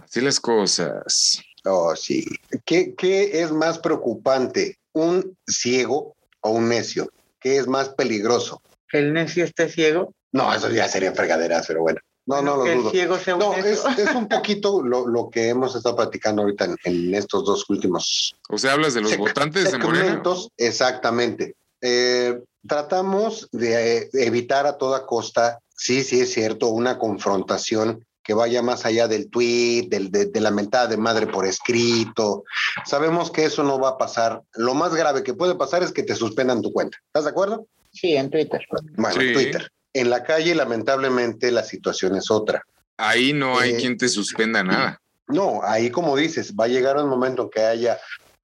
Así 0.04 0.22
las 0.22 0.40
cosas. 0.40 1.40
Oh, 1.66 1.96
sí. 1.96 2.26
¿Qué, 2.66 2.94
¿Qué 2.96 3.42
es 3.42 3.52
más 3.52 3.80
preocupante? 3.80 4.78
¿Un 4.94 5.36
ciego 5.48 6.16
o 6.42 6.52
un 6.52 6.70
necio? 6.70 7.10
¿Qué 7.46 7.58
es 7.58 7.68
más 7.68 7.90
peligroso? 7.90 8.60
Que 8.90 8.98
el 8.98 9.14
necio 9.14 9.44
esté 9.44 9.70
ciego. 9.70 10.16
No, 10.32 10.52
eso 10.52 10.68
ya 10.72 10.88
sería 10.88 11.12
fregaderas, 11.12 11.68
pero 11.68 11.82
bueno. 11.82 12.00
No, 12.26 12.42
no 12.42 12.56
lo 12.58 12.64
que 12.64 12.72
el 12.72 12.78
dudo. 12.80 12.90
ciego 12.90 13.20
sea 13.20 13.36
un 13.36 13.40
No, 13.40 13.54
es, 13.54 13.84
es 14.00 14.16
un 14.16 14.28
poquito 14.28 14.82
lo, 14.82 15.08
lo 15.08 15.30
que 15.30 15.50
hemos 15.50 15.76
estado 15.76 15.96
platicando 15.96 16.42
ahorita 16.42 16.66
en, 16.66 16.76
en 16.86 17.14
estos 17.14 17.46
dos 17.46 17.70
últimos 17.70 18.36
O 18.50 18.58
sea, 18.58 18.74
hablas 18.74 18.96
de 18.96 19.02
los 19.02 19.16
votantes 19.16 19.72
de 19.72 19.78
Morena. 19.78 20.24
Exactamente. 20.58 21.54
Eh, 21.82 22.42
tratamos 22.68 23.48
de 23.52 23.98
eh, 23.98 24.10
evitar 24.14 24.66
a 24.66 24.80
toda 24.80 25.06
costa, 25.06 25.60
sí, 25.70 26.04
sí 26.04 26.22
es 26.22 26.34
cierto, 26.34 26.70
una 26.70 26.98
confrontación 26.98 28.04
que 28.26 28.34
vaya 28.34 28.62
más 28.62 28.86
allá 28.86 29.08
del 29.08 29.30
tweet, 29.30 29.88
del, 29.90 30.12
de, 30.12 30.26
de 30.26 30.42
la 30.42 30.50
mentada 30.52 30.88
de 30.88 30.98
madre 30.98 31.28
por 31.28 31.46
escrito. 31.46 32.44
Sabemos 32.86 33.30
que 33.32 33.46
eso 33.46 33.64
no 33.64 33.80
va 33.80 33.90
a 33.90 33.98
pasar. 33.98 34.42
Lo 34.56 34.74
más 34.74 34.96
grave 34.96 35.24
que 35.24 35.34
puede 35.36 35.56
pasar 35.56 35.84
es 35.84 35.92
que 35.92 36.04
te 36.04 36.16
suspendan 36.16 36.62
tu 36.62 36.74
cuenta. 36.74 36.98
¿Estás 37.08 37.26
de 37.26 37.30
acuerdo? 37.30 37.68
Sí, 37.92 38.16
en 38.16 38.30
Twitter. 38.30 38.62
Bueno, 38.98 39.20
Sí. 39.22 39.28
en 39.28 39.34
Twitter. 39.34 39.72
En 39.94 40.10
la 40.10 40.24
calle, 40.24 40.56
lamentablemente, 40.56 41.52
la 41.52 41.64
situación 41.64 42.16
es 42.16 42.30
otra. 42.32 42.64
Ahí 42.98 43.32
no 43.32 43.60
hay 43.60 43.72
Eh, 43.74 43.78
quien 43.78 43.96
te 43.98 44.10
suspenda 44.10 44.64
nada. 44.64 45.00
No, 45.28 45.62
ahí 45.64 45.90
como 45.90 46.16
dices, 46.16 46.54
va 46.60 46.66
a 46.66 46.68
llegar 46.68 46.98
un 46.98 47.10
momento 47.10 47.44
en 47.44 47.50
que 47.50 47.62
haya 47.62 47.98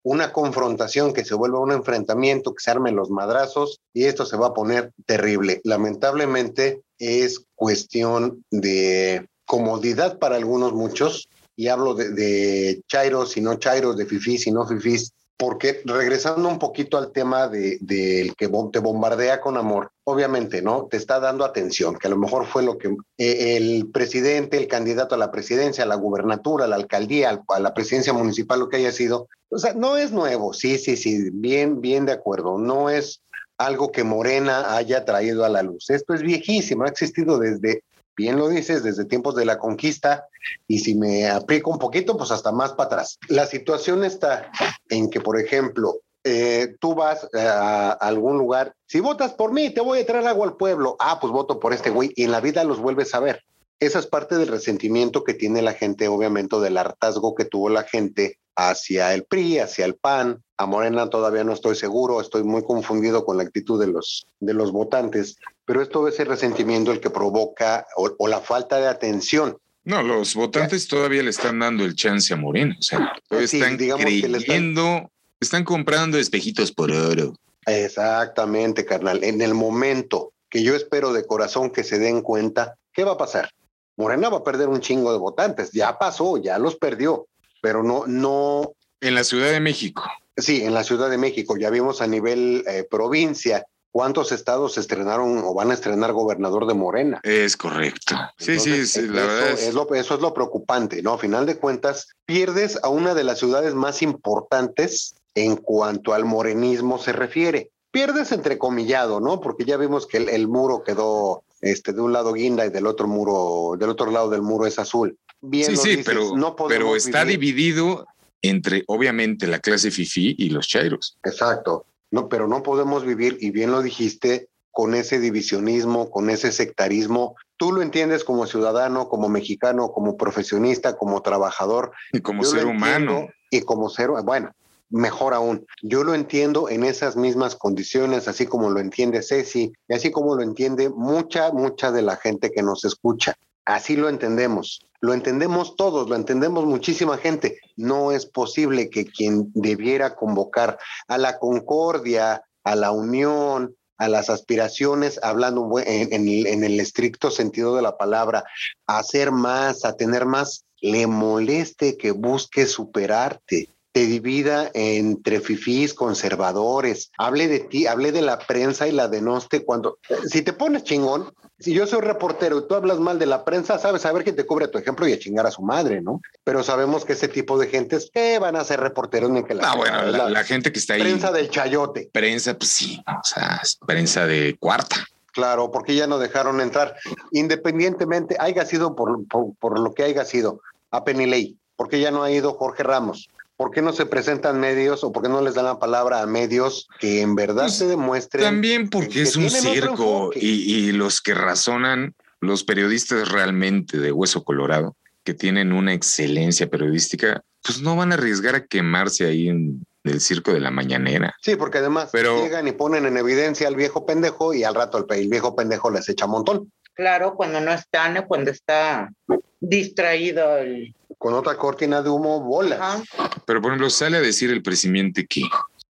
una 0.03 0.33
confrontación, 0.33 1.13
que 1.13 1.25
se 1.25 1.35
vuelva 1.35 1.61
un 1.61 1.73
enfrentamiento, 1.73 2.55
que 2.55 2.63
se 2.63 2.71
armen 2.71 2.97
los 2.97 3.11
madrazos 3.11 3.81
y 3.93 4.05
esto 4.05 4.25
se 4.25 4.37
va 4.37 4.49
a 4.49 4.55
poner 4.55 4.93
terrible. 5.07 5.61
Lamentablemente 5.65 6.81
es 6.99 7.43
cuestión 7.55 8.45
de 8.51 9.29
comodidad 9.51 10.21
para 10.21 10.37
algunos 10.37 10.73
muchos 10.75 11.29
y 11.57 11.67
hablo 11.67 11.95
de, 11.95 12.11
de 12.11 12.83
chairos 12.87 13.37
y 13.37 13.41
no 13.41 13.57
chairos, 13.57 13.97
de 13.97 14.07
fifís 14.07 14.47
y 14.47 14.53
no 14.53 14.65
fifís, 14.65 15.13
porque 15.37 15.83
regresando 15.85 16.49
un 16.49 16.61
poquito 16.61 16.97
al 16.97 17.11
tema 17.11 17.49
de- 17.49 17.79
del 17.81 18.37
que 18.37 18.49
te 18.73 18.79
bombardea 18.79 19.41
con 19.41 19.57
amor, 19.57 19.91
obviamente, 20.05 20.63
¿no? 20.63 20.87
Te 20.89 20.99
está 20.99 21.19
dando 21.19 21.45
atención, 21.45 21.97
que 21.99 22.07
a 22.07 22.11
lo 22.11 22.17
mejor 22.17 22.47
fue 22.47 22.63
lo 22.63 22.79
que 22.79 22.95
eh, 23.19 23.57
el 23.57 23.91
presidente, 23.91 24.57
el 24.57 24.69
candidato 24.69 25.17
a 25.17 25.19
la 25.19 25.33
presidencia, 25.33 25.83
a 25.83 25.89
la 25.89 25.97
gubernatura, 25.97 26.67
a 26.67 26.69
la 26.69 26.77
alcaldía, 26.77 27.31
al- 27.31 27.43
a 27.49 27.59
la 27.59 27.75
presidencia 27.75 28.13
municipal, 28.13 28.61
lo 28.61 28.69
que 28.69 28.77
haya 28.77 28.93
sido. 28.93 29.27
O 29.51 29.59
sea, 29.59 29.75
no 29.75 29.97
es 29.97 30.13
nuevo, 30.13 30.53
sí, 30.53 30.79
sí, 30.79 30.97
sí, 30.97 31.29
bien, 31.33 31.81
bien 31.81 32.07
de 32.07 32.13
acuerdo. 32.13 32.57
No 32.57 32.89
es 32.89 33.21
algo 33.59 33.91
que 33.91 34.05
Morena 34.05 34.77
haya 34.77 35.05
traído 35.05 35.45
a 35.45 35.49
la 35.51 35.63
luz. 35.63 35.91
Esto 35.91 36.15
es 36.15 36.23
viejísimo, 36.23 36.85
ha 36.85 36.89
existido 36.89 37.39
desde, 37.39 37.83
bien 38.21 38.37
lo 38.37 38.49
dices, 38.49 38.83
desde 38.83 39.07
tiempos 39.07 39.35
de 39.35 39.47
la 39.47 39.59
conquista 39.59 40.27
y 40.69 40.81
si 40.81 40.95
me 40.95 41.29
aplico 41.29 41.71
un 41.71 41.79
poquito, 41.79 42.17
pues 42.17 42.31
hasta 42.31 42.53
más 42.53 42.73
para 42.73 42.87
atrás. 42.87 43.19
La 43.29 43.47
situación 43.47 44.05
está 44.05 44.51
en 44.91 45.09
que, 45.09 45.21
por 45.21 45.41
ejemplo, 45.41 46.01
eh, 46.23 46.77
tú 46.81 46.95
vas 46.95 47.27
eh, 47.33 47.41
a 47.41 47.93
algún 47.93 48.37
lugar, 48.37 48.75
si 48.87 49.01
votas 49.01 49.33
por 49.33 49.53
mí, 49.53 49.71
te 49.71 49.81
voy 49.81 50.01
a 50.01 50.07
traer 50.07 50.27
agua 50.27 50.47
al 50.47 50.57
pueblo. 50.57 50.97
Ah, 51.01 51.19
pues 51.19 51.33
voto 51.33 51.59
por 51.59 51.73
este 51.73 51.89
güey 51.89 52.13
y 52.15 52.25
en 52.25 52.33
la 52.33 52.41
vida 52.41 52.63
los 52.65 52.79
vuelves 52.79 53.15
a 53.15 53.21
ver. 53.21 53.43
Esa 53.79 53.99
es 53.99 54.07
parte 54.07 54.37
del 54.37 54.49
resentimiento 54.49 55.25
que 55.25 55.33
tiene 55.33 55.63
la 55.63 55.73
gente, 55.73 56.09
obviamente, 56.09 56.61
del 56.61 56.77
hartazgo 56.77 57.35
que 57.35 57.47
tuvo 57.47 57.71
la 57.71 57.85
gente 57.85 58.39
hacia 58.69 59.15
el 59.15 59.25
PRI, 59.25 59.59
hacia 59.61 59.85
el 59.87 59.95
PAN. 59.95 60.43
A 60.59 60.67
Morena 60.67 61.09
todavía 61.09 61.43
no 61.45 61.53
estoy 61.55 61.75
seguro, 61.77 62.21
estoy 62.21 62.43
muy 62.45 62.63
confundido 62.63 63.25
con 63.25 63.39
la 63.39 63.43
actitud 63.45 63.81
de 63.81 63.87
los, 63.87 64.27
de 64.41 64.53
los 64.53 64.71
votantes, 64.73 65.37
pero 65.65 65.81
es 65.81 65.89
todo 65.89 66.09
ese 66.09 66.25
resentimiento 66.27 66.93
el 66.93 67.01
que 67.01 67.09
provoca 67.09 67.87
o, 67.97 68.11
o 68.19 68.29
la 68.29 68.41
falta 68.41 68.79
de 68.79 68.87
atención. 68.89 69.57
No, 69.85 70.03
los 70.03 70.35
votantes 70.35 70.87
todavía 70.89 71.23
le 71.23 71.31
están 71.31 71.59
dando 71.61 71.85
el 71.87 71.95
chance 71.95 72.35
a 72.35 72.37
Morena. 72.37 72.77
O 72.79 72.83
sea, 72.83 73.13
todavía 73.27 73.49
Sí, 73.49 73.57
están 73.61 73.79
digamos 73.79 74.05
que 74.05 74.11
le 74.11 74.17
están- 74.17 74.33
creyendo, 74.43 75.11
están 75.41 75.65
comprando 75.65 76.19
espejitos 76.19 76.71
por 76.71 76.91
oro. 76.93 77.33
Exactamente, 77.65 78.85
carnal. 78.85 79.25
En 79.25 79.41
el 79.41 79.55
momento 79.55 80.33
que 80.51 80.63
yo 80.63 80.75
espero 80.77 81.13
de 81.15 81.27
corazón 81.27 81.71
que 81.71 81.83
se 81.85 81.99
den 81.99 82.21
cuenta, 82.21 82.77
¿qué 82.93 83.05
va 83.05 83.13
a 83.13 83.17
pasar? 83.17 83.51
Morena 83.97 84.29
va 84.29 84.39
a 84.39 84.45
perder 84.45 84.69
un 84.69 84.81
chingo 84.81 85.13
de 85.13 85.19
votantes. 85.19 85.71
Ya 85.73 85.99
pasó, 85.99 86.37
ya 86.37 86.59
los 86.59 86.77
perdió, 86.77 87.27
pero 87.61 87.83
no, 87.83 88.07
no. 88.07 88.73
En 89.01 89.15
la 89.15 89.25
Ciudad 89.25 89.51
de 89.51 89.61
México. 89.61 90.05
Sí, 90.37 90.65
en 90.65 90.75
la 90.75 90.85
Ciudad 90.85 91.11
de 91.11 91.19
México 91.19 91.57
ya 91.57 91.71
vimos 91.71 92.01
a 92.01 92.07
nivel 92.07 92.65
eh, 92.67 92.87
provincia 92.91 93.67
cuántos 93.93 94.33
estados 94.33 94.79
estrenaron 94.79 95.39
o 95.39 95.55
van 95.55 95.71
a 95.71 95.75
estrenar 95.75 96.13
gobernador 96.13 96.67
de 96.67 96.75
Morena. 96.75 97.21
Es 97.23 97.57
correcto. 97.57 98.15
Sí, 98.39 98.53
Entonces, 98.53 98.93
sí, 98.93 99.01
sí, 99.01 99.09
la 99.09 99.23
eso 99.23 99.33
verdad 99.33 99.51
es 99.51 99.63
es. 99.65 99.75
lo, 99.75 99.95
eso 99.95 100.15
es 100.15 100.21
lo 100.21 100.33
preocupante, 100.33 101.03
¿no? 101.03 101.15
A 101.15 101.19
final 101.19 101.47
de 101.47 101.59
cuentas, 101.59 102.09
pierdes 102.25 102.79
a 102.83 102.89
una 102.89 103.15
de 103.15 103.25
las 103.25 103.39
ciudades 103.39 103.75
más 103.75 104.03
importantes 104.03 105.15
en 105.35 105.57
cuanto 105.57 106.15
al 106.15 106.25
morenismo 106.25 106.99
se 106.99 107.13
refiere. 107.13 107.71
pierdes 107.91 108.31
entrecomillado, 108.31 109.21
¿no? 109.21 109.41
Porque 109.41 109.65
ya 109.65 109.77
vimos 109.77 110.07
que 110.07 110.19
el, 110.19 110.49
muro 110.49 110.85
quedó 110.85 111.43
este, 111.61 111.93
de 111.93 112.01
un 112.01 112.13
lado 112.13 112.33
guinda 112.33 112.65
y 112.65 112.71
del 112.71 112.87
otro 112.87 113.09
muro, 113.09 113.77
del 113.77 113.91
otro 113.91 114.11
lado 114.11 114.31
del 114.31 114.43
muro 114.43 114.67
es 114.67 114.79
azul. 114.79 115.19
Bien 115.43 115.77
sí, 115.77 115.77
sí, 115.77 116.03
pero, 116.05 116.37
no 116.37 116.55
pero 116.69 116.97
está 116.97 117.25
dividido 117.25 118.07
entre, 118.43 118.85
obviamente, 118.87 119.47
la 119.47 119.59
clase 119.59 119.91
FIFI 119.91 120.37
y 120.39 120.51
los 120.51 120.69
chairos. 120.69 121.19
Exacto. 121.25 121.87
No, 122.11 122.29
pero 122.29 122.47
no 122.49 122.63
podemos 122.63 123.05
vivir, 123.05 123.39
y 123.41 123.51
bien 123.51 123.71
lo 123.71 123.83
dijiste, 123.83 124.49
con 124.71 124.95
ese 124.95 125.19
divisionismo, 125.19 126.11
con 126.11 126.31
ese 126.31 126.53
sectarismo. 126.53 127.37
Tú 127.57 127.73
lo 127.73 127.83
entiendes 127.83 128.25
como 128.25 128.47
ciudadano, 128.47 129.09
como 129.09 129.29
mexicano, 129.29 129.93
como 129.93 130.17
profesionista, 130.17 130.97
como 130.97 131.23
trabajador. 131.23 131.93
Y 132.13 132.21
como 132.21 132.45
ser 132.45 132.67
humano. 132.67 133.29
Y 133.51 133.63
como 133.63 133.91
ser, 133.91 134.11
bueno, 134.25 134.53
mejor 134.89 135.35
aún. 135.35 135.67
Yo 135.83 136.05
lo 136.05 136.15
entiendo 136.15 136.69
en 136.69 136.85
esas 136.85 137.17
mismas 137.17 137.57
condiciones, 137.57 138.29
así 138.29 138.47
como 138.47 138.71
lo 138.71 138.81
entiende 138.81 139.23
Ceci 139.23 139.73
y 139.89 139.95
así 139.95 140.11
como 140.11 140.37
lo 140.37 140.43
entiende 140.43 140.89
mucha, 140.89 141.53
mucha 141.53 141.93
de 141.93 142.03
la 142.03 142.17
gente 142.17 142.51
que 142.51 142.63
nos 142.63 142.85
escucha. 142.85 143.37
Así 143.65 143.97
lo 143.97 144.09
entendemos. 144.09 144.81
Lo 145.01 145.15
entendemos 145.15 145.77
todos, 145.77 146.09
lo 146.09 146.17
entendemos 146.17 146.67
muchísima 146.67 147.17
gente. 147.17 147.59
No 147.77 148.13
es 148.13 148.27
posible 148.27 148.91
que 148.91 149.07
quien 149.07 149.51
debiera 149.55 150.15
convocar 150.15 150.79
a 151.09 151.17
la 151.17 151.39
concordia, 151.39 152.43
a 152.65 152.77
la 152.77 152.91
unión, 152.91 153.77
a 153.97 154.09
las 154.09 154.31
aspiraciones, 154.31 155.21
hablando 155.23 155.71
en, 155.79 156.65
el 156.65 156.81
estricto 156.81 157.31
sentido 157.31 157.77
de 157.77 157.83
la 157.83 157.97
palabra, 157.99 158.45
a 158.87 158.99
hacer 158.99 159.31
más, 159.31 159.85
a 159.85 159.95
tener 159.95 160.25
más, 160.25 160.65
le 160.81 161.07
moleste 161.07 161.99
que 161.99 162.11
busque 162.11 162.67
superarte, 162.67 163.69
te 163.93 164.07
divida 164.07 164.71
entre 164.75 165.41
fifís, 165.41 165.95
conservadores, 165.95 167.11
hable 167.19 167.49
de 167.49 167.61
ti, 167.61 167.87
hable 167.87 168.13
de 168.13 168.23
la 168.23 168.39
prensa 168.39 168.87
y 168.87 168.93
la 168.93 169.09
denoste 169.09 169.65
cuando, 169.65 169.99
si 170.29 170.43
te 170.43 170.53
pones 170.53 170.85
chingón, 170.85 171.33
si 171.61 171.75
yo 171.75 171.87
soy 171.87 172.01
reportero 172.01 172.59
y 172.59 172.69
tú 172.69 172.75
hablas 172.75 172.99
mal 172.99 173.19
de 173.19 173.27
la 173.27 173.45
prensa, 173.45 173.79
sabes 173.79 174.03
saber 174.03 174.25
que 174.25 174.33
te 174.33 174.47
cubre 174.47 174.69
tu 174.69 174.79
ejemplo 174.79 175.07
y 175.07 175.13
a 175.13 175.19
chingar 175.19 175.47
a 175.47 175.51
su 175.51 175.61
madre, 175.61 176.01
¿no? 176.01 176.23
Pero 176.43 176.63
sabemos 176.63 177.05
que 177.05 177.13
ese 177.13 177.29
tipo 177.29 177.59
de 177.59 177.69
gentes 177.69 178.11
que 178.13 178.39
van 178.39 178.57
a 178.57 178.65
ser 178.65 178.81
reporteros 178.81 179.31
ni 179.31 179.45
que 179.45 179.55
la. 179.55 179.71
Ah, 179.71 179.77
bueno, 179.77 180.07
la, 180.07 180.45
gente 180.45 180.73
que 180.73 180.79
está 180.79 180.95
ahí. 180.95 181.03
Prensa 181.03 181.31
del 181.33 181.51
chayote. 181.51 182.09
Prensa, 182.13 182.57
pues 182.57 182.71
sí, 182.71 183.03
o 183.07 183.25
sea, 183.25 183.61
prensa 183.87 184.27
de 184.27 184.57
cuarta. 184.59 184.97
Claro, 185.33 185.71
porque 185.71 185.95
ya 185.95 186.07
no 186.07 186.19
dejaron 186.19 186.61
entrar. 186.61 186.97
Independientemente, 187.33 188.37
haya 188.41 188.65
sido 188.65 188.97
por, 188.97 189.27
por, 189.27 189.79
lo 189.79 189.93
que 189.93 190.05
haya 190.05 190.25
sido, 190.25 190.63
a 190.91 191.05
Penilei, 191.05 191.57
porque 191.77 192.01
ya 192.01 192.11
no 192.11 192.23
ha 192.23 192.31
ido 192.31 192.55
Jorge 192.55 192.83
Ramos. 192.83 193.29
¿Por 193.61 193.73
qué 193.73 193.83
no 193.83 193.93
se 193.93 194.07
presentan 194.07 194.59
medios 194.59 195.05
o 195.05 195.13
por 195.13 195.23
qué 195.23 195.29
no 195.29 195.43
les 195.43 195.53
dan 195.53 195.67
la 195.67 195.79
palabra 195.79 196.23
a 196.23 196.27
medios 196.27 196.89
que 196.99 197.21
en 197.21 197.35
verdad 197.35 197.65
pues, 197.65 197.77
se 197.77 197.87
demuestren? 197.87 198.43
También 198.43 198.89
porque 198.89 199.21
es 199.21 199.37
un 199.37 199.51
circo 199.51 200.31
y, 200.35 200.93
los 200.93 201.21
que 201.21 201.35
razonan, 201.35 202.15
los 202.41 202.65
periodistas 202.65 203.31
realmente 203.31 203.99
de 203.99 204.13
hueso 204.13 204.45
colorado, 204.45 204.97
que 205.25 205.35
tienen 205.35 205.75
una 205.75 205.93
excelencia 205.93 206.71
periodística, 206.71 207.43
pues 207.63 207.83
no 207.83 207.97
van 207.97 208.13
a 208.13 208.15
arriesgar 208.15 208.55
a 208.55 208.65
quemarse 208.65 209.27
ahí 209.27 209.51
en 209.51 209.87
el 210.05 210.23
circo 210.23 210.55
de 210.55 210.61
la 210.61 210.71
mañanera. 210.71 211.35
Sí, 211.43 211.57
porque 211.57 211.77
además 211.77 212.11
llegan 212.15 212.67
y 212.67 212.73
ponen 212.73 213.05
en 213.05 213.19
evidencia 213.19 213.69
al 213.69 213.77
viejo 213.77 214.07
pendejo 214.07 214.55
y 214.55 214.65
al 214.65 214.75
rato 214.75 214.97
el, 214.97 215.19
el 215.19 215.29
viejo 215.29 215.55
pendejo 215.55 215.91
les 215.91 216.09
echa 216.09 216.27
montón. 216.27 216.73
Claro, 216.95 217.35
cuando 217.35 217.61
no 217.61 217.75
están, 217.75 218.25
cuando 218.27 218.53
está 218.53 219.13
distraído 219.61 220.57
el, 220.57 220.95
con 221.21 221.35
otra 221.35 221.59
cortina 221.59 222.01
de 222.01 222.09
humo 222.09 222.41
bolas. 222.41 223.03
Pero 223.45 223.61
por 223.61 223.71
ejemplo, 223.71 223.91
sale 223.91 224.17
a 224.17 224.23
decir 224.23 224.51
el 224.51 224.63
presidente 224.63 225.27
que 225.27 225.43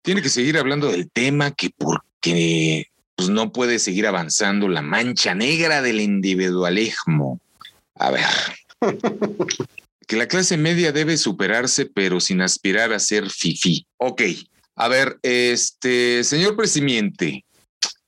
tiene 0.02 0.20
que 0.20 0.28
seguir 0.28 0.58
hablando 0.58 0.90
del 0.90 1.08
tema, 1.12 1.52
que 1.52 1.70
porque 1.70 2.88
pues, 3.14 3.28
no 3.28 3.52
puede 3.52 3.78
seguir 3.78 4.08
avanzando 4.08 4.66
la 4.66 4.82
mancha 4.82 5.32
negra 5.32 5.80
del 5.80 6.00
individualismo. 6.00 7.40
A 7.94 8.10
ver. 8.10 8.26
que 10.08 10.16
la 10.16 10.26
clase 10.26 10.56
media 10.56 10.90
debe 10.90 11.16
superarse, 11.16 11.86
pero 11.86 12.18
sin 12.18 12.42
aspirar 12.42 12.92
a 12.92 12.98
ser 12.98 13.30
fifi. 13.30 13.86
Ok. 13.98 14.22
A 14.74 14.88
ver, 14.88 15.20
este, 15.22 16.24
señor 16.24 16.56
presidente, 16.56 17.44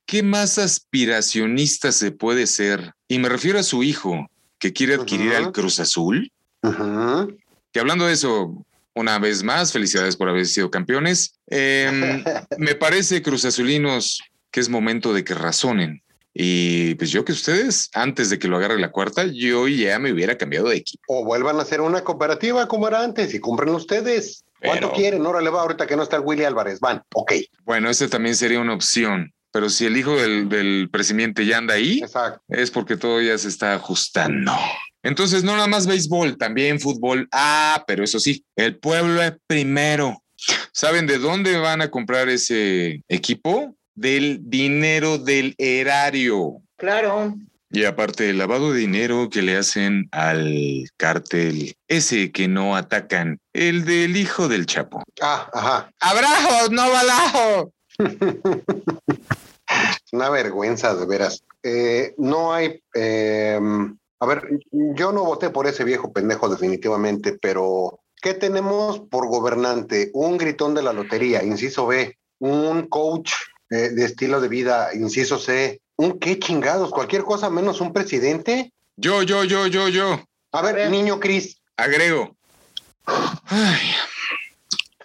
¿qué 0.04 0.24
más 0.24 0.58
aspiracionista 0.58 1.92
se 1.92 2.10
puede 2.10 2.48
ser? 2.48 2.92
Y 3.06 3.20
me 3.20 3.28
refiero 3.28 3.60
a 3.60 3.62
su 3.62 3.84
hijo, 3.84 4.28
que 4.58 4.72
quiere 4.72 4.94
adquirir 4.94 5.32
al 5.34 5.52
Cruz 5.52 5.78
Azul. 5.78 6.32
Que 7.72 7.80
hablando 7.80 8.06
de 8.06 8.12
eso, 8.12 8.64
una 8.94 9.18
vez 9.18 9.42
más, 9.42 9.72
felicidades 9.72 10.16
por 10.16 10.28
haber 10.28 10.46
sido 10.46 10.70
campeones. 10.70 11.38
Em, 11.48 12.22
me 12.58 12.74
parece, 12.74 13.22
Cruz 13.22 13.44
Azulinos, 13.44 14.22
que 14.50 14.60
es 14.60 14.68
momento 14.68 15.12
de 15.12 15.24
que 15.24 15.34
razonen. 15.34 16.02
Y 16.32 16.96
pues 16.96 17.10
yo 17.10 17.24
que 17.24 17.32
ustedes, 17.32 17.90
antes 17.92 18.28
de 18.28 18.40
que 18.40 18.48
lo 18.48 18.56
agarre 18.56 18.80
la 18.80 18.90
cuarta, 18.90 19.24
yo 19.24 19.68
ya 19.68 20.00
me 20.00 20.12
hubiera 20.12 20.36
cambiado 20.36 20.68
de 20.68 20.76
equipo. 20.76 21.02
O 21.06 21.24
vuelvan 21.24 21.58
a 21.58 21.62
hacer 21.62 21.80
una 21.80 22.02
cooperativa 22.02 22.66
como 22.66 22.88
era 22.88 23.02
antes 23.02 23.32
y 23.34 23.38
compren 23.38 23.72
ustedes. 23.74 24.44
¿Cuánto 24.60 24.92
quieren? 24.92 25.24
Ahora 25.26 25.42
le 25.42 25.50
va 25.50 25.60
ahorita 25.60 25.86
que 25.86 25.94
no 25.94 26.02
está 26.02 26.20
Willy 26.20 26.44
Álvarez. 26.44 26.80
Van, 26.80 27.02
ok. 27.14 27.32
Bueno, 27.64 27.90
ese 27.90 28.08
también 28.08 28.34
sería 28.34 28.60
una 28.60 28.74
opción. 28.74 29.32
Pero 29.52 29.68
si 29.68 29.86
el 29.86 29.96
hijo 29.96 30.16
del, 30.16 30.48
del 30.48 30.88
presidente 30.90 31.46
ya 31.46 31.58
anda 31.58 31.74
ahí, 31.74 32.02
es 32.48 32.70
porque 32.72 32.96
todo 32.96 33.20
ya 33.20 33.38
se 33.38 33.48
está 33.48 33.74
ajustando. 33.74 34.52
Entonces, 35.04 35.44
no 35.44 35.54
nada 35.54 35.68
más 35.68 35.86
béisbol, 35.86 36.38
también 36.38 36.80
fútbol. 36.80 37.28
Ah, 37.30 37.84
pero 37.86 38.02
eso 38.02 38.18
sí, 38.18 38.44
el 38.56 38.78
pueblo 38.78 39.22
es 39.22 39.34
primero. 39.46 40.22
¿Saben 40.72 41.06
de 41.06 41.18
dónde 41.18 41.56
van 41.58 41.82
a 41.82 41.90
comprar 41.90 42.28
ese 42.28 43.02
equipo? 43.08 43.76
Del 43.94 44.40
dinero 44.42 45.18
del 45.18 45.54
erario. 45.58 46.62
Claro. 46.76 47.36
Y 47.70 47.84
aparte 47.84 48.30
el 48.30 48.38
lavado 48.38 48.72
de 48.72 48.78
dinero 48.78 49.28
que 49.30 49.42
le 49.42 49.56
hacen 49.56 50.08
al 50.10 50.88
cártel, 50.96 51.76
ese 51.86 52.32
que 52.32 52.48
no 52.48 52.76
atacan, 52.76 53.38
el 53.52 53.84
del 53.84 54.16
hijo 54.16 54.48
del 54.48 54.66
Chapo. 54.66 55.02
Ah, 55.20 55.48
ajá. 55.52 55.90
Abrajo, 56.00 56.70
no 56.70 56.90
balajo. 56.90 57.72
Una 60.12 60.30
vergüenza, 60.30 60.94
de 60.94 61.06
veras. 61.06 61.42
Eh, 61.62 62.14
no 62.16 62.54
hay 62.54 62.80
eh, 62.94 63.58
a 64.20 64.26
ver, 64.26 64.48
yo 64.70 65.12
no 65.12 65.24
voté 65.24 65.50
por 65.50 65.66
ese 65.66 65.84
viejo 65.84 66.12
pendejo 66.12 66.48
definitivamente, 66.48 67.36
pero 67.40 68.00
¿qué 68.22 68.34
tenemos 68.34 69.00
por 69.00 69.28
gobernante? 69.28 70.10
Un 70.14 70.38
gritón 70.38 70.74
de 70.74 70.82
la 70.82 70.92
lotería, 70.92 71.42
inciso 71.42 71.86
B, 71.86 72.16
un 72.38 72.86
coach 72.88 73.32
eh, 73.70 73.90
de 73.90 74.04
estilo 74.04 74.40
de 74.40 74.48
vida, 74.48 74.94
inciso 74.94 75.38
C, 75.38 75.80
un 75.96 76.18
qué 76.18 76.38
chingados, 76.38 76.90
cualquier 76.90 77.24
cosa 77.24 77.50
menos 77.50 77.80
un 77.80 77.92
presidente. 77.92 78.72
Yo, 78.96 79.22
yo, 79.22 79.44
yo, 79.44 79.66
yo, 79.66 79.88
yo. 79.88 80.20
A 80.52 80.62
ver, 80.62 80.90
niño 80.90 81.18
Cris. 81.18 81.60
Agrego. 81.76 82.36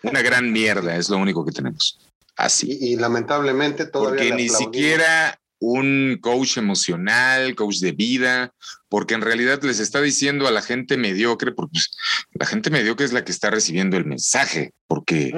una 0.03 0.21
gran 0.21 0.51
mierda, 0.51 0.95
es 0.95 1.09
lo 1.09 1.17
único 1.17 1.45
que 1.45 1.51
tenemos. 1.51 1.99
Así. 2.35 2.77
Y, 2.79 2.95
lamentablemente 2.95 3.85
todavía. 3.85 4.29
Porque 4.29 4.31
ni 4.33 4.49
siquiera 4.49 5.38
un 5.59 6.17
coach 6.21 6.57
emocional, 6.57 7.55
coach 7.55 7.79
de 7.79 7.91
vida, 7.91 8.53
porque 8.87 9.13
en 9.13 9.21
realidad 9.21 9.61
les 9.63 9.79
está 9.79 10.01
diciendo 10.01 10.47
a 10.47 10.51
la 10.51 10.61
gente 10.61 10.97
mediocre, 10.97 11.51
porque 11.51 11.73
pues, 11.73 11.91
la 12.31 12.45
gente 12.45 12.69
mediocre 12.69 13.05
es 13.05 13.13
la 13.13 13.23
que 13.23 13.31
está 13.31 13.49
recibiendo 13.49 13.97
el 13.97 14.05
mensaje, 14.05 14.71
porque 14.87 15.31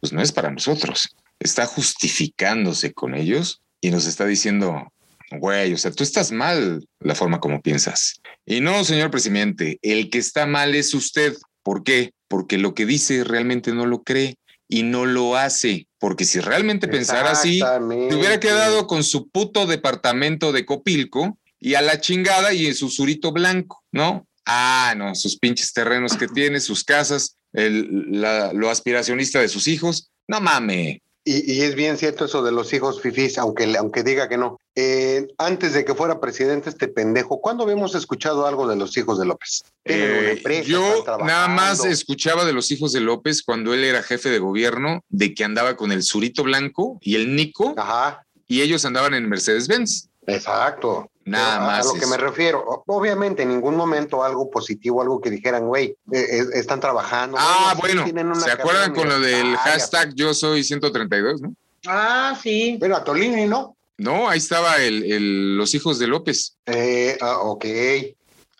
pues 0.00 0.12
no 0.12 0.22
es 0.22 0.32
para 0.32 0.50
nosotros. 0.50 1.16
Está 1.40 1.66
justificándose 1.66 2.92
con 2.92 3.14
ellos 3.14 3.62
y 3.80 3.90
nos 3.90 4.06
está 4.06 4.26
diciendo, 4.26 4.92
güey, 5.32 5.72
o 5.72 5.78
sea, 5.78 5.90
tú 5.90 6.04
estás 6.04 6.30
mal 6.30 6.86
la 7.00 7.14
forma 7.14 7.40
como 7.40 7.60
piensas. 7.60 8.20
Y 8.46 8.60
no, 8.60 8.84
señor 8.84 9.10
presidente, 9.10 9.78
el 9.82 10.10
que 10.10 10.18
está 10.18 10.46
mal 10.46 10.74
es 10.74 10.94
usted. 10.94 11.34
¿Por 11.62 11.82
qué? 11.82 12.12
Porque 12.28 12.58
lo 12.58 12.74
que 12.74 12.86
dice 12.86 13.24
realmente 13.24 13.72
no 13.72 13.86
lo 13.86 14.02
cree 14.02 14.36
y 14.68 14.82
no 14.82 15.06
lo 15.06 15.36
hace. 15.36 15.88
Porque 15.98 16.24
si 16.24 16.40
realmente 16.40 16.88
pensara 16.88 17.30
así, 17.30 17.60
te 17.60 18.14
hubiera 18.14 18.40
quedado 18.40 18.86
con 18.86 19.04
su 19.04 19.28
puto 19.28 19.66
departamento 19.66 20.52
de 20.52 20.66
Copilco 20.66 21.38
y 21.58 21.74
a 21.74 21.82
la 21.82 22.00
chingada 22.00 22.52
y 22.52 22.66
en 22.66 22.74
su 22.74 22.90
surito 22.90 23.32
blanco, 23.32 23.82
¿no? 23.92 24.26
Ah, 24.46 24.94
no, 24.96 25.14
sus 25.14 25.38
pinches 25.38 25.72
terrenos 25.72 26.16
que 26.16 26.28
tiene, 26.28 26.60
sus 26.60 26.84
casas, 26.84 27.38
el, 27.54 28.20
lo 28.52 28.70
aspiracionista 28.70 29.40
de 29.40 29.48
sus 29.48 29.66
hijos. 29.68 30.10
No 30.28 30.40
mames. 30.40 30.98
Y, 31.26 31.62
es 31.62 31.74
bien 31.74 31.96
cierto 31.96 32.26
eso 32.26 32.42
de 32.42 32.52
los 32.52 32.72
hijos 32.74 33.00
fifís, 33.00 33.38
aunque, 33.38 33.74
aunque 33.78 34.02
diga 34.02 34.28
que 34.28 34.36
no. 34.36 34.60
Eh, 34.74 35.26
antes 35.38 35.72
de 35.72 35.84
que 35.84 35.94
fuera 35.94 36.20
presidente 36.20 36.68
este 36.68 36.86
pendejo, 36.86 37.40
¿cuándo 37.40 37.64
habíamos 37.64 37.94
escuchado 37.94 38.46
algo 38.46 38.68
de 38.68 38.76
los 38.76 38.94
hijos 38.98 39.18
de 39.18 39.24
López? 39.24 39.64
Eh, 39.86 40.64
yo 40.66 41.02
nada 41.24 41.48
más 41.48 41.82
escuchaba 41.86 42.44
de 42.44 42.52
los 42.52 42.70
hijos 42.70 42.92
de 42.92 43.00
López 43.00 43.42
cuando 43.42 43.72
él 43.72 43.84
era 43.84 44.02
jefe 44.02 44.28
de 44.28 44.38
gobierno, 44.38 45.02
de 45.08 45.32
que 45.32 45.44
andaba 45.44 45.76
con 45.76 45.92
el 45.92 46.02
Surito 46.02 46.42
Blanco 46.42 46.98
y 47.00 47.14
el 47.14 47.34
Nico, 47.34 47.74
Ajá. 47.78 48.26
y 48.46 48.60
ellos 48.60 48.84
andaban 48.84 49.14
en 49.14 49.26
Mercedes-Benz. 49.26 50.10
Exacto. 50.26 51.08
Nada 51.24 51.60
más. 51.60 51.86
A 51.86 51.94
lo 51.94 51.98
que 52.00 52.06
me 52.06 52.16
refiero. 52.16 52.84
Obviamente, 52.86 53.42
en 53.44 53.48
ningún 53.48 53.76
momento 53.76 54.22
algo 54.22 54.50
positivo, 54.50 55.00
algo 55.02 55.20
que 55.20 55.30
dijeran, 55.30 55.66
güey, 55.66 55.96
eh, 56.12 56.44
están 56.54 56.80
trabajando. 56.80 57.36
Ah, 57.40 57.74
bueno. 57.78 58.04
¿Se 58.40 58.50
acuerdan 58.50 58.94
con 58.94 59.08
lo 59.08 59.18
del 59.20 59.56
hashtag 59.56 60.14
yo 60.14 60.34
soy 60.34 60.62
132, 60.64 61.40
no? 61.40 61.54
Ah, 61.86 62.38
sí. 62.42 62.76
Pero 62.80 62.96
a 62.96 63.04
Tolini, 63.04 63.46
¿no? 63.46 63.76
No, 63.96 64.28
ahí 64.28 64.38
estaba 64.38 64.78
el, 64.82 65.04
el- 65.10 65.56
los 65.56 65.74
hijos 65.74 65.98
de 65.98 66.06
López. 66.08 66.56
Eh, 66.66 67.16
ah, 67.20 67.38
ok. 67.42 67.64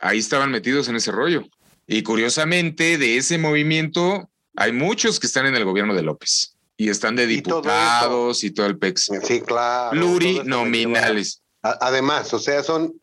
Ahí 0.00 0.18
estaban 0.18 0.50
metidos 0.50 0.88
en 0.88 0.96
ese 0.96 1.10
rollo. 1.10 1.42
Y 1.86 2.02
curiosamente, 2.02 2.96
de 2.98 3.16
ese 3.18 3.36
movimiento, 3.36 4.28
hay 4.56 4.72
muchos 4.72 5.18
que 5.20 5.26
están 5.26 5.46
en 5.46 5.54
el 5.56 5.64
gobierno 5.64 5.94
de 5.94 6.02
López. 6.02 6.54
Y 6.76 6.88
están 6.88 7.14
de 7.16 7.24
Y 7.24 7.40
todo 7.42 7.60
diputados 7.62 8.42
y 8.44 8.50
todo 8.50 8.66
el 8.66 8.78
pex. 8.78 9.10
Sí, 9.26 9.40
claro. 9.42 9.90
Plurinominales. 9.90 11.40
Además, 11.64 12.32
o 12.34 12.38
sea, 12.38 12.62
son 12.62 13.00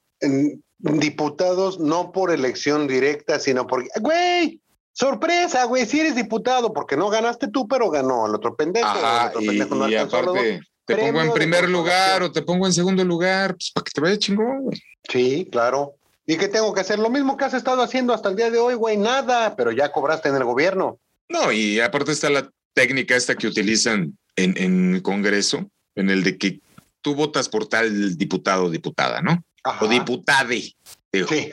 diputados 0.77 1.79
no 1.79 2.11
por 2.11 2.31
elección 2.31 2.87
directa, 2.87 3.39
sino 3.39 3.65
porque, 3.65 3.89
güey, 3.99 4.61
sorpresa, 4.93 5.63
güey, 5.63 5.87
si 5.87 5.99
eres 5.99 6.15
diputado, 6.15 6.71
porque 6.71 6.95
no 6.95 7.09
ganaste 7.09 7.47
tú, 7.47 7.67
pero 7.67 7.89
ganó 7.89 8.27
el 8.27 8.35
otro 8.35 8.55
pendejo. 8.55 8.91
el 8.91 9.05
Ajá, 9.05 9.27
otro 9.29 9.41
y, 9.41 9.47
pendejo 9.47 9.75
no 9.75 9.89
y 9.89 9.95
aparte, 9.95 10.61
te 10.85 10.95
pongo 10.95 11.21
en 11.21 11.33
primer 11.33 11.69
lugar 11.69 12.21
o 12.21 12.31
te 12.31 12.43
pongo 12.43 12.67
en 12.67 12.73
segundo 12.73 13.03
lugar, 13.03 13.55
pues 13.55 13.71
para 13.71 13.83
que 13.83 13.91
te 13.91 14.01
vaya 14.01 14.19
chingón, 14.19 14.61
güey. 14.61 14.79
Sí, 15.09 15.47
claro. 15.51 15.95
¿Y 16.27 16.37
qué 16.37 16.47
tengo 16.47 16.71
que 16.71 16.81
hacer? 16.81 16.99
Lo 16.99 17.09
mismo 17.09 17.37
que 17.37 17.45
has 17.45 17.55
estado 17.55 17.81
haciendo 17.81 18.13
hasta 18.13 18.29
el 18.29 18.35
día 18.35 18.51
de 18.51 18.59
hoy, 18.59 18.75
güey, 18.75 18.95
nada, 18.95 19.55
pero 19.55 19.71
ya 19.71 19.91
cobraste 19.91 20.29
en 20.29 20.35
el 20.35 20.43
gobierno. 20.43 20.99
No, 21.29 21.51
y 21.51 21.79
aparte 21.79 22.11
está 22.11 22.29
la 22.29 22.47
técnica 22.73 23.15
esta 23.15 23.33
que 23.33 23.47
utilizan 23.47 24.17
en, 24.35 24.53
en 24.57 24.95
el 24.95 25.01
Congreso, 25.01 25.67
en 25.95 26.11
el 26.11 26.23
de 26.23 26.37
que 26.37 26.59
tú 27.01 27.15
votas 27.15 27.49
por 27.49 27.67
tal 27.67 28.17
diputado 28.17 28.65
o 28.65 28.69
diputada, 28.69 29.21
¿no? 29.21 29.43
Ajá. 29.63 29.85
O 29.85 29.87
diputade, 29.87 30.73
digo, 31.11 31.27
Sí, 31.27 31.51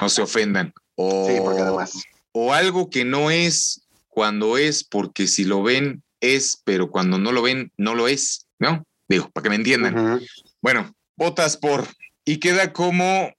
no 0.00 0.08
se 0.08 0.22
ofendan. 0.22 0.72
O, 0.94 1.26
sí, 1.28 1.36
porque 1.40 1.62
además. 1.62 1.92
o 2.32 2.52
algo 2.52 2.90
que 2.90 3.04
no 3.04 3.30
es 3.30 3.82
cuando 4.08 4.58
es, 4.58 4.84
porque 4.84 5.26
si 5.26 5.44
lo 5.44 5.62
ven 5.62 6.02
es, 6.20 6.60
pero 6.64 6.90
cuando 6.90 7.18
no 7.18 7.32
lo 7.32 7.42
ven, 7.42 7.72
no 7.76 7.94
lo 7.94 8.08
es, 8.08 8.46
¿no? 8.58 8.84
Digo, 9.08 9.30
para 9.30 9.44
que 9.44 9.50
me 9.50 9.56
entiendan. 9.56 10.20
Bueno, 10.60 10.92
votas 11.16 11.56
por 11.56 11.86
y 12.24 12.38
queda 12.38 12.72
como, 12.72 13.32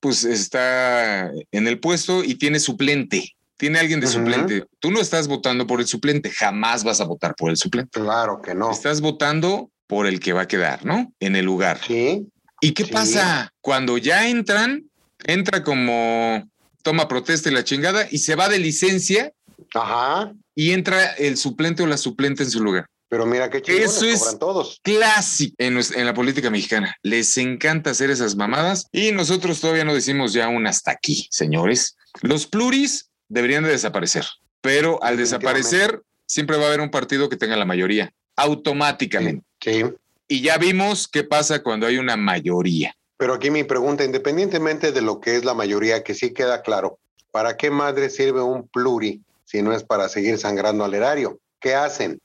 pues 0.00 0.24
está 0.24 1.30
en 1.52 1.68
el 1.68 1.78
puesto 1.80 2.24
y 2.24 2.34
tiene 2.34 2.58
suplente. 2.60 3.36
Tiene 3.56 3.78
alguien 3.78 4.00
de 4.00 4.08
suplente. 4.08 4.64
Tú 4.80 4.90
no 4.90 5.00
estás 5.00 5.28
votando 5.28 5.66
por 5.68 5.80
el 5.80 5.86
suplente, 5.86 6.30
jamás 6.30 6.82
vas 6.82 7.00
a 7.00 7.04
votar 7.04 7.36
por 7.36 7.50
el 7.50 7.56
suplente. 7.56 8.00
Claro 8.00 8.42
que 8.42 8.54
no. 8.54 8.72
Estás 8.72 9.00
votando 9.00 9.70
por 9.92 10.06
el 10.06 10.20
que 10.20 10.32
va 10.32 10.40
a 10.42 10.48
quedar, 10.48 10.86
¿no? 10.86 11.12
En 11.20 11.36
el 11.36 11.44
lugar. 11.44 11.78
Sí, 11.86 12.26
¿Y 12.62 12.72
qué 12.72 12.84
Sí. 12.86 12.92
pasa? 12.92 13.52
Cuando 13.60 13.98
ya 13.98 14.26
entran, 14.26 14.84
entra 15.24 15.62
como 15.62 16.48
toma 16.82 17.08
protesta 17.08 17.50
y 17.50 17.52
la 17.52 17.62
chingada 17.62 18.06
y 18.10 18.16
se 18.18 18.34
va 18.34 18.48
de 18.48 18.58
licencia 18.58 19.32
ajá. 19.74 20.32
y 20.54 20.70
entra 20.72 21.12
el 21.18 21.36
suplente 21.36 21.82
o 21.82 21.86
la 21.86 21.98
suplente 21.98 22.42
en 22.42 22.50
su 22.50 22.62
lugar. 22.62 22.86
Pero 23.10 23.26
mira 23.26 23.50
qué 23.50 23.60
chingones 23.60 23.96
Eso 23.96 24.06
es- 24.06 24.38
todos. 24.38 24.80
clásico 24.82 25.54
en, 25.58 25.74
la 26.06 26.14
política 26.14 26.48
mexicana. 26.48 26.96
Les 27.02 27.36
encanta 27.36 27.90
hacer 27.90 28.08
esas 28.10 28.34
mamadas 28.34 28.86
y 28.92 29.12
nosotros 29.12 29.60
todavía 29.60 29.84
no 29.84 29.92
decimos 29.92 30.32
ya 30.32 30.48
un 30.48 30.66
hasta 30.66 30.92
aquí, 30.92 31.28
señores. 31.30 31.96
Los 32.22 32.46
pluris 32.46 33.10
deberían 33.28 33.64
de 33.64 33.70
desaparecer, 33.72 34.24
pero 34.62 35.02
al 35.02 35.18
desaparecer 35.18 36.00
siempre 36.26 36.56
va 36.56 36.64
a 36.64 36.68
haber 36.68 36.80
un 36.80 36.90
partido 36.90 37.28
que 37.28 37.36
tenga 37.36 37.56
la 37.58 37.66
mayoría, 37.66 38.10
automáticamente. 38.36 39.44
Sí. 39.62 39.84
Y 40.28 40.42
ya 40.42 40.58
vimos 40.58 41.08
qué 41.08 41.24
pasa 41.24 41.62
cuando 41.62 41.86
hay 41.86 41.98
una 41.98 42.16
mayoría. 42.16 42.94
Pero 43.16 43.34
aquí 43.34 43.50
mi 43.50 43.64
pregunta, 43.64 44.04
independientemente 44.04 44.92
de 44.92 45.02
lo 45.02 45.20
que 45.20 45.36
es 45.36 45.44
la 45.44 45.54
mayoría, 45.54 46.02
que 46.02 46.14
sí 46.14 46.32
queda 46.32 46.62
claro, 46.62 46.98
¿para 47.30 47.56
qué 47.56 47.70
madre 47.70 48.10
sirve 48.10 48.42
un 48.42 48.66
pluri 48.66 49.22
si 49.44 49.62
no 49.62 49.72
es 49.72 49.84
para 49.84 50.08
seguir 50.08 50.38
sangrando 50.38 50.84
al 50.84 50.94
erario? 50.94 51.38
¿Qué 51.60 51.74
hacen? 51.74 52.20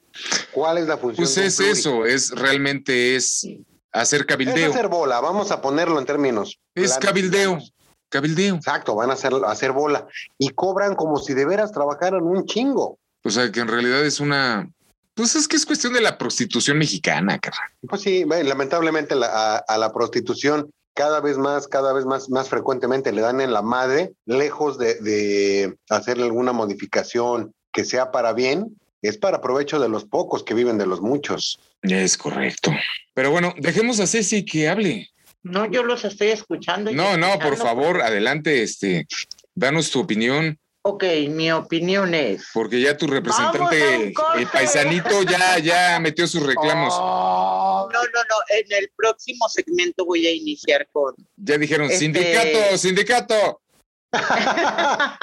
¿Cuál 0.51 0.79
es 0.79 0.87
la 0.87 0.97
función? 0.97 1.25
Pues 1.25 1.35
de 1.35 1.41
un 1.41 1.47
es 1.47 1.55
pluri? 1.57 1.71
eso, 1.71 2.05
es 2.05 2.31
realmente 2.31 3.15
es 3.15 3.45
hacer 3.91 4.21
Es 4.21 4.25
cabildeo. 4.25 4.71
hacer 4.71 4.87
bola, 4.87 5.19
vamos 5.19 5.51
a 5.51 5.61
ponerlo 5.61 5.99
en 5.99 6.05
términos. 6.05 6.59
Es 6.73 6.97
cabildeo, 6.97 7.59
cabildeo. 8.09 8.55
Exacto, 8.55 8.95
van 8.95 9.11
a 9.11 9.13
hacer, 9.13 9.33
a 9.33 9.51
hacer 9.51 9.71
bola 9.73 10.07
y 10.39 10.49
cobran 10.49 10.95
como 10.95 11.17
si 11.19 11.33
de 11.35 11.45
veras 11.45 11.71
trabajaran 11.71 12.23
un 12.23 12.45
chingo. 12.45 12.97
O 13.23 13.29
sea, 13.29 13.51
que 13.51 13.59
en 13.59 13.67
realidad 13.67 14.03
es 14.05 14.19
una... 14.19 14.71
Pues 15.17 15.35
es 15.35 15.47
que 15.47 15.57
es 15.57 15.65
cuestión 15.65 15.91
de 15.93 15.99
la 16.01 16.17
prostitución 16.17 16.77
mexicana, 16.77 17.37
carnal. 17.39 17.69
Pues 17.89 18.03
sí, 18.03 18.23
lamentablemente 18.23 19.15
la- 19.15 19.27
a, 19.27 19.57
a 19.57 19.77
la 19.77 19.91
prostitución 19.91 20.69
cada 20.93 21.19
vez 21.19 21.37
más, 21.37 21.67
cada 21.67 21.91
vez 21.91 22.05
más, 22.05 22.29
más 22.29 22.47
frecuentemente 22.49 23.11
le 23.11 23.21
dan 23.21 23.41
en 23.41 23.51
la 23.51 23.61
madre, 23.61 24.13
lejos 24.25 24.77
de, 24.79 24.95
de 24.95 25.75
hacerle 25.89 26.23
alguna 26.25 26.53
modificación 26.53 27.51
que 27.73 27.83
sea 27.83 28.11
para 28.11 28.33
bien, 28.33 28.77
es 29.01 29.17
para 29.17 29.41
provecho 29.41 29.79
de 29.79 29.89
los 29.89 30.05
pocos 30.05 30.43
que 30.43 30.53
viven 30.55 30.77
de 30.77 30.87
los 30.87 31.01
muchos. 31.01 31.59
Es 31.83 32.17
correcto. 32.17 32.71
Pero 33.13 33.29
bueno, 33.31 33.53
dejemos 33.57 33.99
a 33.99 34.07
Ceci 34.07 34.43
que 34.45 34.69
hable. 34.69 35.09
No, 35.43 35.65
yo 35.69 35.83
los 35.83 36.03
estoy 36.03 36.29
escuchando. 36.29 36.89
y 36.91 36.95
No, 36.95 37.15
no, 37.17 37.37
por 37.39 37.57
favor, 37.57 38.01
adelante, 38.01 38.63
este, 38.63 39.05
danos 39.55 39.91
tu 39.91 39.99
opinión, 39.99 40.57
Ok, 40.89 41.03
mi 41.29 41.51
opinión 41.51 42.13
es. 42.13 42.47
porque 42.53 42.79
ya 42.79 42.95
tu 42.95 43.07
¡Vamos 43.07 43.37
a 43.39 43.51
representante, 43.51 44.13
el 44.37 44.47
paisanito, 44.47 45.21
ya, 45.23 45.59
ya 45.59 45.99
metió 45.99 46.27
sus 46.27 46.43
reclamos. 46.43 46.93
No, 47.87 48.03
no, 48.03 48.03
no. 48.03 48.35
En 48.49 48.65
el 48.83 48.91
próximo 48.95 49.47
segmento 49.47 50.03
voy 50.05 50.27
a 50.27 50.31
iniciar 50.31 50.87
con. 50.91 51.13
Ya 51.37 51.57
dijeron, 51.57 51.85
Este- 51.89 51.99
sindicato, 51.99 52.77
sindicato. 52.77 53.61
ra, 54.11 55.17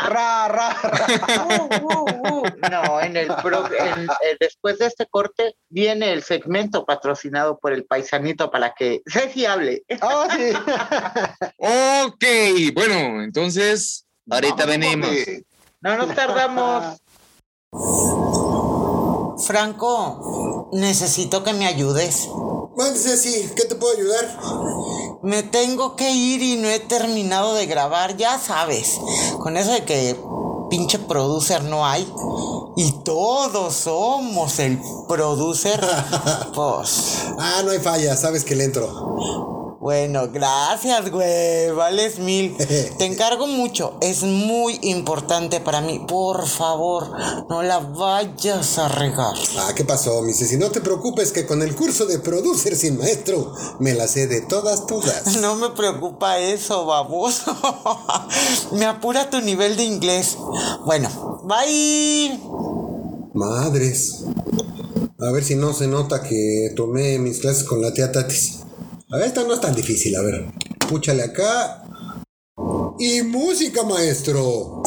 ra, 0.49 0.49
ra. 0.49 1.47
Uh, 1.47 1.69
uh, 1.85 2.39
uh. 2.39 2.43
No, 2.71 3.01
en 3.01 3.17
el 3.19 3.29
pro- 3.43 3.67
en- 3.67 4.05
eh, 4.09 4.37
después 4.41 4.79
de 4.79 4.87
este 4.87 5.07
corte 5.07 5.57
viene 5.69 6.12
el 6.12 6.23
segmento 6.23 6.85
patrocinado 6.87 7.59
por 7.59 7.73
el 7.75 7.85
paisanito 7.85 8.51
para 8.51 8.73
que 8.75 9.03
Ceci 9.07 9.45
hable. 9.47 9.83
Ah, 10.01 10.29
sí. 10.35 10.53
Ok, 12.07 12.25
bueno, 12.75 13.23
entonces, 13.23 14.07
ahorita 14.31 14.55
Vamos, 14.65 14.71
venimos. 14.79 15.09
porque- 15.09 15.43
No 15.85 15.99
nos 15.99 16.14
tardamos. 16.14 16.97
Franco, 19.47 20.70
necesito 20.72 21.45
que 21.45 21.53
me 21.53 21.66
ayudes. 21.66 22.26
Ceci, 22.95 23.51
¿qué 23.55 23.66
te 23.66 23.74
puedo 23.74 23.95
ayudar? 23.95 25.20
Me 25.22 25.43
tengo 25.43 25.95
que 25.95 26.11
ir 26.11 26.43
y 26.43 26.57
no 26.57 26.68
he 26.68 26.80
terminado 26.80 27.53
de 27.53 27.66
grabar, 27.66 28.16
ya 28.16 28.39
sabes. 28.39 28.99
Con 29.41 29.59
eso 29.59 29.72
de 29.72 29.85
que 29.85 30.18
pinche 30.70 30.99
producer 30.99 31.62
no 31.64 31.85
hay. 31.85 32.11
Y 32.76 32.91
todos 33.05 33.74
somos 33.74 34.59
el 34.61 34.80
producer. 35.07 35.87
Pues, 36.55 37.26
Ah, 37.39 37.61
no 37.62 37.72
hay 37.72 37.78
falla, 37.80 38.16
sabes 38.16 38.43
que 38.43 38.57
le 38.57 38.64
entro. 38.64 39.64
Bueno, 39.85 40.30
gracias, 40.32 41.11
güey. 41.11 41.70
Vales 41.72 42.18
mil. 42.18 42.57
Te 42.99 43.05
encargo 43.05 43.47
mucho. 43.47 43.99
Es 44.01 44.22
muy 44.22 44.78
importante 44.80 45.61
para 45.61 45.82
mí. 45.82 46.03
Por 46.09 46.49
favor, 46.49 47.11
no 47.51 47.62
la 47.62 47.80
vayas 47.80 48.78
a 48.78 48.89
regar. 48.89 49.35
Ah, 49.59 49.72
¿qué 49.76 49.85
pasó, 49.85 50.22
mi 50.22 50.32
Ceci? 50.32 50.57
No 50.57 50.70
te 50.70 50.80
preocupes 50.80 51.32
que 51.32 51.45
con 51.45 51.61
el 51.61 51.74
curso 51.74 52.07
de 52.07 52.18
Producer 52.18 52.74
sin 52.76 52.97
Maestro 52.97 53.53
me 53.78 53.93
la 53.93 54.09
sé 54.09 54.26
de 54.26 54.41
todas, 54.41 54.87
todas. 54.87 55.37
No 55.43 55.55
me 55.57 55.68
preocupa 55.68 56.39
eso, 56.39 56.87
baboso. 56.87 57.55
me 58.72 58.87
apura 58.87 59.28
tu 59.28 59.43
nivel 59.43 59.76
de 59.76 59.85
inglés. 59.85 60.39
Bueno, 60.87 61.43
bye. 61.45 62.41
Madres. 63.35 64.24
A 65.18 65.30
ver 65.30 65.45
si 65.45 65.57
no 65.57 65.74
se 65.74 65.89
nota 65.89 66.22
que 66.22 66.72
tomé 66.74 67.18
mis 67.18 67.41
clases 67.41 67.64
con 67.64 67.82
la 67.82 67.93
tía 67.93 68.11
Tatis. 68.11 68.64
A 69.15 69.17
ver, 69.17 69.29
esta 69.29 69.45
no 69.45 69.55
es 69.55 69.61
tan 69.61 69.73
difícil, 69.77 70.17
a 70.17 70.23
ver. 70.23 70.45
Púchale 70.89 71.23
acá. 71.23 71.85
Y 72.99 73.23
música, 73.23 73.85
maestro. 73.85 74.83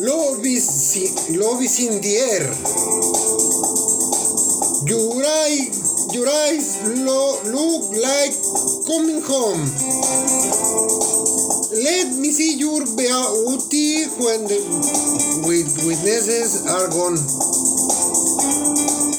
Lobis 0.00 1.78
in 1.78 2.00
the 2.00 2.16
air. 2.16 2.52
Your 4.84 5.24
eye, 5.24 5.70
your 6.12 6.28
eyes 6.28 6.80
lo, 6.88 7.40
look 7.44 7.92
like 7.92 8.34
coming 8.84 9.22
home. 9.22 10.63
Let 11.74 12.14
me 12.22 12.30
see 12.30 12.54
your 12.56 12.86
beauty 12.86 14.06
when 14.22 14.46
the 14.46 14.62
witnesses 15.42 16.70
are 16.70 16.86
gone. 16.86 17.18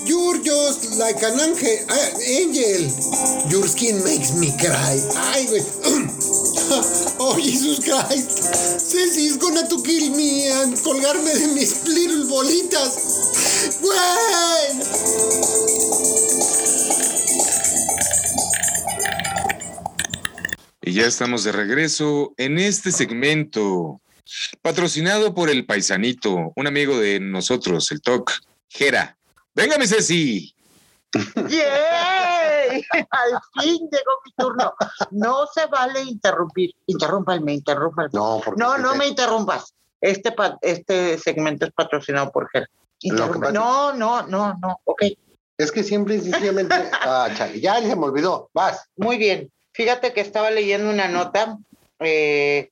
You're 0.07 0.39
just 0.39 0.95
like 0.95 1.19
an 1.19 1.35
angel. 1.35 1.67
angel. 2.23 2.79
Your 3.51 3.67
skin 3.67 3.99
makes 4.07 4.39
me 4.39 4.55
cry. 4.55 4.95
Ay, 5.35 5.43
güey. 5.51 5.67
oh, 7.19 7.35
Jesus 7.43 7.83
Christ. 7.83 8.31
Ceci 8.79 9.27
is 9.27 9.35
gonna 9.35 9.67
to 9.67 9.75
kill 9.83 10.15
me 10.15 10.47
and 10.47 10.79
colgarme 10.79 11.27
de 11.35 11.47
mis 11.59 11.83
little 11.91 12.23
bolitas. 12.31 12.95
Güey. 13.83 15.74
Ya 20.95 21.05
estamos 21.07 21.43
de 21.43 21.51
regreso 21.51 22.33
en 22.37 22.57
este 22.57 22.91
segmento, 22.91 23.99
patrocinado 24.61 25.33
por 25.33 25.49
el 25.49 25.65
paisanito, 25.65 26.53
un 26.55 26.67
amigo 26.67 26.97
de 26.97 27.19
nosotros, 27.19 27.91
el 27.91 28.01
TOC, 28.01 28.31
Jera. 28.69 29.17
Venga, 29.53 29.77
mi 29.77 29.87
Ceci. 29.87 30.55
¡Yay! 31.49 32.83
Al 33.09 33.39
fin 33.61 33.89
llegó 33.91 34.11
mi 34.25 34.31
turno. 34.37 34.73
No 35.11 35.45
se 35.53 35.65
vale 35.67 36.01
interrumpir. 36.01 36.71
Interrúmpalme, 36.87 37.53
interrúmpalme. 37.53 38.09
No, 38.13 38.41
porque 38.43 38.61
No, 38.61 38.77
no 38.77 38.95
me 38.95 39.07
interrumpas. 39.07 39.73
Este, 39.99 40.33
este 40.61 41.17
segmento 41.17 41.65
es 41.65 41.71
patrocinado 41.73 42.31
por 42.31 42.49
pasa- 42.51 43.51
No, 43.51 43.93
no, 43.93 44.23
no, 44.27 44.53
no. 44.61 44.79
Ok, 44.85 45.03
Es 45.57 45.71
que 45.71 45.83
siempre 45.83 46.15
y 46.15 46.21
sencillamente. 46.21 46.73
Ah, 47.01 47.29
chale, 47.35 47.59
ya 47.59 47.81
se 47.81 47.95
me 47.95 48.05
olvidó. 48.05 48.49
Vas. 48.53 48.89
muy 48.97 49.17
bien. 49.17 49.49
Fíjate 49.75 50.13
que 50.13 50.21
estaba 50.21 50.51
leyendo 50.51 50.89
una 50.89 51.09
nota. 51.09 51.57
eh, 51.99 52.69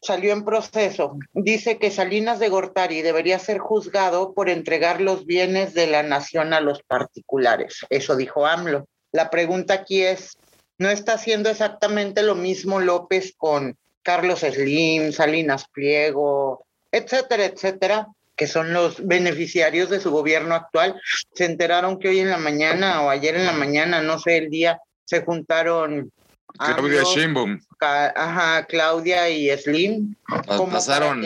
salió 0.00 0.32
en 0.32 0.44
proceso. 0.44 1.18
Dice 1.32 1.78
que 1.78 1.90
Salinas 1.90 2.38
de 2.38 2.50
Gortari 2.50 3.02
debería 3.02 3.38
ser 3.38 3.58
juzgado 3.58 4.34
por 4.34 4.48
entregar 4.48 5.00
los 5.00 5.24
bienes 5.24 5.74
de 5.74 5.86
la 5.86 6.02
nación 6.02 6.52
a 6.52 6.60
los 6.60 6.82
particulares. 6.82 7.86
Eso 7.88 8.14
dijo 8.14 8.46
AMLO. 8.46 8.86
La 9.10 9.30
pregunta 9.30 9.74
aquí 9.74 10.02
es, 10.02 10.36
¿no 10.76 10.90
está 10.90 11.14
haciendo 11.14 11.48
exactamente 11.48 12.22
lo 12.22 12.34
mismo 12.34 12.78
López 12.78 13.34
con 13.36 13.76
Carlos 14.02 14.40
Slim, 14.40 15.12
Salinas 15.12 15.66
Pliego, 15.68 16.64
etcétera, 16.92 17.46
etcétera? 17.46 18.08
que 18.36 18.46
son 18.46 18.72
los 18.72 19.04
beneficiarios 19.04 19.90
de 19.90 19.98
su 19.98 20.12
gobierno 20.12 20.54
actual, 20.54 21.00
se 21.34 21.44
enteraron 21.44 21.98
que 21.98 22.08
hoy 22.10 22.20
en 22.20 22.30
la 22.30 22.38
mañana 22.38 23.02
o 23.02 23.10
ayer 23.10 23.34
en 23.34 23.44
la 23.44 23.52
mañana, 23.52 24.00
no 24.00 24.20
sé 24.20 24.36
el 24.36 24.48
día, 24.48 24.80
se 25.04 25.22
juntaron 25.22 26.12
Claudia 26.58 27.02
Sheinbaum. 27.04 27.60
Ajá, 27.80 28.66
Claudia 28.66 29.28
y 29.30 29.48
Slim. 29.56 30.14
como 30.46 30.72
Pasaron. 30.72 31.24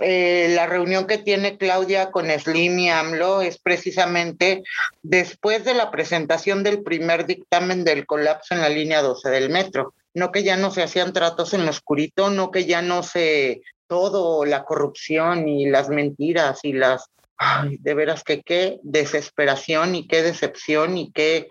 eh, 0.00 0.52
la 0.54 0.66
reunión 0.66 1.06
que 1.06 1.18
tiene 1.18 1.56
Claudia 1.58 2.10
con 2.10 2.30
Slim 2.30 2.78
y 2.78 2.90
AMLO 2.90 3.42
es 3.42 3.58
precisamente 3.58 4.62
después 5.02 5.64
de 5.64 5.74
la 5.74 5.90
presentación 5.90 6.62
del 6.62 6.82
primer 6.82 7.26
dictamen 7.26 7.84
del 7.84 8.06
colapso 8.06 8.54
en 8.54 8.60
la 8.60 8.68
línea 8.68 9.02
12 9.02 9.30
del 9.30 9.50
metro. 9.50 9.94
No 10.14 10.32
que 10.32 10.42
ya 10.42 10.56
no 10.56 10.70
se 10.70 10.82
hacían 10.82 11.12
tratos 11.12 11.54
en 11.54 11.64
lo 11.64 11.70
oscurito, 11.70 12.30
no 12.30 12.50
que 12.50 12.64
ya 12.64 12.82
no 12.82 13.02
se 13.02 13.62
todo, 13.86 14.44
la 14.44 14.64
corrupción 14.64 15.48
y 15.48 15.68
las 15.68 15.88
mentiras 15.88 16.60
y 16.62 16.72
las... 16.72 17.06
Ay, 17.36 17.78
de 17.80 17.94
veras 17.94 18.22
que 18.22 18.42
qué 18.42 18.78
desesperación 18.82 19.94
y 19.94 20.06
qué 20.06 20.22
decepción 20.22 20.98
y 20.98 21.10
qué 21.10 21.48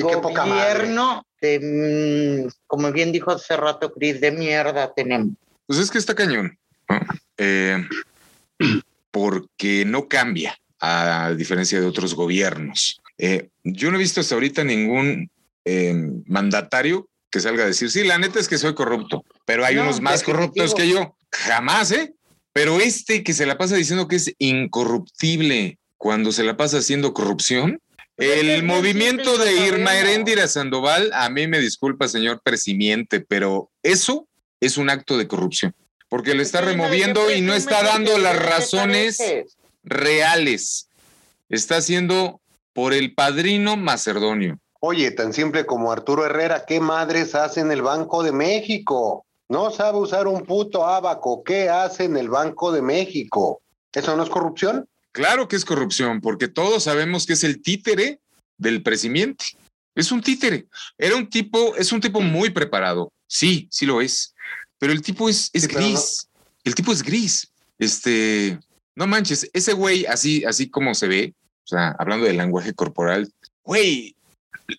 Y 0.00 0.06
qué 0.06 0.16
poca 0.18 0.46
madre. 0.46 0.74
gobierno 0.74 1.24
de, 1.40 2.46
mm, 2.46 2.50
como 2.66 2.90
bien 2.92 3.12
dijo 3.12 3.30
hace 3.32 3.56
rato 3.56 3.92
Cris, 3.92 4.20
de 4.20 4.30
mierda 4.32 4.92
tenemos. 4.94 5.34
Pues 5.66 5.78
es 5.78 5.90
que 5.90 5.98
está 5.98 6.14
cañón, 6.14 6.58
¿no? 6.88 7.00
Eh, 7.38 7.84
porque 9.10 9.84
no 9.86 10.08
cambia, 10.08 10.56
a 10.80 11.32
diferencia 11.36 11.80
de 11.80 11.86
otros 11.86 12.14
gobiernos. 12.14 13.00
Eh, 13.18 13.48
yo 13.64 13.90
no 13.90 13.96
he 13.96 14.00
visto 14.00 14.20
hasta 14.20 14.34
ahorita 14.34 14.64
ningún 14.64 15.30
eh, 15.64 15.94
mandatario 16.26 17.08
que 17.30 17.40
salga 17.40 17.64
a 17.64 17.66
decir, 17.66 17.90
sí, 17.90 18.02
la 18.04 18.18
neta 18.18 18.40
es 18.40 18.48
que 18.48 18.58
soy 18.58 18.74
corrupto, 18.74 19.24
pero 19.44 19.64
hay 19.64 19.76
No, 19.76 19.82
unos 19.82 20.00
más 20.00 20.20
definitivo. 20.20 20.36
corruptos 20.38 20.74
que 20.74 20.88
yo. 20.88 21.16
Jamás, 21.30 21.92
¿eh? 21.92 22.14
Pero 22.52 22.80
este 22.80 23.22
que 23.22 23.32
se 23.32 23.46
la 23.46 23.56
pasa 23.56 23.76
diciendo 23.76 24.08
que 24.08 24.16
es 24.16 24.34
incorruptible 24.38 25.78
cuando 25.96 26.32
se 26.32 26.42
la 26.42 26.56
pasa 26.56 26.78
haciendo 26.78 27.12
corrupción, 27.14 27.78
Pues 28.20 28.38
el 28.38 28.64
movimiento 28.64 29.38
de 29.38 29.54
lo 29.54 29.66
Irma. 29.66 29.96
Heréndira 29.96 30.46
Sandoval, 30.46 31.10
a 31.14 31.30
mí 31.30 31.46
me 31.46 31.58
disculpa, 31.58 32.06
señor 32.06 32.42
presimiente, 32.42 33.20
pero 33.20 33.70
eso 33.82 34.28
es 34.60 34.76
un 34.76 34.90
acto 34.90 35.16
de 35.16 35.26
corrupción, 35.26 35.74
porque 36.10 36.34
le 36.34 36.42
está 36.42 36.60
Dime 36.60 36.72
de 36.72 36.76
qué 36.76 36.82
removiendo 36.82 37.30
y 37.30 37.40
no 37.40 37.54
está 37.54 37.82
dando 37.82 38.18
las 38.18 38.36
razones 38.36 39.18
reales. 39.82 40.90
Está 41.48 41.78
haciendo 41.78 42.42
por 42.74 42.92
el 42.92 43.14
padrino 43.14 43.78
Macedonio. 43.78 44.58
Oye, 44.80 45.10
tan 45.12 45.32
simple 45.32 45.64
como 45.64 45.90
Arturo 45.90 46.26
Herrera, 46.26 46.66
¿qué 46.66 46.78
madres 46.78 47.34
hace 47.34 47.60
en 47.60 47.72
el 47.72 47.80
Banco 47.80 48.22
de 48.22 48.32
México? 48.32 49.24
No 49.48 49.70
sabe 49.70 49.96
usar 49.96 50.28
un 50.28 50.44
puto 50.44 50.86
abaco. 50.86 51.42
¿Qué 51.42 51.70
hace 51.70 52.04
en 52.04 52.18
el 52.18 52.28
Banco 52.28 52.70
de 52.70 52.82
México? 52.82 53.62
¿Eso 53.94 54.14
no 54.14 54.22
es 54.22 54.28
corrupción? 54.28 54.86
Claro 55.12 55.48
que 55.48 55.56
es 55.56 55.64
corrupción, 55.64 56.20
porque 56.20 56.48
todos 56.48 56.84
sabemos 56.84 57.26
que 57.26 57.32
es 57.32 57.44
el 57.44 57.62
títere 57.62 58.20
del 58.58 58.82
presidente. 58.82 59.44
Es 59.94 60.12
un 60.12 60.20
títere. 60.22 60.66
Era 60.98 61.16
un 61.16 61.28
tipo, 61.28 61.74
es 61.76 61.92
un 61.92 62.00
tipo 62.00 62.20
muy 62.20 62.50
preparado. 62.50 63.12
Sí, 63.26 63.68
sí 63.70 63.86
lo 63.86 64.00
es. 64.00 64.34
Pero 64.78 64.92
el 64.92 65.02
tipo 65.02 65.28
es, 65.28 65.50
es 65.52 65.62
Sí, 65.62 65.68
pero 65.68 65.80
no- 65.80 65.86
gris. 65.88 66.28
El 66.64 66.74
tipo 66.74 66.92
es 66.92 67.02
gris. 67.02 67.48
Este, 67.78 68.58
no 68.94 69.06
manches, 69.06 69.48
ese 69.52 69.72
güey, 69.72 70.04
así, 70.06 70.44
así 70.44 70.68
como 70.68 70.94
se 70.94 71.08
ve, 71.08 71.34
o 71.64 71.66
sea, 71.66 71.96
hablando 71.98 72.26
del 72.26 72.36
lenguaje 72.36 72.74
corporal, 72.74 73.32
güey, 73.64 74.14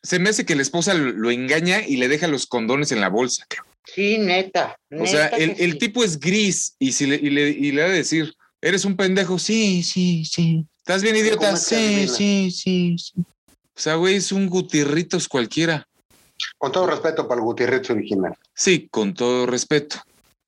se 0.03 0.19
me 0.19 0.29
hace 0.29 0.45
que 0.45 0.55
la 0.55 0.61
esposa 0.61 0.93
lo, 0.93 1.11
lo 1.11 1.31
engaña 1.31 1.81
y 1.85 1.97
le 1.97 2.07
deja 2.07 2.27
los 2.27 2.45
condones 2.45 2.91
en 2.91 3.01
la 3.01 3.09
bolsa. 3.09 3.45
Sí, 3.85 4.19
neta. 4.19 4.77
O 4.91 5.07
sea, 5.07 5.27
el, 5.27 5.55
el 5.57 5.71
sí. 5.73 5.77
tipo 5.79 6.03
es 6.03 6.19
gris 6.19 6.75
y, 6.77 6.91
si 6.91 7.07
le, 7.07 7.15
y, 7.15 7.31
le, 7.31 7.49
y 7.49 7.71
le 7.71 7.81
ha 7.81 7.87
de 7.87 7.97
decir, 7.97 8.35
eres 8.61 8.85
un 8.85 8.95
pendejo, 8.95 9.39
sí, 9.39 9.83
sí, 9.83 10.23
sí. 10.25 10.65
¿Estás 10.77 11.01
bien, 11.01 11.15
idiota? 11.15 11.37
¿Cómo 11.37 11.57
es 11.57 11.67
que 11.67 12.07
Sí, 12.07 12.07
sí, 12.07 12.51
sí, 12.51 12.95
sí. 12.97 13.21
O 13.21 13.79
sea, 13.79 13.95
güey, 13.95 14.15
es 14.15 14.31
un 14.31 14.47
gutirritos 14.47 15.27
cualquiera. 15.27 15.87
Con 16.57 16.71
todo 16.71 16.87
respeto 16.87 17.27
para 17.27 17.39
el 17.39 17.45
Gutiérrez 17.45 17.89
original. 17.89 18.35
Sí, 18.53 18.87
con 18.89 19.13
todo 19.13 19.45
respeto. 19.45 19.97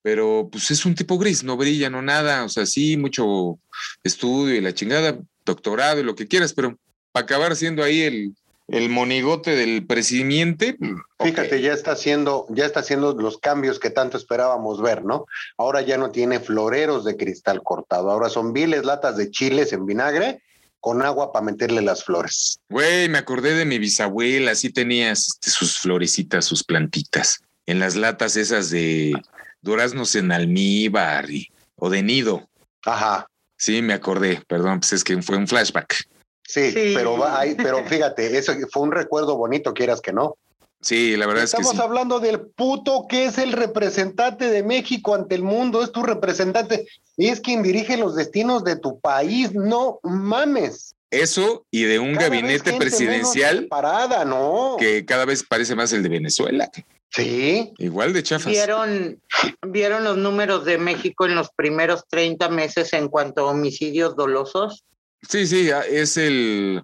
Pero 0.02 0.50
pues 0.52 0.70
es 0.72 0.86
un 0.86 0.96
tipo 0.96 1.18
gris, 1.18 1.44
no 1.44 1.56
brilla, 1.56 1.90
no 1.90 2.02
nada. 2.02 2.44
O 2.44 2.50
sea, 2.50 2.66
sí, 2.66 2.98
mucho 2.98 3.60
estudio 4.04 4.56
y 4.56 4.62
la 4.62 4.74
chingada, 4.74 5.18
doctorado 5.46 6.00
y 6.02 6.04
lo 6.04 6.16
que 6.16 6.28
quieras, 6.28 6.54
pero 6.54 6.78
para 7.12 7.24
acabar 7.24 7.56
siendo 7.56 7.84
ahí 7.84 8.02
el, 8.02 8.36
el 8.68 8.90
monigote 8.90 9.56
del 9.56 9.86
presidente. 9.86 10.78
Fíjate, 11.20 11.56
ok. 11.58 11.62
ya 11.62 11.74
está 11.74 11.92
haciendo, 11.92 12.46
ya 12.50 12.66
está 12.66 12.80
haciendo 12.80 13.14
los 13.14 13.38
cambios 13.38 13.80
que 13.80 13.90
tanto 13.90 14.18
esperábamos 14.18 14.82
ver, 14.82 15.04
¿no? 15.04 15.26
Ahora 15.58 15.82
ya 15.82 15.98
no 15.98 16.12
tiene 16.12 16.40
floreros 16.40 17.04
de 17.06 17.18
cristal 17.18 17.62
cortado, 17.64 18.10
ahora 18.12 18.30
son 18.30 18.54
viles 18.54 18.86
latas 18.86 19.18
de 19.18 19.30
chiles 19.32 19.74
en 19.74 19.86
vinagre 19.86 20.42
con 20.80 21.02
agua 21.02 21.32
para 21.32 21.46
meterle 21.46 21.82
las 21.82 22.04
flores. 22.04 22.60
Güey, 22.70 23.08
me 23.10 23.18
acordé 23.18 23.54
de 23.54 23.66
mi 23.66 23.80
bisabuela, 23.80 24.52
así 24.52 24.70
tenías 24.70 25.28
este, 25.28 25.50
sus 25.50 25.80
florecitas, 25.80 26.44
sus 26.46 26.64
plantitas, 26.64 27.40
en 27.66 27.80
las 27.80 27.96
latas 27.96 28.36
esas 28.36 28.70
de 28.70 29.14
duraznos 29.62 30.16
en 30.16 30.32
almíbar 30.32 31.30
y- 31.30 31.48
o 31.76 31.90
de 31.90 32.04
nido. 32.04 32.50
Ajá. 32.86 33.28
Sí, 33.58 33.82
me 33.82 33.94
acordé, 33.94 34.42
perdón, 34.48 34.80
pues 34.82 34.92
es 34.94 35.04
que 35.06 35.22
fue 35.22 35.38
un 35.38 35.48
flashback. 35.48 36.04
Sí, 36.48 36.72
Sí. 36.72 36.94
pero 36.96 37.18
va 37.18 37.42
pero 37.58 37.84
fíjate, 37.86 38.38
eso 38.38 38.54
fue 38.72 38.84
un 38.84 38.92
recuerdo 38.92 39.38
bonito, 39.38 39.74
quieras 39.74 40.02
que 40.02 40.14
no. 40.14 40.36
Sí, 40.82 41.16
la 41.16 41.26
verdad 41.28 41.46
es 41.46 41.52
que 41.52 41.62
Estamos 41.62 41.78
sí. 41.78 41.82
hablando 41.82 42.20
del 42.20 42.42
puto 42.42 43.06
que 43.08 43.26
es 43.26 43.38
el 43.38 43.54
representante 43.54 44.50
de 44.50 44.64
México 44.64 45.16
ante 45.16 45.36
el 45.36 45.44
mundo, 45.44 45.82
es 45.82 45.94
tu 45.94 46.04
representante, 46.04 46.86
y 47.16 47.30
es 47.30 47.40
quien 47.40 47.64
dirige 47.64 47.96
los 47.96 48.16
destinos 48.16 48.66
de 48.66 48.76
tu 48.76 49.00
país, 49.00 49.54
no 49.54 50.00
mames. 50.04 50.96
Eso 51.10 51.66
y 51.72 51.84
de 51.84 52.00
un 52.00 52.16
Cada 52.16 52.28
gabinete 52.28 52.74
presidencial 52.74 53.68
Parada, 53.68 54.26
no. 54.26 54.76
que 54.80 55.06
cada 55.06 55.24
vez 55.26 55.44
parece 55.44 55.76
más 55.76 55.94
el 55.94 56.04
de 56.04 56.10
Venezuela. 56.10 56.70
Sí, 57.12 57.72
Igual 57.78 58.12
de 58.12 58.24
chafas. 58.24 58.48
¿Vieron, 58.52 59.22
¿Vieron 59.68 60.04
los 60.04 60.18
números 60.18 60.66
de 60.66 60.80
México 60.80 61.26
en 61.28 61.36
los 61.36 61.52
primeros 61.52 62.04
30 62.10 62.50
meses 62.50 62.92
en 62.94 63.08
cuanto 63.08 63.42
a 63.48 63.52
homicidios 63.52 64.16
dolosos? 64.16 64.84
Sí, 65.28 65.48
sí, 65.48 65.70
es 65.90 66.18
el, 66.18 66.82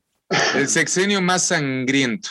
el 0.56 0.68
sexenio 0.70 1.22
más 1.22 1.48
sangriento. 1.48 2.30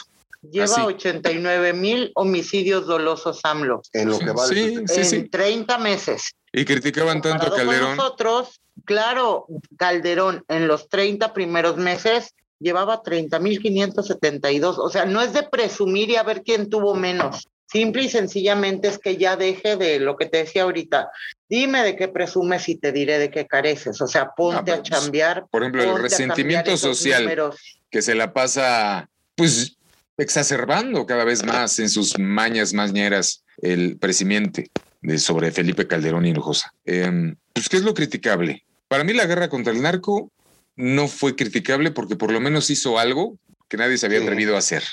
Lleva 0.51 0.67
Así. 0.67 0.81
89 0.81 1.73
mil 1.73 2.13
homicidios 2.15 2.87
dolosos 2.87 3.41
AMLO 3.43 3.83
en 3.93 4.09
lo 4.09 4.19
que 4.19 4.31
va 4.31 4.47
de 4.47 4.55
Sí, 4.55 4.75
sí, 4.87 5.01
en 5.01 5.05
sí. 5.05 5.29
30 5.29 5.79
meses. 5.79 6.31
Y 6.53 6.65
criticaban 6.65 7.21
tanto 7.21 7.47
a 7.47 7.51
con 7.51 7.59
Calderón. 7.59 7.97
nosotros, 7.97 8.61
claro, 8.85 9.47
Calderón 9.77 10.45
en 10.49 10.69
los 10.69 10.89
30 10.89 11.33
primeros 11.35 11.77
meses 11.77 12.35
llevaba 12.61 13.03
30.572. 13.03 14.79
O 14.79 14.91
sea, 14.91 15.05
no 15.07 15.21
es 15.21 15.33
de 15.33 15.43
presumir 15.43 16.11
y 16.11 16.17
a 16.17 16.23
ver 16.23 16.43
quién 16.43 16.71
tuvo 16.71 16.95
menos. 16.95 17.49
Simple 17.71 18.05
y 18.05 18.09
sencillamente 18.09 18.89
es 18.89 18.99
que 18.99 19.19
ya 19.19 19.37
deje 19.37 19.77
de 19.77 20.01
lo 20.01 20.17
que 20.17 20.25
te 20.25 20.39
decía 20.39 20.63
ahorita. 20.63 21.11
Dime 21.49 21.83
de 21.83 21.97
qué 21.97 22.09
presumes 22.09 22.67
y 22.69 22.77
te 22.77 22.93
diré 22.93 23.19
de 23.19 23.31
qué 23.31 23.47
careces. 23.47 24.01
O 24.01 24.07
sea, 24.07 24.31
ponte 24.35 24.73
a 24.73 24.77
pues, 24.77 24.89
chambear. 24.89 25.47
Por 25.51 25.63
ejemplo, 25.63 25.97
el 25.97 26.03
resentimiento 26.03 26.77
social 26.79 27.25
números. 27.25 27.81
que 27.91 28.01
se 28.01 28.15
la 28.15 28.33
pasa, 28.33 29.11
pues, 29.35 29.77
exacerbando 30.17 31.05
cada 31.05 31.25
vez 31.25 31.45
más 31.45 31.79
en 31.79 31.91
sus 31.91 32.19
mañas 32.19 32.73
más 32.73 32.93
ñeras 32.93 33.45
el 33.61 33.99
presidente 33.99 34.71
de 35.03 35.19
sobre 35.19 35.53
Felipe 35.53 35.87
Calderón 35.87 36.25
Hinojosa. 36.25 36.73
Em, 36.87 37.37
pues, 37.53 37.69
¿qué 37.69 37.77
es 37.77 37.83
lo 37.83 37.93
criticable? 37.93 38.65
Para 38.89 39.05
mí 39.05 39.13
la 39.13 39.27
guerra 39.27 39.51
contra 39.51 39.75
el 39.75 39.83
narco 39.83 40.33
no 40.75 41.07
fue 41.07 41.37
criticable 41.37 41.91
porque 41.91 42.17
por 42.17 42.33
lo 42.33 42.41
menos 42.41 42.71
hizo 42.71 42.99
algo 42.99 43.37
que 43.69 43.77
nadie 43.77 43.99
se 43.99 44.07
había 44.07 44.21
atrevido 44.21 44.57
a 44.57 44.61
hacer. 44.61 44.85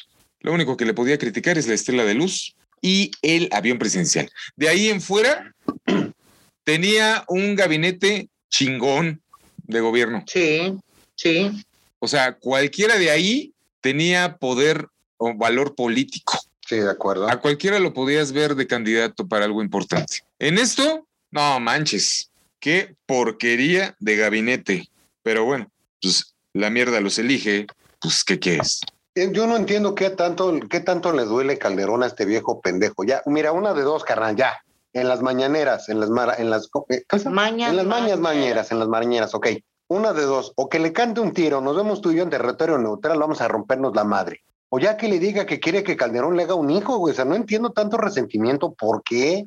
Lo 0.42 0.52
único 0.52 0.76
que 0.76 0.86
le 0.86 0.94
podía 0.94 1.18
criticar 1.18 1.58
es 1.58 1.68
la 1.68 1.74
estela 1.74 2.04
de 2.04 2.16
luz, 2.16 2.56
y 2.82 3.12
el 3.22 3.50
avión 3.52 3.78
presidencial. 3.78 4.30
De 4.56 4.70
ahí 4.70 4.90
en 4.90 5.02
fuera, 5.02 5.54
tenía 6.64 7.24
un 7.28 7.56
gabinete 7.56 8.30
chingón 8.50 9.22
de 9.64 9.80
gobierno. 9.80 10.24
Sí, 10.28 10.78
sí. 11.16 11.52
O 12.00 12.08
sea, 12.08 12.38
cualquiera 12.38 12.98
de 12.98 13.12
ahí 13.12 13.54
tenía 13.82 14.38
poder 14.38 14.88
o 15.18 15.34
valor 15.36 15.76
político. 15.76 16.40
Sí, 16.68 16.78
de 16.78 16.90
acuerdo. 16.90 17.30
A 17.30 17.40
cualquiera 17.40 17.80
lo 17.80 17.94
podías 17.94 18.32
ver 18.32 18.56
de 18.56 18.68
candidato 18.68 19.28
para 19.28 19.46
algo 19.46 19.62
importante. 19.62 20.24
En 20.40 20.58
esto, 20.58 21.08
no 21.32 21.60
manches, 21.60 22.32
qué 22.60 22.96
porquería 23.06 23.96
de 24.00 24.16
gabinete. 24.16 24.90
Pero 25.22 25.46
bueno, 25.46 25.72
pues 26.02 26.34
la 26.54 26.70
mierda 26.70 27.02
los 27.02 27.20
elige, 27.20 27.68
pues 28.00 28.24
¿qué 28.24 28.40
quieres? 28.40 28.82
Eh, 29.16 29.30
Yo 29.32 29.48
no 29.48 29.56
entiendo 29.56 29.96
qué 29.96 30.10
tanto, 30.10 30.54
qué 30.70 30.82
tanto 30.82 31.12
le 31.14 31.24
duele 31.24 31.58
Calderón 31.58 32.04
a 32.04 32.08
este 32.08 32.26
viejo 32.26 32.60
pendejo. 32.62 33.04
Ya, 33.04 33.22
mira, 33.26 33.52
una 33.54 33.74
de 33.74 33.82
dos, 33.84 34.04
carnal, 34.04 34.36
ya. 34.36 34.54
En 34.94 35.08
las 35.10 35.22
mañaneras, 35.22 35.90
en 35.90 36.00
las 36.00 36.10
mara- 36.10 36.36
en 36.38 36.50
las 36.50 36.70
eh. 36.90 37.04
Mañas, 37.26 37.72
en 37.72 37.78
las 37.78 37.86
mañas 37.86 38.20
mañeras, 38.20 38.72
en 38.72 38.80
las 38.80 38.88
mañaneras, 38.88 39.34
ok. 39.34 39.48
Una 39.88 40.14
de 40.14 40.24
dos, 40.24 40.54
o 40.56 40.68
que 40.70 40.80
le 40.80 40.94
cante 40.94 41.20
un 41.22 41.34
tiro, 41.34 41.62
nos 41.62 41.76
vemos 41.76 42.02
tú 42.02 42.12
y 42.12 42.16
yo 42.16 42.24
en 42.24 42.30
territorio 42.30 42.78
neutral, 42.78 43.20
vamos 43.20 43.40
a 43.42 43.48
rompernos 43.48 43.94
la 43.96 44.04
madre. 44.04 44.42
O 44.70 44.80
ya 44.80 44.98
que 44.98 45.08
le 45.08 45.20
diga 45.20 45.46
que 45.46 45.60
quiere 45.60 45.84
que 45.84 45.96
Calderón 45.96 46.36
le 46.36 46.44
haga 46.44 46.56
un 46.56 46.72
hijo, 46.72 46.98
güey. 46.98 47.12
O 47.14 47.16
sea, 47.16 47.24
no 47.26 47.36
entiendo 47.36 47.70
tanto 47.72 47.98
resentimiento. 47.98 48.74
¿Por 48.74 49.04
qué? 49.04 49.46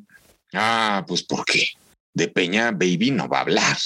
Ah, 0.53 1.03
pues 1.07 1.23
¿por 1.23 1.43
qué? 1.45 1.67
De 2.13 2.27
Peña 2.29 2.71
Baby 2.71 3.11
no 3.11 3.27
va 3.27 3.39
a 3.39 3.41
hablar. 3.41 3.77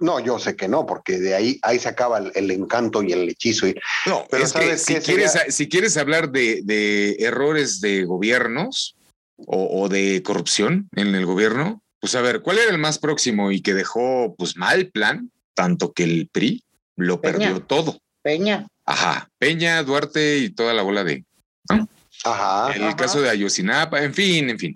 No, 0.00 0.20
yo 0.20 0.38
sé 0.38 0.54
que 0.56 0.68
no, 0.68 0.86
porque 0.86 1.18
de 1.18 1.34
ahí, 1.34 1.58
ahí 1.62 1.78
se 1.78 1.88
acaba 1.88 2.18
el, 2.18 2.30
el 2.34 2.50
encanto 2.50 3.02
y 3.02 3.12
el 3.12 3.28
hechizo. 3.28 3.66
Y, 3.66 3.74
No, 4.06 4.26
Pero 4.30 4.44
es 4.44 4.52
que 4.52 4.58
¿sabes 4.60 4.82
si 4.84 4.94
quieres, 4.96 5.32
Sería- 5.32 5.50
si 5.52 5.68
quieres 5.68 5.96
hablar 5.96 6.30
de, 6.30 6.60
de 6.64 7.16
errores 7.20 7.80
de 7.80 8.04
gobiernos 8.04 8.94
o, 9.36 9.82
o 9.82 9.88
de 9.88 10.22
corrupción 10.22 10.88
en 10.94 11.14
el 11.14 11.26
gobierno, 11.26 11.82
pues 12.00 12.14
a 12.14 12.20
ver, 12.20 12.42
¿cuál 12.42 12.58
era 12.58 12.70
el 12.70 12.78
más 12.78 12.98
próximo 13.00 13.50
y 13.50 13.60
que 13.60 13.74
dejó 13.74 14.34
pues 14.38 14.56
mal 14.56 14.88
plan? 14.90 15.32
Tanto 15.54 15.92
que 15.92 16.04
el 16.04 16.28
PRI 16.30 16.62
lo 16.96 17.20
Peña. 17.20 17.38
perdió 17.38 17.60
todo. 17.62 17.98
Peña. 18.22 18.68
Ajá, 18.84 19.28
Peña, 19.38 19.82
Duarte 19.82 20.38
y 20.38 20.50
toda 20.50 20.74
la 20.74 20.82
bola 20.82 21.02
de... 21.04 21.24
ajá. 21.68 22.72
El 22.74 22.82
Ajá. 22.84 22.96
caso 22.96 23.20
de 23.20 23.30
Ayotzinapa, 23.30 24.02
en 24.02 24.14
fin, 24.14 24.50
en 24.50 24.58
fin. 24.58 24.74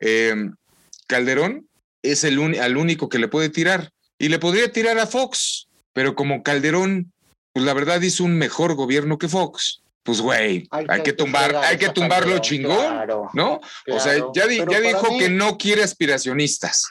Eh, 0.00 0.34
Calderón 1.06 1.68
es 2.02 2.24
el 2.24 2.38
al 2.60 2.76
único 2.76 3.08
que 3.08 3.18
le 3.18 3.28
puede 3.28 3.48
tirar 3.48 3.90
y 4.20 4.28
le 4.28 4.38
podría 4.38 4.70
tirar 4.70 4.96
a 4.98 5.06
Fox, 5.08 5.66
pero 5.92 6.14
como 6.14 6.44
Calderón, 6.44 7.12
pues 7.52 7.64
la 7.66 7.74
verdad 7.74 8.00
hizo 8.00 8.22
un 8.22 8.36
mejor 8.38 8.74
gobierno 8.76 9.18
que 9.18 9.26
Fox. 9.28 9.82
Pues 10.02 10.20
güey, 10.22 10.66
hay, 10.70 11.02
que 11.02 11.12
tumbar, 11.12 11.54
hay 11.56 11.76
que 11.76 11.90
tumbarlo 11.90 12.36
Calderón, 12.40 12.40
chingón, 12.42 12.76
Claro. 12.94 13.30
¿no? 13.34 13.60
O 13.90 14.00
sea, 14.00 14.14
ya, 14.34 14.46
di- 14.46 14.56
ya 14.70 14.80
dijo 14.80 15.10
mí- 15.10 15.18
que 15.18 15.28
no 15.28 15.58
quiere 15.58 15.82
aspiracionistas 15.82 16.88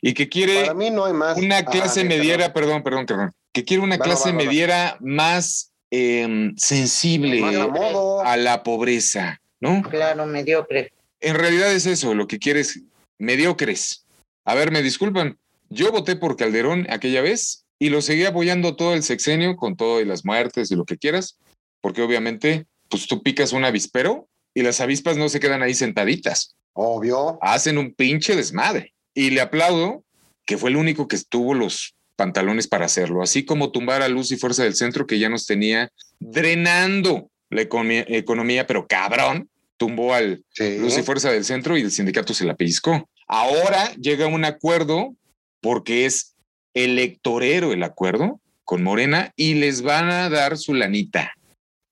y 0.00 0.14
que 0.14 0.28
quiere 0.28 0.60
Para 0.62 0.74
mí 0.74 0.90
no 0.90 1.04
hay 1.06 1.12
más. 1.12 1.36
una 1.38 1.58
Ajá, 1.58 1.64
clase 1.70 2.02
sí, 2.02 2.06
mediera, 2.06 2.52
perdón, 2.52 2.82
perdón, 2.84 3.06
perdón, 3.06 3.32
que 3.52 3.64
quiere 3.64 3.82
una 3.82 3.96
Va, 3.96 4.04
clase 4.04 4.26
va, 4.30 4.36
va, 4.36 4.38
va. 4.38 4.44
mediera 4.44 4.96
más 5.00 5.72
em, 5.90 6.54
sensible 6.56 7.40
Más 7.40 7.56
a 7.56 7.66
modo. 7.66 8.22
a 8.24 8.36
la 8.36 8.62
pobreza, 8.62 9.40
¿no? 9.60 9.82
Claro, 9.82 10.24
mediocre. 10.26 10.92
En 11.20 11.34
realidad 11.34 11.70
es 11.72 11.84
eso, 11.86 12.14
lo 12.14 12.26
que 12.28 12.38
quieres, 12.38 12.80
mediocres. 13.18 14.04
A 14.44 14.54
ver, 14.54 14.70
me 14.70 14.82
disculpan, 14.82 15.36
yo 15.72 15.90
voté 15.92 16.16
por 16.16 16.36
Calderón 16.36 16.86
aquella 16.90 17.22
vez 17.22 17.64
y 17.78 17.88
lo 17.88 18.00
seguí 18.02 18.24
apoyando 18.24 18.76
todo 18.76 18.94
el 18.94 19.02
sexenio 19.02 19.56
con 19.56 19.76
todo 19.76 20.00
y 20.00 20.04
las 20.04 20.24
muertes 20.24 20.70
y 20.70 20.76
lo 20.76 20.84
que 20.84 20.98
quieras, 20.98 21.38
porque 21.80 22.02
obviamente, 22.02 22.66
pues 22.88 23.06
tú 23.06 23.22
picas 23.22 23.52
un 23.52 23.64
avispero 23.64 24.28
y 24.54 24.62
las 24.62 24.80
avispas 24.80 25.16
no 25.16 25.28
se 25.28 25.40
quedan 25.40 25.62
ahí 25.62 25.74
sentaditas, 25.74 26.54
Obvio. 26.74 27.38
hacen 27.42 27.78
un 27.78 27.92
pinche 27.94 28.36
desmadre. 28.36 28.92
Y 29.14 29.30
le 29.30 29.40
aplaudo 29.40 30.04
que 30.46 30.58
fue 30.58 30.70
el 30.70 30.76
único 30.76 31.08
que 31.08 31.18
tuvo 31.28 31.54
los 31.54 31.94
pantalones 32.16 32.68
para 32.68 32.86
hacerlo, 32.86 33.22
así 33.22 33.44
como 33.44 33.72
tumbar 33.72 34.02
a 34.02 34.08
Luz 34.08 34.30
y 34.30 34.36
Fuerza 34.36 34.62
del 34.62 34.74
Centro, 34.74 35.06
que 35.06 35.18
ya 35.18 35.28
nos 35.28 35.46
tenía 35.46 35.90
drenando 36.20 37.30
la 37.50 37.62
economía, 37.62 38.04
economía 38.08 38.66
pero 38.66 38.86
cabrón, 38.86 39.48
tumbó 39.76 40.14
al, 40.14 40.44
Sí. 40.50 40.78
Luz 40.78 40.98
y 40.98 41.02
Fuerza 41.02 41.30
del 41.32 41.44
Centro 41.44 41.76
y 41.76 41.82
el 41.82 41.90
sindicato 41.90 42.34
se 42.34 42.44
la 42.44 42.54
pellizcó. 42.54 43.08
Ahora 43.26 43.92
llega 43.94 44.26
un 44.26 44.44
acuerdo 44.44 45.14
porque 45.62 46.04
es 46.04 46.34
electorero 46.74 47.72
el 47.72 47.82
acuerdo 47.82 48.40
con 48.64 48.82
Morena 48.82 49.32
y 49.36 49.54
les 49.54 49.82
van 49.82 50.10
a 50.10 50.28
dar 50.28 50.58
su 50.58 50.74
lanita. 50.74 51.32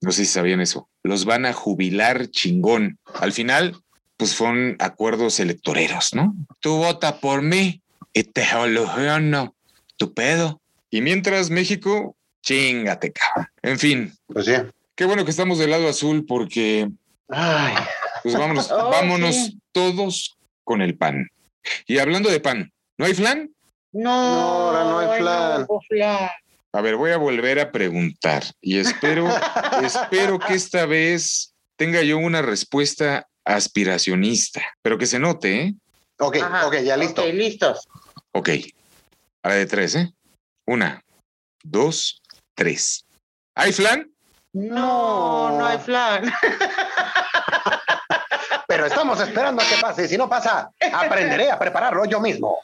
No 0.02 0.12
sé 0.12 0.24
si 0.24 0.30
sabían 0.32 0.60
eso. 0.60 0.88
Los 1.02 1.24
van 1.24 1.46
a 1.46 1.52
jubilar 1.52 2.28
chingón. 2.30 2.98
Al 3.14 3.32
final, 3.32 3.76
pues 4.16 4.34
fueron 4.34 4.76
acuerdos 4.78 5.40
electoreros, 5.40 6.14
¿no? 6.14 6.34
Tú 6.60 6.76
vota 6.76 7.20
por 7.20 7.42
mí 7.42 7.82
y 8.12 8.22
te 8.24 8.44
soluciono 8.44 9.54
tu 9.96 10.12
pedo. 10.14 10.60
Y 10.90 11.00
mientras 11.02 11.50
México, 11.50 12.16
chingate, 12.42 13.12
cabrón. 13.12 13.48
En 13.62 13.78
fin, 13.78 14.12
Pues 14.26 14.46
sí. 14.46 14.52
qué 14.94 15.04
bueno 15.04 15.24
que 15.24 15.30
estamos 15.30 15.58
del 15.58 15.70
lado 15.70 15.88
azul 15.88 16.24
porque 16.26 16.88
Ay, 17.28 17.74
pues 18.22 18.34
vámonos, 18.34 18.70
Oh, 18.72 18.90
vámonos 18.90 19.34
sí. 19.34 19.58
todos 19.72 20.36
con 20.64 20.80
el 20.82 20.96
pan. 20.96 21.28
Y 21.86 21.98
hablando 21.98 22.30
de 22.30 22.40
pan, 22.40 22.72
¿no 22.98 23.04
hay 23.04 23.14
flan? 23.14 23.50
No, 23.92 24.10
No, 24.10 24.40
ahora 24.40 24.84
no 24.84 24.98
hay 24.98 25.20
flan. 25.20 25.66
hubo. 25.68 25.80
A 26.72 26.80
ver, 26.82 26.94
voy 26.96 27.10
a 27.10 27.16
volver 27.16 27.58
a 27.58 27.72
preguntar 27.72 28.44
y 28.60 28.78
espero, 28.78 29.26
espero 29.82 30.38
que 30.38 30.54
esta 30.54 30.86
vez 30.86 31.52
tenga 31.76 32.02
yo 32.02 32.18
una 32.18 32.42
respuesta 32.42 33.26
aspiracionista, 33.44 34.62
pero 34.82 34.96
que 34.96 35.06
se 35.06 35.18
note, 35.18 35.62
¿eh? 35.62 35.74
ok, 36.18 36.36
Ajá, 36.36 36.66
ok, 36.68 36.76
ya 36.76 36.96
listo. 36.96 37.22
Ok, 37.22 37.28
listos. 37.32 37.88
Ok, 38.32 38.50
a 39.42 39.48
la 39.48 39.54
de 39.54 39.66
tres, 39.66 39.96
¿eh? 39.96 40.12
Una, 40.66 41.02
dos, 41.64 42.22
tres. 42.54 43.04
¿Hay 43.56 43.72
flan? 43.72 44.08
No, 44.52 45.58
no 45.58 45.66
hay 45.66 45.78
flan. 45.78 46.32
Pero 48.68 48.86
estamos 48.86 49.20
esperando 49.20 49.62
a 49.62 49.66
que 49.66 49.76
pase. 49.80 50.06
Si 50.06 50.16
no 50.16 50.28
pasa, 50.28 50.70
aprenderé 50.92 51.50
a 51.50 51.58
prepararlo 51.58 52.04
yo 52.04 52.20
mismo. 52.20 52.60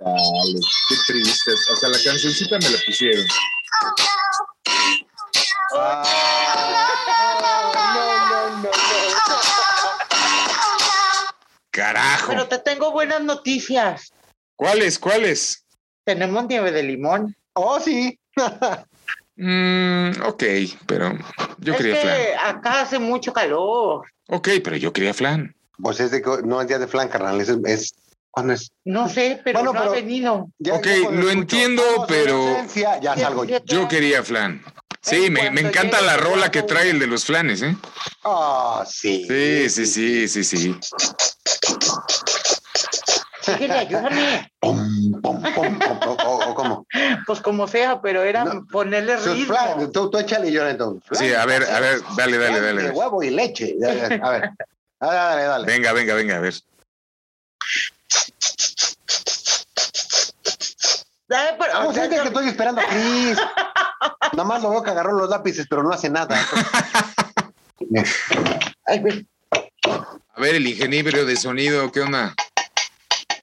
Dale, 0.00 0.60
qué 0.88 0.94
triste. 1.06 1.52
Hasta 1.72 1.88
la 1.88 1.98
cancioncita 2.02 2.58
me 2.58 2.70
la 2.70 2.78
pusieron. 2.86 3.24
Ah, 5.76 6.02
no, 7.94 8.28
no, 8.30 8.50
no, 8.50 8.62
no. 8.62 8.70
Carajo. 11.70 12.28
Pero 12.28 12.48
te 12.48 12.58
tengo 12.58 12.92
buenas 12.92 13.22
noticias. 13.22 14.12
¿Cuáles? 14.56 14.98
¿Cuáles? 14.98 15.64
Tenemos 16.04 16.46
nieve 16.46 16.72
de 16.72 16.82
limón. 16.82 17.36
Oh, 17.54 17.78
sí. 17.80 18.18
Mm, 19.40 20.20
ok, 20.24 20.42
pero 20.84 21.16
yo 21.58 21.72
es 21.72 21.78
quería 21.78 21.94
flan. 21.94 22.16
que 22.16 22.34
acá 22.34 22.80
hace 22.80 22.98
mucho 22.98 23.32
calor. 23.32 24.04
Ok, 24.26 24.48
pero 24.64 24.74
yo 24.76 24.92
quería 24.92 25.14
flan. 25.14 25.54
Pues 25.80 26.00
es 26.00 26.10
de 26.10 26.20
que 26.20 26.28
no 26.42 26.60
es 26.60 26.66
día 26.66 26.80
de 26.80 26.88
flan, 26.88 27.08
carnal. 27.08 27.40
Es, 27.40 27.48
es 27.48 27.54
¿cuándo 27.56 27.68
es? 27.68 27.94
No 28.84 29.08
sé, 29.08 29.40
pero 29.42 29.58
Bueno, 29.58 29.72
no 29.72 29.80
pero- 29.80 29.92
ha 29.92 29.94
venido. 29.94 30.48
Ya- 30.58 30.74
Ok, 30.74 30.86
ya 30.86 31.10
lo 31.10 31.30
entiendo, 31.30 31.82
"Vamos 31.82 32.08
en 32.10 32.14
pero- 32.16 32.48
ausencia", 32.48 33.00
Ya 33.00 33.16
salgo 33.16 33.44
yo. 33.44 33.58
Yo 33.64 33.88
quería 33.88 34.22
flan. 34.22 34.62
Sí, 35.00 35.30
me, 35.30 35.50
me 35.50 35.60
encanta 35.62 36.00
la 36.02 36.16
rola 36.16 36.50
que 36.50 36.62
trae 36.62 36.90
el 36.90 36.98
de 36.98 37.06
los 37.06 37.24
flanes, 37.24 37.62
¿eh? 37.62 37.76
Ah, 38.24 38.84
sí. 38.88 39.26
Sí, 39.28 39.70
sí, 39.70 39.86
sí, 39.86 40.28
sí, 40.28 40.44
sí. 40.44 40.76
Síguele, 43.40 43.74
ayúdame. 43.74 44.52
Pum, 44.60 45.20
pum, 45.22 45.42
pum, 45.42 45.78
pum, 45.78 45.98
o, 46.06 46.12
o- 46.12 46.50
o 46.50 46.54
cómo. 46.54 46.86
Pues 47.26 47.40
como 47.40 47.66
sea, 47.66 48.00
pero 48.02 48.22
era 48.22 48.44
No. 48.44 48.66
ponerle 48.70 49.16
ritmo. 49.16 49.46
flan, 49.54 49.90
tú, 49.92 50.10
tú 50.10 50.18
échale 50.18 50.48
y 50.48 50.52
yo 50.52 50.68
entonces. 50.68 51.16
Sí, 51.18 51.32
a 51.32 51.46
ver, 51.46 51.62
a 51.64 51.80
ver, 51.80 52.00
dale, 52.16 52.36
dale, 52.38 52.56
Flan 52.58 52.62
dale. 52.62 52.82
De 52.82 52.82
dale. 52.88 52.90
huevo 52.90 53.22
y 53.22 53.30
leche. 53.30 53.74
A 53.82 53.86
ver, 53.94 54.20
a 54.22 54.30
ver. 54.30 54.50
Dale, 55.00 55.42
dale. 55.44 55.66
Venga, 55.66 55.92
venga, 55.92 56.14
venga, 56.14 56.36
a 56.36 56.40
ver. 56.40 56.54
Ay, 61.30 61.54
pero- 61.58 61.72
Vamos, 61.74 61.96
es 61.96 62.08
que 62.08 62.16
estoy 62.16 62.48
esperando 62.48 62.80
a 62.80 62.84
Chris. 62.86 63.38
Nada 64.32 64.44
más 64.44 64.62
lo 64.62 64.70
veo 64.70 64.82
que 64.82 64.90
agarró 64.90 65.12
los 65.12 65.28
lápices, 65.28 65.66
pero 65.68 65.82
no 65.82 65.90
hace 65.92 66.08
nada. 66.08 66.40
Ay. 68.86 69.26
A 70.34 70.40
ver, 70.40 70.54
el 70.54 70.66
ingeniero 70.66 71.24
de 71.24 71.36
sonido, 71.36 71.90
¿qué 71.92 72.00
onda? 72.00 72.34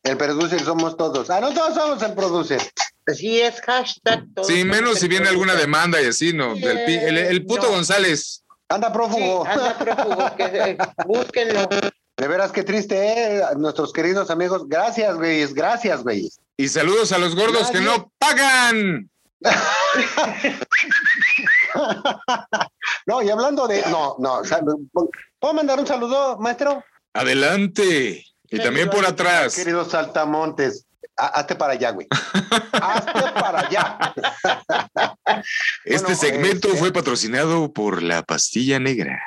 El 0.03 0.18
producer 0.18 0.63
somos 0.63 0.95
todos. 0.97 1.30
Ah, 1.30 1.39
no 1.41 1.53
todos 1.53 1.74
somos 1.76 2.01
el 2.03 2.13
producer. 2.13 2.61
Sí, 3.13 3.41
es 3.41 3.61
hashtag. 3.61 4.24
todos 4.34 4.47
Sí, 4.47 4.63
menos 4.63 4.99
si 4.99 5.07
viene 5.07 5.30
alguna 5.30 5.53
demanda 5.55 6.01
y 6.01 6.05
así, 6.07 6.34
¿no? 6.34 6.53
El, 6.53 7.18
el 7.18 7.45
puto 7.45 7.63
No. 7.63 7.70
González. 7.72 8.43
Anda 8.70 8.88
Sí, 8.88 8.93
prófugo. 8.93 9.45
anda 9.45 9.78
prófugo, 9.78 10.36
que, 10.36 10.43
eh, 10.45 10.78
búsquenlo. 11.05 11.68
De 12.18 12.28
veras, 12.28 12.51
qué 12.51 12.63
triste, 12.63 12.95
¿eh? 12.95 13.41
Nuestros 13.57 13.91
queridos 13.91 14.30
amigos. 14.30 14.68
Gracias, 14.68 15.16
güeyes. 15.16 15.53
Gracias, 15.53 16.03
güeyes. 16.03 16.39
Y 16.55 16.70
saludos 16.70 17.11
a 17.11 17.18
los 17.18 17.36
gordos 17.36 17.70
que 17.72 17.82
no 17.82 18.11
pagan. 18.18 19.09
No, 23.05 23.22
y 23.22 23.30
hablando 23.30 23.68
de. 23.68 23.82
No, 23.89 24.16
no. 24.18 24.41
¿Puedo 25.39 25.53
mandar 25.53 25.80
un 25.80 25.86
saludo, 25.86 26.38
maestro? 26.39 26.84
Adelante. 27.13 28.26
Y 28.49 28.59
también 28.59 28.89
por 28.89 29.05
atrás. 29.05 29.55
Queridos 29.55 29.91
saltamontes, 29.91 30.86
hazte 31.16 31.55
para 31.55 31.74
allá, 31.74 31.91
güey. 31.91 32.07
hazte 32.72 33.22
para 33.34 33.59
allá. 33.59 34.13
Este 35.84 36.16
segmento 36.16 36.70
este 36.70 36.80
fue 36.80 36.91
patrocinado 36.91 37.72
por 37.74 38.01
la 38.01 38.24
pastilla 38.24 38.80
negra. 38.80 39.22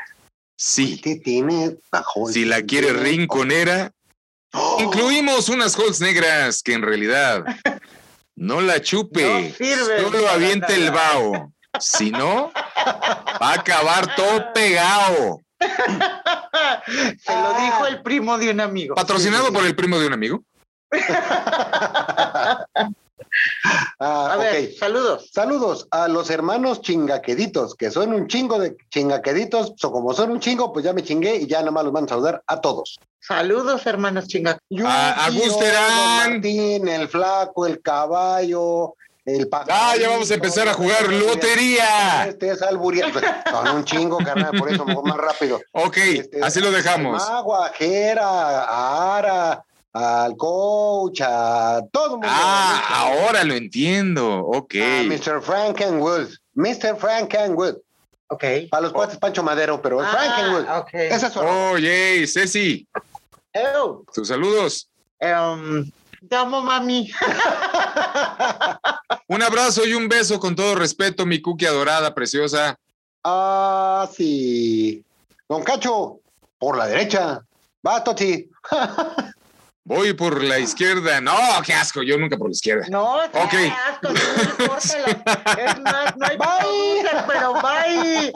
Sí. 0.60 1.00
¿Qué 1.00 1.14
tiene 1.16 1.76
Si 2.32 2.44
la 2.44 2.62
quiere 2.62 2.92
rinconera, 2.92 3.92
¡Oh! 4.52 4.78
incluimos 4.80 5.48
unas 5.48 5.78
holes 5.78 6.00
negras 6.00 6.64
que 6.64 6.72
en 6.72 6.82
realidad 6.82 7.44
no 8.34 8.60
la 8.60 8.82
chupe, 8.82 9.54
no 9.60 10.10
solo 10.10 10.28
aviente 10.28 10.74
el 10.74 10.90
vaho. 10.90 11.52
Si 11.78 12.10
no, 12.10 12.50
va 13.40 13.50
a 13.50 13.54
acabar 13.54 14.16
todo 14.16 14.52
pegado. 14.52 15.40
Se 15.60 17.34
lo 17.34 17.54
dijo 17.54 17.86
el 17.86 18.02
primo 18.02 18.36
de 18.36 18.50
un 18.50 18.60
amigo. 18.60 18.96
¿Patrocinado 18.96 19.52
por 19.52 19.64
el 19.64 19.76
primo 19.76 20.00
de 20.00 20.08
un 20.08 20.12
amigo? 20.12 20.42
Ah, 24.00 24.32
a 24.32 24.36
ver, 24.36 24.72
saludos. 24.74 25.30
Saludos 25.32 25.88
a 25.90 26.08
los 26.08 26.30
hermanos 26.30 26.80
chingaqueditos, 26.82 27.74
que 27.74 27.90
son 27.90 28.12
un 28.12 28.28
chingo 28.28 28.58
de 28.58 28.76
chingaqueditos. 28.90 29.74
O 29.82 29.92
como 29.92 30.14
son 30.14 30.30
un 30.30 30.40
chingo, 30.40 30.72
pues 30.72 30.84
ya 30.84 30.92
me 30.92 31.02
chingué 31.02 31.36
y 31.36 31.46
ya 31.46 31.62
nomás 31.62 31.84
los 31.84 31.92
van 31.92 32.04
a 32.04 32.08
saludar 32.08 32.42
a 32.46 32.60
todos. 32.60 32.98
Saludos, 33.20 33.86
hermanos 33.86 34.28
chingaqueditos. 34.28 34.86
A, 34.86 35.26
a 35.26 36.28
Martín, 36.28 36.88
el 36.88 37.08
flaco, 37.08 37.66
el 37.66 37.82
caballo, 37.82 38.94
el 39.28 39.48
Ah, 39.52 39.94
ya 40.00 40.08
vamos 40.08 40.30
a 40.30 40.34
empezar 40.34 40.68
a 40.68 40.74
jugar 40.74 41.12
lotería. 41.12 42.26
Este 42.28 42.50
es 42.50 42.60
Son 42.60 43.68
un 43.76 43.84
chingo, 43.84 44.18
carnal, 44.18 44.52
por 44.58 44.72
eso 44.72 44.84
más 44.86 45.16
rápido. 45.16 45.60
Ok, 45.72 45.96
este, 45.98 46.42
así 46.42 46.60
lo 46.60 46.70
dejamos. 46.70 47.22
Agua, 47.28 47.70
Jera, 47.74 49.16
Ara, 49.16 49.64
al 49.98 50.36
coach, 50.36 51.20
a 51.22 51.82
todo 51.90 52.04
el 52.04 52.10
mundo. 52.12 52.28
Ah, 52.30 52.82
ahora 52.90 53.44
lo 53.44 53.54
entiendo. 53.54 54.46
Ok. 54.46 54.74
Mr. 55.06 55.42
Frankenwood. 55.42 56.28
Mr. 56.54 56.96
Frankenwood. 56.96 57.76
Ok. 58.28 58.44
Para 58.70 58.82
los 58.82 58.92
cuates 58.92 59.18
Pancho 59.18 59.42
Madero, 59.42 59.82
pero 59.82 60.00
ah, 60.00 60.06
Frankenwood. 60.06 60.78
Ok. 60.78 60.94
Esa 60.94 61.26
es 61.26 61.32
su 61.32 61.40
Oye, 61.40 62.26
Ceci. 62.26 62.86
Oh. 63.54 64.04
Tus 64.14 64.28
saludos. 64.28 64.88
Um, 65.20 65.90
te 66.28 66.36
amo, 66.36 66.62
mami. 66.62 67.10
un 69.28 69.42
abrazo 69.42 69.86
y 69.86 69.94
un 69.94 70.08
beso 70.08 70.38
con 70.38 70.54
todo 70.54 70.74
respeto, 70.74 71.26
mi 71.26 71.40
cookie 71.40 71.66
adorada, 71.66 72.14
preciosa. 72.14 72.78
Ah, 73.24 74.08
sí. 74.12 75.02
Don 75.48 75.62
Cacho, 75.62 76.20
por 76.58 76.76
la 76.76 76.86
derecha. 76.86 77.42
Va, 77.86 78.04
Toti. 78.04 78.48
Voy 79.88 80.12
por 80.12 80.44
la 80.44 80.58
izquierda. 80.58 81.18
No, 81.18 81.34
qué 81.64 81.72
asco. 81.72 82.02
Yo 82.02 82.18
nunca 82.18 82.36
por 82.36 82.48
la 82.48 82.52
izquierda. 82.52 82.86
No, 82.90 83.20
qué 83.32 83.38
okay. 83.38 83.72
asco. 83.88 84.10
No 84.58 84.76
Es 84.76 85.80
más, 85.80 86.14
no 86.14 86.26
hay 86.26 86.36
bye. 86.36 87.10
pero 87.26 87.54
bye. 87.54 88.32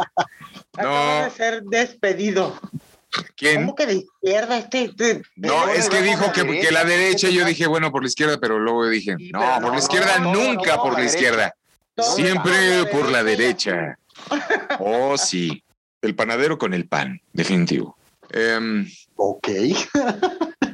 Acabo 0.73 1.25
de 1.25 1.31
ser 1.31 1.63
despedido. 1.65 2.59
¿Quién? 3.37 3.57
¿Cómo 3.57 3.75
que 3.75 3.85
de 3.85 3.95
izquierda 3.97 4.57
este? 4.57 4.85
este 4.85 5.23
no, 5.37 5.69
es 5.69 5.91
que 5.91 6.01
dijo 6.01 6.33
que, 6.33 6.43
que, 6.59 6.73
la 6.73 6.85
derecha, 6.85 7.29
yo 7.29 7.45
dije, 7.45 7.67
bueno, 7.67 7.93
por 7.93 8.01
la 8.01 8.09
izquierda, 8.09 8.39
pero 8.41 8.59
luego 8.59 8.89
dije, 8.89 9.17
no, 9.31 9.61
por 9.61 9.73
la 9.73 9.79
izquierda, 9.79 10.19
nunca 10.21 10.79
por 10.79 10.95
la 10.95 11.05
izquierda. 11.05 11.55
Siempre 11.99 12.87
por 12.87 13.11
la 13.11 13.23
derecha. 13.23 13.99
Oh, 14.79 15.19
sí. 15.19 15.63
El 16.01 16.15
panadero 16.15 16.57
con 16.57 16.73
el 16.73 16.89
pan, 16.89 17.21
definitivo. 17.35 17.99
Um, 18.35 18.87
ok. 19.17 19.49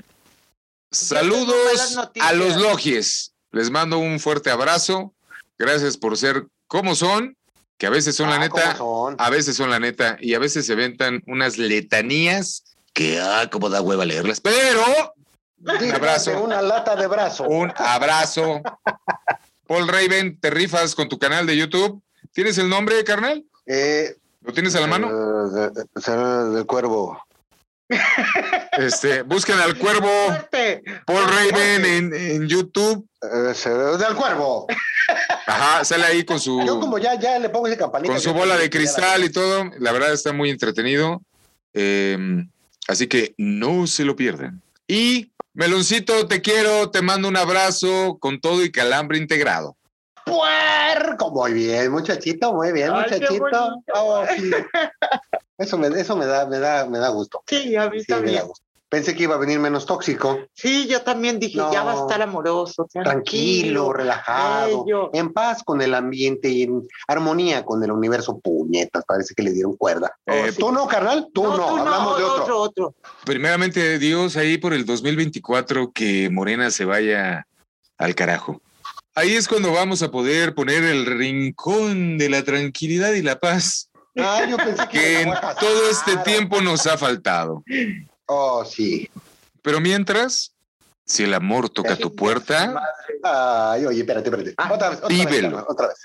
Saludos 0.91 1.99
a 2.21 2.33
los 2.33 2.57
logies. 2.57 3.35
Les 3.53 3.71
mando 3.71 3.99
un 3.99 4.21
fuerte 4.21 4.51
abrazo. 4.51 5.15
Gracias 5.59 5.97
por 5.97 6.17
ser 6.17 6.47
como 6.67 6.95
son, 6.95 7.37
que 7.79 7.87
a 7.87 7.91
veces 7.91 8.15
son 8.15 8.31
la 8.31 8.37
ah, 8.37 8.41
neta, 8.41 8.77
a 9.19 9.31
veces 9.31 9.57
son 9.57 9.71
la 9.71 9.81
neta 9.81 10.17
y 10.21 10.35
a 10.35 10.39
veces 10.39 10.67
se 10.67 10.75
ventan 10.75 11.23
unas 11.27 11.59
letanías 11.59 12.65
que, 12.93 13.21
ah, 13.21 13.49
como 13.51 13.71
da 13.71 13.81
hueva 13.81 14.05
leerlas. 14.05 14.41
Pero, 14.41 14.85
un 15.61 15.93
abrazo. 15.93 16.43
Una 16.43 16.63
lata 16.63 16.97
de 16.97 17.07
brazo. 17.07 17.45
Un 17.45 17.73
abrazo. 17.77 18.61
Paul 19.67 19.89
Raven, 19.89 20.39
te 20.41 20.51
rifas 20.51 20.95
con 20.95 21.09
tu 21.09 21.19
canal 21.19 21.47
de 21.47 21.57
YouTube. 21.57 22.03
¿Tienes 22.33 22.59
el 22.59 22.69
nombre, 22.69 23.03
carnal? 23.05 23.45
Eh, 23.67 24.17
¿Lo 24.43 24.53
tienes 24.53 24.75
a 24.77 24.81
la 24.81 24.87
mano? 24.87 25.09
Uh, 25.09 26.55
del 26.55 26.67
cuervo. 26.67 27.21
Este, 28.73 29.23
busquen 29.23 29.59
al 29.59 29.77
cuervo 29.77 30.09
Paul 31.07 31.25
Raven 31.25 31.85
en, 31.85 32.15
en 32.15 32.47
YouTube. 32.47 33.09
del 33.21 34.15
cuervo. 34.15 34.67
Ajá, 35.47 35.85
sale 35.85 36.05
ahí 36.05 36.25
con 36.25 36.39
su. 36.39 36.65
Yo 36.65 36.79
como 36.79 36.99
ya, 36.99 37.15
ya 37.15 37.39
le 37.39 37.49
pongo 37.49 37.67
ese 37.67 37.77
campanita. 37.77 38.13
Con 38.13 38.21
su 38.21 38.33
bola 38.33 38.57
de 38.57 38.69
cristal 38.71 39.25
y 39.25 39.33
todo. 39.33 39.71
La 39.79 39.93
verdad 39.93 40.13
está 40.13 40.33
muy 40.33 40.51
entretenido. 40.51 41.23
Em, 41.73 42.51
así 42.87 43.07
que 43.07 43.35
no 43.39 43.87
se 43.87 44.05
lo 44.05 44.15
pierdan. 44.15 44.63
Y 44.87 45.33
Meloncito, 45.55 46.29
te 46.29 46.41
quiero, 46.41 46.91
te 46.91 47.03
mando 47.03 47.27
un 47.27 47.37
abrazo 47.37 48.19
con 48.21 48.41
todo 48.41 48.63
y 48.63 48.71
calambre 48.71 49.19
integrado. 49.19 49.77
Puerco, 50.25 51.31
muy 51.31 51.53
bien, 51.53 51.91
muchachito, 51.91 52.53
muy 52.53 52.71
bien, 52.73 52.93
muchachito. 52.93 53.83
Oh, 53.95 54.25
eso 55.59 55.77
me, 55.77 55.89
eso 55.89 56.17
me 56.17 56.27
da, 56.27 56.47
me 56.47 56.59
da, 56.59 56.87
me 56.87 56.99
da 56.99 57.09
gusto. 57.09 57.43
Sí, 57.47 57.75
a 57.77 57.91
mí 57.91 58.05
también. 58.05 58.45
Pensé 58.89 59.15
que 59.15 59.25
iba 59.25 59.35
a 59.35 59.39
venir 59.39 59.59
menos 59.59 59.85
tóxico. 59.85 60.39
Sí, 60.55 60.87
yo 60.89 61.03
también 61.03 61.39
dije, 61.39 61.59
ya 61.71 61.83
va 61.83 61.93
a 61.93 62.01
estar 62.01 62.23
amoroso. 62.23 62.89
Tranquilo, 62.91 63.93
relajado, 63.93 65.11
en 65.13 65.31
paz 65.35 65.63
con 65.63 65.83
el 65.83 65.93
ambiente 65.95 66.49
y 66.49 66.63
en 66.63 66.89
armonía 67.07 67.67
con 67.67 67.85
el 67.85 67.93
universo. 67.93 68.39
Puñetas, 68.39 69.05
parece 69.05 69.35
que 69.35 69.43
le 69.43 69.53
dieron 69.53 69.77
cuerda. 69.77 70.17
Eh, 70.25 70.53
¿Tú 70.57 70.73
no, 70.73 70.89
carnal? 70.89 71.29
Tú 71.35 71.43
no, 71.43 71.77
hablamos 71.77 72.17
de 72.17 72.25
otro. 72.25 72.43
otro. 72.43 72.61
otro. 72.61 72.95
Primeramente, 73.27 73.99
Dios, 73.99 74.39
ahí 74.39 74.57
por 74.57 74.73
el 74.73 74.87
2024 74.87 75.93
que 75.93 76.31
Morena 76.31 76.71
se 76.71 76.87
vaya 76.87 77.47
al 77.99 78.15
carajo. 78.15 78.63
Ahí 79.15 79.35
es 79.35 79.49
cuando 79.49 79.73
vamos 79.73 80.03
a 80.03 80.11
poder 80.11 80.55
poner 80.55 80.85
el 80.85 81.05
rincón 81.05 82.17
de 82.17 82.31
la 82.31 82.43
tranquilidad 82.43 83.13
y 83.13 83.21
la 83.21 83.39
paz 83.39 83.91
Ah, 84.17 84.45
yo 84.49 84.57
pensé 84.57 84.89
que, 84.89 85.23
en 85.23 85.33
todo 85.61 85.91
este 85.91 86.17
tiempo 86.19 86.61
nos 86.61 86.87
ha 86.87 86.97
faltado. 86.99 87.63
Oh, 88.27 88.65
sí. 88.65 89.09
Pero 89.63 89.81
mientras, 89.81 90.55
si 91.05 91.25
el 91.25 91.35
amor 91.35 91.69
toca 91.69 91.97
tu 91.97 92.15
puerta, 92.15 92.75
Ay, 93.23 93.87
oye, 93.87 94.01
espérate, 94.01 94.29
espérate. 94.29 94.55
Ah, 94.57 94.73
otra 94.73 94.91
vez, 94.91 95.01
vívelo. 95.09 95.65
otra 95.69 95.89
vez. 95.89 95.99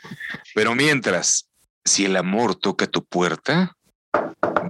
Pero 0.53 0.75
mientras, 0.75 1.47
si 1.83 2.05
el 2.05 2.15
amor 2.15 2.55
toca 2.55 2.87
tu 2.87 3.03
puerta, 3.03 3.75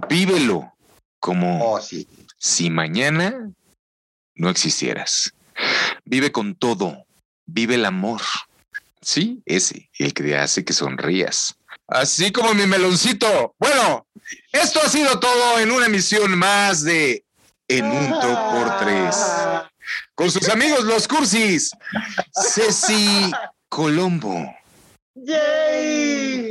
vívelo 0.08 0.72
como 1.18 1.72
oh, 1.72 1.80
sí. 1.80 2.08
si 2.38 2.70
mañana 2.70 3.50
no 4.34 4.50
existieras. 4.50 5.32
Vive 6.04 6.32
con 6.32 6.54
todo, 6.54 7.06
vive 7.46 7.76
el 7.76 7.84
amor. 7.84 8.20
Sí, 9.00 9.42
ese, 9.46 9.90
el 9.98 10.12
que 10.12 10.36
hace 10.36 10.64
que 10.64 10.72
sonrías 10.72 11.56
así 11.88 12.32
como 12.32 12.54
mi 12.54 12.66
meloncito. 12.66 13.54
Bueno, 13.58 14.06
esto 14.52 14.80
ha 14.84 14.88
sido 14.88 15.18
todo 15.18 15.58
en 15.58 15.70
una 15.70 15.86
emisión 15.86 16.36
más 16.38 16.82
de 16.82 17.24
En 17.68 17.86
un 17.86 18.10
top 18.20 18.52
por 18.52 18.78
tres. 18.78 19.16
Con 20.14 20.30
sus 20.30 20.48
amigos 20.48 20.84
los 20.84 21.08
cursis, 21.08 21.70
Ceci 22.32 23.32
Colombo. 23.68 24.54
¡Yay! 25.14 26.48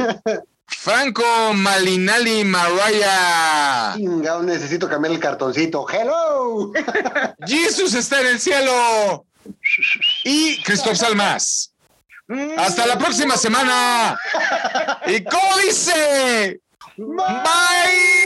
Franco 0.65 1.23
Malinali 1.53 2.43
Maraya. 2.43 3.95
necesito 4.43 4.89
cambiar 4.89 5.13
el 5.13 5.19
cartoncito. 5.19 5.85
¡Hello! 5.87 6.71
¡Jesús 7.47 7.93
está 7.93 8.21
en 8.21 8.27
el 8.27 8.39
cielo! 8.39 9.25
Y 10.23 10.61
Cristóbal 10.63 10.97
Salmas. 10.97 11.72
Hasta 12.57 12.85
la 12.87 12.97
próxima 12.97 13.37
semana. 13.37 14.17
¿Y 15.07 15.23
cómo 15.23 15.57
dice? 15.57 16.61
Bye. 16.97 18.23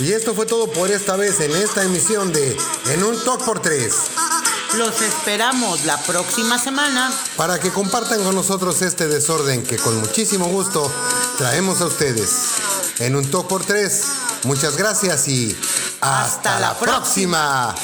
Y 0.00 0.12
esto 0.12 0.34
fue 0.34 0.46
todo 0.46 0.66
por 0.70 0.90
esta 0.90 1.14
vez 1.16 1.40
en 1.40 1.54
esta 1.54 1.82
emisión 1.84 2.32
de 2.32 2.56
En 2.86 3.04
un 3.04 3.22
Talk 3.22 3.44
por 3.44 3.60
3. 3.60 3.94
Los 4.76 5.02
esperamos 5.02 5.84
la 5.84 5.98
próxima 6.02 6.56
semana. 6.58 7.12
Para 7.36 7.58
que 7.58 7.70
compartan 7.70 8.22
con 8.22 8.34
nosotros 8.36 8.80
este 8.82 9.08
desorden 9.08 9.64
que 9.64 9.76
con 9.76 9.98
muchísimo 9.98 10.46
gusto 10.46 10.90
traemos 11.38 11.80
a 11.80 11.86
ustedes. 11.86 12.30
En 13.00 13.16
un 13.16 13.28
top 13.30 13.48
por 13.48 13.64
tres. 13.64 14.04
Muchas 14.44 14.76
gracias 14.76 15.26
y 15.28 15.56
hasta, 16.00 16.24
Hasta 16.24 16.60
la 16.60 16.68
la 16.68 16.78
próxima. 16.78 17.74